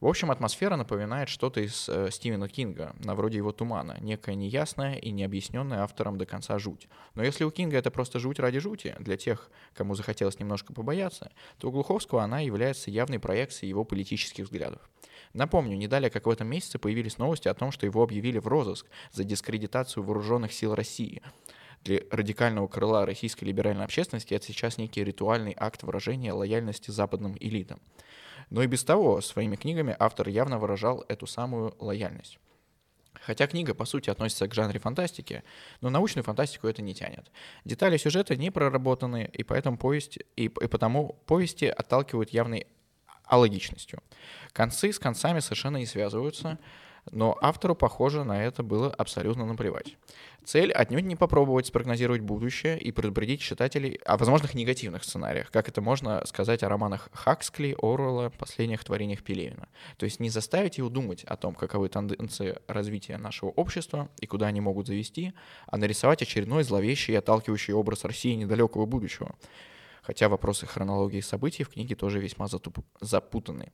В 0.00 0.06
общем, 0.06 0.30
атмосфера 0.30 0.76
напоминает 0.76 1.28
что-то 1.28 1.60
из 1.60 1.88
э, 1.88 2.10
Стивена 2.10 2.48
Кинга, 2.48 2.94
на 3.02 3.14
вроде 3.14 3.38
его 3.38 3.52
«Тумана», 3.52 3.96
некая 4.00 4.34
неясная 4.34 4.96
и 4.96 5.10
необъясненная 5.10 5.82
автором 5.82 6.18
до 6.18 6.26
конца 6.26 6.58
жуть. 6.58 6.88
Но 7.14 7.22
если 7.22 7.44
у 7.44 7.50
Кинга 7.50 7.78
это 7.78 7.90
просто 7.90 8.18
жуть 8.18 8.38
ради 8.38 8.58
жути, 8.58 8.94
для 8.98 9.16
тех, 9.16 9.50
кому 9.74 9.94
захотелось 9.94 10.38
немножко 10.38 10.72
побояться, 10.72 11.30
то 11.58 11.68
у 11.68 11.72
Глуховского 11.72 12.22
она 12.22 12.40
является 12.40 12.90
явной 12.90 13.18
проекцией 13.18 13.70
его 13.70 13.84
политических 13.84 14.44
взглядов. 14.44 14.80
Напомню, 15.32 15.76
не 15.76 15.88
далее, 15.88 16.10
как 16.10 16.26
в 16.26 16.30
этом 16.30 16.48
месяце 16.48 16.78
появились 16.78 17.18
новости 17.18 17.48
о 17.48 17.54
том, 17.54 17.70
что 17.70 17.86
его 17.86 18.02
объявили 18.02 18.38
в 18.38 18.46
розыск 18.46 18.86
за 19.12 19.24
дискредитацию 19.24 20.02
вооруженных 20.02 20.52
сил 20.52 20.74
России. 20.74 21.22
Для 21.84 22.00
радикального 22.10 22.66
крыла 22.68 23.06
российской 23.06 23.44
либеральной 23.44 23.84
общественности 23.84 24.34
это 24.34 24.46
сейчас 24.46 24.78
некий 24.78 25.04
ритуальный 25.04 25.54
акт 25.56 25.82
выражения 25.82 26.32
лояльности 26.32 26.90
западным 26.90 27.36
элитам. 27.38 27.80
Но 28.50 28.62
и 28.62 28.66
без 28.66 28.84
того, 28.84 29.20
своими 29.20 29.56
книгами 29.56 29.96
автор 29.98 30.28
явно 30.28 30.58
выражал 30.58 31.04
эту 31.08 31.26
самую 31.26 31.74
лояльность. 31.78 32.38
Хотя 33.26 33.46
книга, 33.48 33.74
по 33.74 33.84
сути, 33.84 34.08
относится 34.10 34.46
к 34.46 34.54
жанре 34.54 34.78
фантастики, 34.78 35.42
но 35.80 35.90
научную 35.90 36.24
фантастику 36.24 36.68
это 36.68 36.80
не 36.82 36.94
тянет. 36.94 37.30
Детали 37.64 37.96
сюжета 37.96 38.36
не 38.36 38.50
проработаны, 38.50 39.28
и 39.32 39.42
поэтому 39.42 39.78
повесть, 39.78 40.18
и, 40.36 40.44
и 40.44 40.48
потому 40.48 41.14
повести 41.26 41.64
отталкивают 41.64 42.30
явной 42.30 42.68
алогичностью. 43.24 44.00
Концы 44.52 44.92
с 44.92 44.98
концами 44.98 45.40
совершенно 45.40 45.78
не 45.78 45.86
связываются, 45.86 46.58
но 47.10 47.36
автору, 47.40 47.74
похоже, 47.74 48.24
на 48.24 48.44
это 48.44 48.62
было 48.62 48.90
абсолютно 48.90 49.44
наплевать. 49.46 49.96
Цель 50.44 50.72
отнюдь 50.72 51.04
не 51.04 51.16
попробовать 51.16 51.66
спрогнозировать 51.66 52.20
будущее 52.20 52.78
и 52.78 52.92
предупредить 52.92 53.40
читателей 53.40 53.98
о 54.04 54.16
возможных 54.16 54.54
негативных 54.54 55.02
сценариях, 55.02 55.50
как 55.50 55.68
это 55.68 55.80
можно 55.80 56.24
сказать 56.24 56.62
о 56.62 56.68
романах 56.68 57.08
Хаксли, 57.12 57.76
Оруэлла, 57.82 58.30
последних 58.30 58.84
творениях 58.84 59.24
Пелевина. 59.24 59.68
То 59.96 60.04
есть 60.04 60.20
не 60.20 60.30
заставить 60.30 60.78
его 60.78 60.88
думать 60.88 61.24
о 61.24 61.36
том, 61.36 61.54
каковы 61.54 61.88
тенденции 61.88 62.58
развития 62.68 63.16
нашего 63.18 63.50
общества 63.50 64.08
и 64.20 64.26
куда 64.26 64.46
они 64.46 64.60
могут 64.60 64.86
завести, 64.86 65.32
а 65.66 65.78
нарисовать 65.78 66.22
очередной 66.22 66.62
зловещий 66.62 67.14
и 67.14 67.16
отталкивающий 67.16 67.74
образ 67.74 68.04
России 68.04 68.34
недалекого 68.34 68.86
будущего. 68.86 69.34
Хотя 70.06 70.28
вопросы 70.28 70.66
хронологии 70.66 71.20
событий 71.20 71.64
в 71.64 71.70
книге 71.70 71.96
тоже 71.96 72.20
весьма 72.20 72.46
затуп- 72.46 72.84
запутаны. 73.00 73.72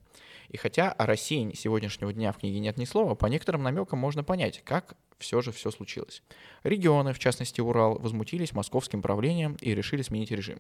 И 0.49 0.57
хотя 0.57 0.91
о 0.91 1.05
России 1.05 1.53
сегодняшнего 1.55 2.11
дня 2.11 2.33
в 2.33 2.39
книге 2.39 2.59
нет 2.59 2.79
ни 2.79 2.87
слова, 2.87 3.15
по 3.15 3.27
некоторым 3.27 3.63
намекам 3.63 3.99
можно 3.99 4.25
понять, 4.25 4.63
как 4.65 4.95
все 5.23 5.41
же 5.41 5.53
все 5.53 5.71
случилось. 5.71 6.23
Регионы, 6.65 7.13
в 7.13 7.19
частности 7.19 7.61
Урал, 7.61 7.99
возмутились 7.99 8.53
московским 8.53 9.01
правлением 9.01 9.57
и 9.61 9.75
решили 9.75 10.03
сменить 10.03 10.31
режим. 10.33 10.59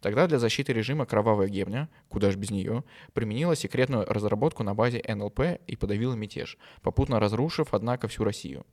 Тогда 0.00 0.26
для 0.26 0.38
защиты 0.38 0.72
режима 0.72 1.06
«Кровавая 1.06 1.48
гебня», 1.48 1.88
куда 2.08 2.30
ж 2.30 2.36
без 2.36 2.50
нее, 2.50 2.84
применила 3.14 3.56
секретную 3.56 4.04
разработку 4.04 4.62
на 4.62 4.74
базе 4.74 5.02
НЛП 5.06 5.40
и 5.66 5.76
подавила 5.76 6.14
мятеж, 6.14 6.58
попутно 6.82 7.20
разрушив, 7.20 7.68
однако, 7.70 8.08
всю 8.08 8.24
Россию. 8.24 8.66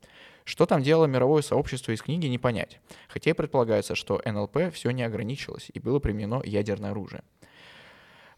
Что 0.44 0.66
там 0.66 0.82
делало 0.82 1.06
мировое 1.06 1.42
сообщество 1.42 1.92
из 1.92 2.02
книги, 2.02 2.26
не 2.26 2.38
понять. 2.38 2.80
Хотя 3.08 3.30
и 3.30 3.34
предполагается, 3.34 3.94
что 3.94 4.20
НЛП 4.24 4.72
все 4.72 4.90
не 4.90 5.02
ограничилось 5.02 5.70
и 5.72 5.78
было 5.78 6.00
применено 6.00 6.42
ядерное 6.44 6.90
оружие. 6.90 7.22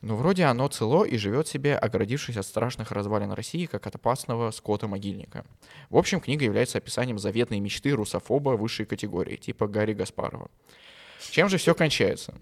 Но 0.01 0.17
вроде 0.17 0.45
оно 0.45 0.67
цело 0.69 1.05
и 1.05 1.17
живет 1.19 1.47
себе, 1.47 1.77
оградившись 1.77 2.37
от 2.37 2.47
страшных 2.47 2.91
развалин 2.91 3.33
России, 3.33 3.67
как 3.67 3.87
от 3.87 3.97
опасного 3.97 4.51
скота-могильника. 4.51 5.45
В 5.91 5.97
общем, 5.97 6.21
книга 6.21 6.45
является 6.45 6.79
описанием 6.79 7.19
заветной 7.19 7.61
мечты 7.61 7.91
русофоба 7.91 8.51
высшей 8.51 8.87
категории, 8.87 9.37
типа 9.37 9.69
Гарри 9.69 9.93
Гаспарова. 9.93 10.51
Чем 11.31 11.51
же 11.51 11.59
все 11.59 11.75
кончается? 11.75 12.35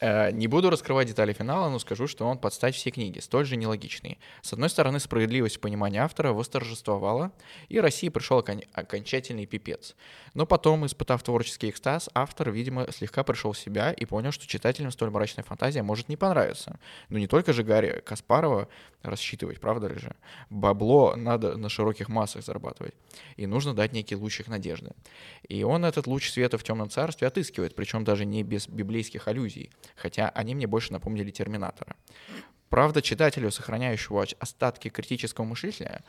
Э, 0.00 0.32
Не 0.32 0.46
буду 0.48 0.70
раскрывать 0.70 1.08
детали 1.08 1.32
финала, 1.32 1.68
но 1.68 1.78
скажу, 1.78 2.06
что 2.06 2.26
он 2.26 2.38
под 2.38 2.52
стать 2.54 2.74
все 2.74 2.90
книги, 2.90 3.20
столь 3.20 3.46
же 3.46 3.56
нелогичный. 3.56 4.18
С 4.42 4.52
одной 4.52 4.68
стороны, 4.68 4.98
справедливость 5.00 5.56
в 5.56 5.60
понимании 5.60 5.98
автора 5.98 6.32
восторжествовала, 6.32 7.32
и 7.68 7.78
России 7.78 8.08
пришел 8.08 8.38
окон- 8.38 8.64
окончательный 8.72 9.46
пипец. 9.46 9.94
Но 10.34 10.46
потом, 10.46 10.86
испытав 10.86 11.22
творческий 11.22 11.70
экстаз, 11.70 12.10
автор, 12.14 12.50
видимо, 12.50 12.90
слегка 12.90 13.22
пришел 13.22 13.52
в 13.52 13.58
себя 13.58 13.92
и 13.92 14.04
понял, 14.04 14.32
что 14.32 14.46
читателям 14.46 14.90
столь 14.90 15.10
мрачная 15.10 15.44
фантазия 15.44 15.82
может 15.82 16.08
не 16.08 16.16
понравиться. 16.16 16.78
Но 17.08 17.18
не 17.18 17.26
только 17.26 17.52
же 17.52 17.62
Гарри 17.62 18.02
Каспарова 18.04 18.68
рассчитывать, 19.02 19.60
правда 19.60 19.88
ли 19.88 19.98
же? 19.98 20.14
Бабло 20.50 21.14
надо 21.16 21.56
на 21.56 21.68
широких 21.68 22.08
массах 22.08 22.44
зарабатывать. 22.44 22.94
И 23.36 23.46
нужно 23.46 23.74
дать 23.74 23.92
некий 23.92 24.16
лучик 24.16 24.48
надежды. 24.48 24.92
И 25.48 25.62
он 25.64 25.84
этот 25.84 26.06
луч 26.06 26.30
света 26.30 26.58
в 26.58 26.64
темном 26.64 26.88
царстве 26.90 27.28
отыскивает, 27.28 27.74
причем 27.74 28.04
даже 28.04 28.24
не 28.24 28.42
без 28.42 28.66
библейских 29.02 29.28
аллюзий, 29.28 29.70
хотя 29.96 30.28
они 30.28 30.54
мне 30.54 30.66
больше 30.66 30.92
напомнили 30.92 31.30
Терминатора. 31.30 31.96
Правда, 32.68 33.02
читателю, 33.02 33.50
сохраняющего 33.50 34.24
остатки 34.38 34.88
критического 34.88 35.44
мышления, 35.44 36.04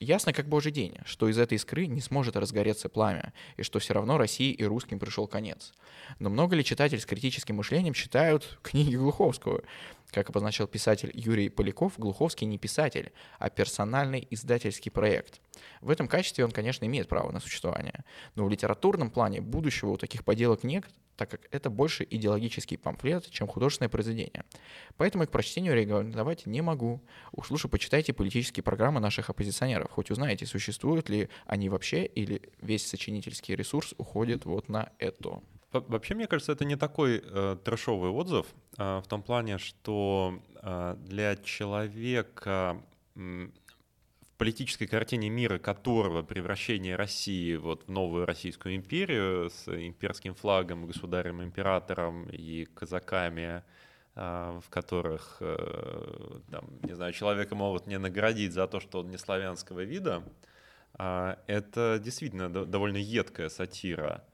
ясно 0.00 0.32
как 0.32 0.48
божий 0.48 0.72
день, 0.72 0.96
что 1.04 1.28
из 1.28 1.38
этой 1.38 1.54
искры 1.54 1.86
не 1.86 2.00
сможет 2.00 2.36
разгореться 2.36 2.88
пламя, 2.88 3.32
и 3.58 3.62
что 3.62 3.78
все 3.78 3.94
равно 3.94 4.18
России 4.18 4.52
и 4.52 4.64
русским 4.64 4.98
пришел 4.98 5.28
конец. 5.28 5.72
Но 6.18 6.30
много 6.30 6.56
ли 6.56 6.64
читатель 6.64 6.98
с 6.98 7.06
критическим 7.06 7.56
мышлением 7.56 7.94
читают 7.94 8.58
книги 8.62 8.96
Глуховского? 8.96 9.62
Как 10.10 10.28
обозначил 10.28 10.66
писатель 10.66 11.10
Юрий 11.14 11.48
Поляков, 11.48 11.98
Глуховский 11.98 12.46
не 12.46 12.58
писатель, 12.58 13.12
а 13.38 13.48
персональный 13.48 14.26
издательский 14.30 14.90
проект. 14.90 15.40
В 15.80 15.90
этом 15.90 16.08
качестве 16.08 16.44
он, 16.44 16.50
конечно, 16.50 16.84
имеет 16.84 17.08
право 17.08 17.30
на 17.30 17.40
существование. 17.40 18.04
Но 18.34 18.44
в 18.44 18.50
литературном 18.50 19.10
плане 19.10 19.40
будущего 19.40 19.90
у 19.90 19.96
таких 19.96 20.24
поделок 20.24 20.64
нет, 20.64 20.84
так 21.16 21.30
как 21.30 21.48
это 21.50 21.70
больше 21.70 22.06
идеологический 22.08 22.76
памфлет, 22.76 23.30
чем 23.30 23.46
художественное 23.46 23.90
произведение. 23.90 24.44
Поэтому 24.96 25.24
и 25.24 25.26
к 25.26 25.30
прочтению 25.30 25.74
рекомендовать 25.74 26.46
не 26.46 26.62
могу. 26.62 27.02
Уж 27.32 27.50
лучше 27.50 27.68
почитайте 27.68 28.12
политические 28.12 28.64
программы 28.64 29.00
наших 29.00 29.30
оппозиционеров, 29.30 29.90
хоть 29.90 30.10
узнаете, 30.10 30.46
существуют 30.46 31.08
ли 31.08 31.28
они 31.46 31.68
вообще, 31.68 32.06
или 32.06 32.50
весь 32.60 32.86
сочинительский 32.86 33.54
ресурс 33.54 33.94
уходит 33.98 34.44
вот 34.46 34.68
на 34.68 34.92
это. 34.98 35.42
Во- 35.72 35.80
Вообще, 35.80 36.14
мне 36.14 36.26
кажется, 36.26 36.52
это 36.52 36.64
не 36.64 36.76
такой 36.76 37.22
э, 37.24 37.56
трэшовый 37.64 38.10
отзыв, 38.10 38.46
э, 38.78 39.00
в 39.04 39.06
том 39.08 39.22
плане, 39.22 39.58
что 39.58 40.40
э, 40.62 40.96
для 40.98 41.36
человека 41.36 42.80
в 43.14 44.36
политической 44.38 44.86
картине 44.86 45.28
мира, 45.28 45.58
которого 45.58 46.22
превращение 46.22 46.96
России 46.96 47.56
вот 47.56 47.84
в 47.86 47.90
новую 47.90 48.24
Российскую 48.24 48.74
империю 48.74 49.50
с 49.50 49.68
имперским 49.68 50.34
флагом, 50.34 50.86
государем-императором 50.86 52.28
и 52.30 52.64
казаками, 52.64 53.62
э, 54.16 54.60
в 54.64 54.70
которых, 54.70 55.36
э, 55.40 56.40
там, 56.50 56.64
не 56.82 56.94
знаю, 56.94 57.12
человека 57.12 57.54
могут 57.54 57.86
не 57.86 57.98
наградить 57.98 58.52
за 58.54 58.66
то, 58.66 58.80
что 58.80 59.00
он 59.00 59.10
не 59.10 59.18
славянского 59.18 59.80
вида, 59.84 60.22
а, 60.94 61.38
это 61.46 62.00
действительно 62.02 62.48
до- 62.48 62.64
довольно 62.64 62.96
едкая 62.96 63.48
сатира. 63.50 64.24
а, 64.24 64.29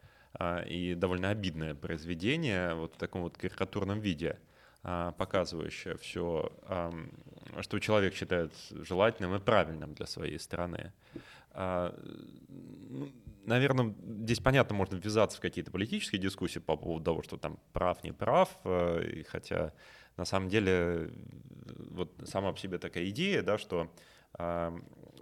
и 0.66 0.94
довольно 0.94 1.30
обидное 1.30 1.74
произведение 1.74 2.74
вот 2.74 2.94
в 2.94 2.98
таком 2.98 3.22
вот 3.22 3.36
карикатурном 3.36 4.00
виде, 4.00 4.38
а, 4.82 5.12
показывающее 5.12 5.96
все, 5.96 6.52
что 7.60 7.78
человек 7.78 8.14
считает 8.14 8.52
желательным 8.70 9.34
и 9.34 9.38
правильным 9.38 9.94
для 9.94 10.06
своей 10.06 10.38
страны. 10.38 10.92
Наверное, 13.46 13.94
здесь 14.22 14.40
понятно, 14.40 14.74
можно 14.74 14.96
ввязаться 14.96 15.38
в 15.38 15.40
какие-то 15.40 15.70
политические 15.70 16.20
дискуссии 16.20 16.58
по 16.58 16.76
поводу 16.76 17.04
того, 17.04 17.22
что 17.22 17.36
там 17.36 17.58
прав, 17.72 18.02
не 18.02 18.12
прав, 18.12 18.50
хотя 19.28 19.72
на 20.16 20.24
самом 20.24 20.48
деле 20.48 21.12
вот 21.90 22.12
сама 22.24 22.52
по 22.52 22.58
себе 22.58 22.78
такая 22.78 23.08
идея, 23.08 23.42
да, 23.42 23.58
что 23.58 23.90
а, 24.34 24.76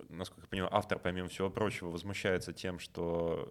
насколько 0.09 0.43
я 0.43 0.49
понимаю, 0.49 0.75
автор, 0.75 0.99
помимо 0.99 1.29
всего 1.29 1.51
прочего, 1.51 1.91
возмущается 1.91 2.53
тем, 2.53 2.79
что 2.79 3.49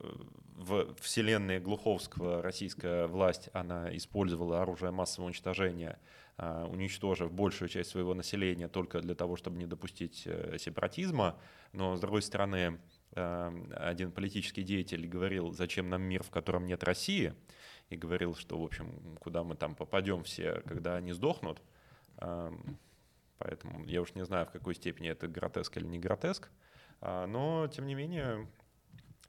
в 0.55 0.95
вселенной 1.01 1.59
Глуховского 1.59 2.41
российская 2.41 3.07
власть, 3.07 3.49
она 3.53 3.95
использовала 3.95 4.61
оружие 4.61 4.91
массового 4.91 5.27
уничтожения, 5.27 5.99
а, 6.37 6.65
уничтожив 6.65 7.31
большую 7.31 7.69
часть 7.69 7.91
своего 7.91 8.13
населения 8.13 8.67
только 8.67 9.01
для 9.01 9.15
того, 9.15 9.35
чтобы 9.35 9.57
не 9.57 9.65
допустить 9.65 10.23
э, 10.25 10.57
сепаратизма. 10.57 11.37
Но, 11.73 11.95
с 11.95 11.99
другой 11.99 12.21
стороны, 12.21 12.79
э, 13.11 13.65
один 13.75 14.11
политический 14.11 14.63
деятель 14.63 15.07
говорил, 15.07 15.51
зачем 15.51 15.89
нам 15.89 16.01
мир, 16.01 16.23
в 16.23 16.31
котором 16.31 16.65
нет 16.65 16.83
России, 16.83 17.33
и 17.89 17.95
говорил, 17.95 18.35
что, 18.35 18.59
в 18.59 18.63
общем, 18.63 19.17
куда 19.19 19.43
мы 19.43 19.55
там 19.55 19.75
попадем 19.75 20.23
все, 20.23 20.61
когда 20.65 20.95
они 20.95 21.11
сдохнут. 21.11 21.61
Поэтому 23.43 23.85
я 23.85 24.01
уж 24.01 24.15
не 24.15 24.23
знаю, 24.23 24.45
в 24.45 24.51
какой 24.51 24.73
степени 24.73 25.09
это 25.09 25.27
гротеск 25.27 25.75
или 25.75 25.85
не 25.85 25.99
гротеск. 25.99 26.49
А, 27.01 27.27
но, 27.27 27.67
тем 27.67 27.85
не 27.85 27.93
менее, 27.93 28.47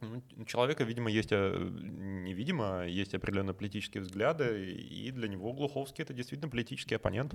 ну, 0.01 0.23
у 0.37 0.45
человека, 0.45 0.85
видимо, 0.85 1.11
есть, 1.11 1.33
э, 1.33 1.57
невидимо, 1.59 2.87
есть 2.87 3.13
определенные 3.13 3.55
политические 3.55 4.05
взгляды, 4.05 4.73
и 4.73 5.11
для 5.11 5.27
него 5.27 5.53
Глуховский— 5.53 6.03
это 6.05 6.13
действительно 6.13 6.49
политический 6.49 6.95
оппонент. 6.95 7.33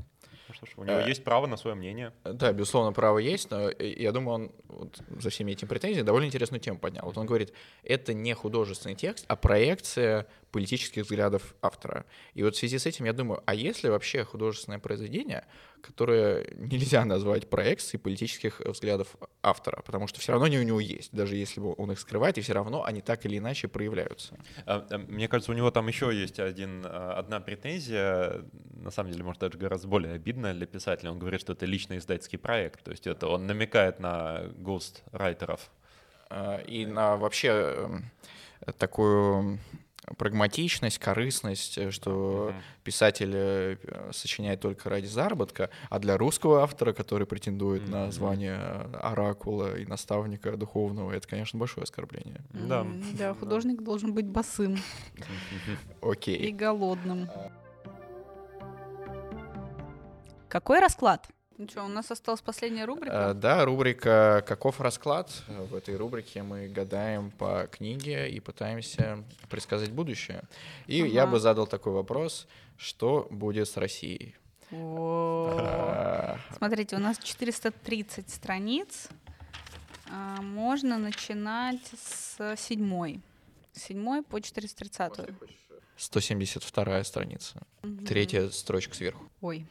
Ну 0.48 0.54
что 0.54 0.66
ж, 0.66 0.70
у 0.78 0.84
него 0.84 0.98
а, 0.98 1.08
есть 1.08 1.24
право 1.26 1.48
на 1.48 1.58
свое 1.58 1.76
мнение. 1.76 2.14
Да, 2.24 2.54
безусловно, 2.54 2.94
право 2.94 3.18
есть, 3.18 3.52
но 3.52 3.70
я 3.70 4.12
думаю, 4.14 4.36
он 4.36 4.52
вот 4.70 5.02
за 5.20 5.30
всеми 5.30 5.52
этими 5.52 5.68
претензиями 5.68 6.06
довольно 6.06 6.28
интересную 6.28 6.62
тему 6.62 6.80
поднял. 6.80 7.06
Вот 7.06 7.18
он 7.18 7.26
говорит, 7.26 7.54
это 7.84 8.14
не 8.14 8.34
художественный 8.34 8.96
текст, 8.96 9.26
а 9.28 9.36
проекция 9.36 10.28
политических 10.52 11.04
взглядов 11.04 11.56
автора. 11.62 12.06
И 12.34 12.44
вот 12.44 12.56
в 12.56 12.58
связи 12.58 12.78
с 12.78 12.86
этим 12.86 13.06
я 13.06 13.14
думаю, 13.14 13.42
а 13.46 13.54
если 13.54 13.90
вообще 13.90 14.24
художественное 14.24 14.80
произведение, 14.80 15.46
которое 15.82 16.48
нельзя 16.56 17.06
назвать 17.06 17.50
проекцией 17.50 18.00
политических 18.00 18.60
взглядов 18.62 19.16
автора, 19.42 19.82
потому 19.86 20.08
что 20.08 20.20
все 20.20 20.32
равно 20.32 20.46
они 20.46 20.60
у 20.60 20.64
него 20.64 20.80
есть, 20.80 21.14
даже 21.14 21.36
если 21.36 21.60
он 21.60 21.92
их 21.92 22.00
скрывает, 22.00 22.38
и 22.38 22.42
все 22.42 22.54
равно 22.54 22.84
они 22.84 23.02
так 23.02 23.26
или 23.26 23.38
иначе 23.38 23.68
проявляются. 23.68 24.38
А, 24.66 24.86
а, 24.90 24.98
мне 24.98 25.28
кажется, 25.28 25.52
у 25.52 25.56
него 25.56 25.72
там 25.72 25.88
еще 25.88 26.14
есть 26.14 26.40
один, 26.40 26.84
а, 26.86 27.14
одна 27.18 27.40
претензия, 27.40 28.46
на 28.74 28.92
самом 28.92 29.12
деле, 29.12 29.24
может, 29.24 29.42
даже 29.42 29.58
гораздо 29.58 29.88
более 29.88 30.14
обидная 30.14 30.54
для 30.54 30.66
писателя. 30.66 31.12
Он 31.12 31.20
говорит, 31.20 31.42
что 31.42 31.54
это 31.54 31.66
личный 31.66 31.98
издательский 31.98 32.38
проект, 32.38 32.84
то 32.84 32.92
есть 32.92 33.08
это 33.08 33.28
он 33.28 33.48
намекает 33.48 34.00
на 34.00 34.44
гост-райтеров. 34.58 35.70
И 36.68 36.86
на 36.86 37.18
вообще 37.18 37.48
эм, 37.48 38.06
такую 38.78 39.60
прагматичность, 40.18 41.00
корыстность, 41.00 41.78
э, 41.78 41.92
что 41.92 42.50
mm-hmm. 42.50 42.84
писатель 42.84 43.32
э, 43.34 43.78
сочиняет 44.12 44.62
только 44.62 44.90
ради 44.90 45.06
заработка, 45.06 45.70
а 45.90 46.00
для 46.00 46.18
русского 46.18 46.62
автора, 46.62 46.94
который 46.94 47.28
претендует 47.28 47.84
mm-hmm. 47.84 47.92
на 47.92 48.12
звание 48.12 48.58
оракула 48.94 49.78
и 49.78 49.86
наставника 49.86 50.58
духовного, 50.58 51.12
это, 51.12 51.28
конечно, 51.28 51.60
большое 51.60 51.84
оскорбление. 51.84 52.42
Mm-hmm. 52.52 52.68
Да. 52.68 52.86
Да, 53.18 53.34
художник 53.34 53.82
должен 53.82 54.14
быть 54.14 54.26
босым. 54.26 54.78
Окей. 56.02 56.38
И 56.38 56.52
голодным. 56.52 57.30
Какой 60.48 60.80
расклад? 60.80 61.28
Ну 61.60 61.68
что, 61.68 61.84
у 61.84 61.90
нас 61.90 62.10
осталась 62.10 62.40
последняя 62.40 62.86
рубрика? 62.86 63.32
А, 63.32 63.34
да, 63.34 63.66
рубрика 63.66 64.42
«Каков 64.48 64.80
расклад?». 64.80 65.44
В 65.50 65.76
этой 65.76 65.98
рубрике 65.98 66.42
мы 66.42 66.70
гадаем 66.70 67.32
по 67.32 67.68
книге 67.70 68.30
и 68.30 68.40
пытаемся 68.40 69.26
предсказать 69.50 69.92
будущее. 69.92 70.44
И 70.88 71.02
ага. 71.02 71.12
я 71.12 71.28
бы 71.28 71.42
задал 71.42 71.68
такой 71.68 71.92
вопрос, 71.92 72.48
что 72.78 73.28
будет 73.30 73.68
с 73.68 73.76
Россией? 73.76 74.38
Смотрите, 74.70 76.96
у 76.96 77.00
нас 77.00 77.18
430 77.18 78.30
страниц. 78.30 79.10
А, 80.10 80.42
можно 80.42 80.98
начинать 80.98 81.92
с 82.02 82.56
седьмой. 82.56 83.20
С 83.74 83.82
седьмой 83.82 84.24
по 84.24 84.40
430. 84.40 85.36
172 85.98 87.04
страница. 87.04 87.62
Третья 88.08 88.50
строчка 88.50 88.96
сверху. 88.96 89.26
Ой, 89.42 89.66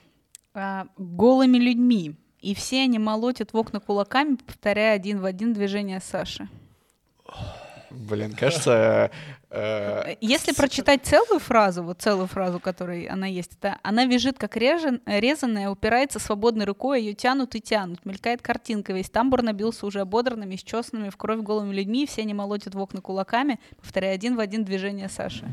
а, 0.58 0.86
голыми 0.96 1.58
людьми. 1.58 2.16
И 2.40 2.54
все 2.54 2.82
они 2.82 2.98
молотят 2.98 3.52
в 3.52 3.56
окна 3.56 3.80
кулаками, 3.80 4.36
повторяя 4.36 4.94
один 4.94 5.20
в 5.20 5.24
один 5.24 5.52
движение 5.52 6.00
Саши. 6.00 6.48
Блин, 7.90 8.32
кажется... 8.32 9.10
Э, 9.50 10.16
Если 10.20 10.52
прочитать 10.52 11.04
целую 11.04 11.40
фразу, 11.40 11.82
вот 11.82 12.02
целую 12.02 12.26
фразу, 12.26 12.60
которой 12.60 13.06
она 13.06 13.26
есть, 13.26 13.52
это 13.54 13.78
она 13.82 14.04
вяжет 14.04 14.38
как 14.38 14.56
режен, 14.56 15.00
резаная, 15.06 15.70
упирается 15.70 16.18
свободной 16.18 16.66
рукой, 16.66 17.00
ее 17.00 17.14
тянут 17.14 17.54
и 17.54 17.60
тянут. 17.60 18.04
Мелькает 18.04 18.42
картинка, 18.42 18.92
весь 18.92 19.08
тамбур 19.08 19.42
набился 19.42 19.86
уже 19.86 20.00
ободранными, 20.00 20.56
счесанными 20.56 21.08
в 21.08 21.16
кровь 21.16 21.40
голыми 21.40 21.74
людьми, 21.74 22.06
все 22.06 22.22
они 22.22 22.34
молотят 22.34 22.74
в 22.74 22.78
окна 22.78 23.00
кулаками, 23.00 23.58
повторяя 23.80 24.14
один 24.14 24.36
в 24.36 24.40
один 24.40 24.64
движение 24.64 25.08
Саши. 25.08 25.46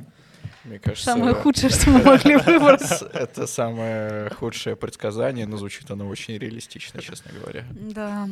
Мне 0.66 0.80
кажется, 0.80 1.06
самое 1.06 1.36
худшее, 1.36 1.70
что 1.70 1.92
мы 1.92 2.02
могли 2.04 2.36
выбрать. 2.46 3.04
Это 3.14 3.46
самое 3.46 4.30
худшее 4.32 4.76
предсказание, 4.76 5.46
но 5.46 5.58
звучит 5.58 5.90
оно 5.92 6.08
очень 6.08 6.38
реалистично, 6.38 7.02
честно 7.02 7.32
говоря. 7.40 7.66
Да. 7.72 8.28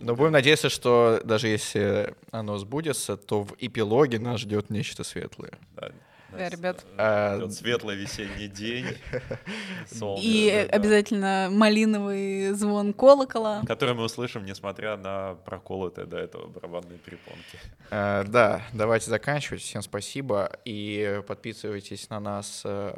Но 0.00 0.14
будем 0.16 0.32
надеяться, 0.32 0.68
что 0.68 1.20
даже 1.24 1.48
если 1.48 2.14
оно 2.30 2.58
сбудется, 2.58 3.16
то 3.16 3.42
в 3.42 3.54
эпилоге 3.58 4.18
нас 4.18 4.40
ждет 4.40 4.70
нечто 4.70 5.04
светлое. 5.04 5.52
Да. 5.76 5.92
Да, 6.32 6.48
ребят. 6.48 6.84
А... 6.96 7.48
Светлый 7.50 7.96
весенний 7.96 8.48
день. 8.48 8.86
И 10.20 10.68
обязательно 10.70 11.48
малиновый 11.50 12.52
звон 12.52 12.92
колокола. 12.92 13.62
Который 13.66 13.94
мы 13.94 14.04
услышим, 14.04 14.44
несмотря 14.44 14.96
на 14.96 15.34
проколотые 15.44 16.06
до 16.06 16.18
этого 16.18 16.46
барабанные 16.48 16.98
перепонки. 16.98 17.58
А, 17.90 18.24
да, 18.24 18.62
давайте 18.72 19.10
заканчивать. 19.10 19.62
Всем 19.62 19.82
спасибо. 19.82 20.52
И 20.64 21.22
подписывайтесь 21.26 22.08
на 22.10 22.20
нас 22.20 22.62
э, 22.64 22.94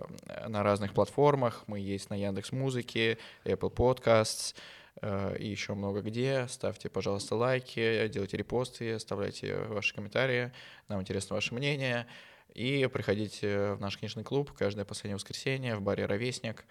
на 0.48 0.62
разных 0.62 0.92
платформах. 0.92 1.64
Мы 1.66 1.80
есть 1.80 2.10
на 2.10 2.14
Яндекс 2.14 2.52
Музыке, 2.52 3.18
Apple 3.44 3.72
Podcasts 3.74 4.54
э, 5.00 5.36
и 5.38 5.48
еще 5.48 5.74
много 5.74 6.00
где. 6.00 6.46
Ставьте, 6.48 6.88
пожалуйста, 6.88 7.36
лайки, 7.36 8.08
делайте 8.08 8.36
репосты, 8.36 8.92
оставляйте 8.92 9.56
ваши 9.68 9.94
комментарии. 9.94 10.52
Нам 10.88 11.00
интересно 11.00 11.34
ваше 11.34 11.54
мнение. 11.54 12.06
И 12.54 12.86
приходите 12.92 13.72
в 13.74 13.80
наш 13.80 13.98
книжный 13.98 14.24
клуб 14.24 14.52
каждое 14.52 14.84
последнее 14.84 15.16
воскресенье 15.16 15.76
в 15.76 15.82
баре 15.82 16.06
«Ровесник». 16.06 16.64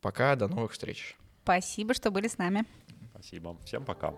Пока, 0.00 0.36
до 0.36 0.48
новых 0.48 0.72
встреч. 0.72 1.16
Спасибо, 1.42 1.94
что 1.94 2.10
были 2.10 2.28
с 2.28 2.38
нами. 2.38 2.64
Спасибо. 3.12 3.56
Всем 3.64 3.84
пока. 3.84 4.14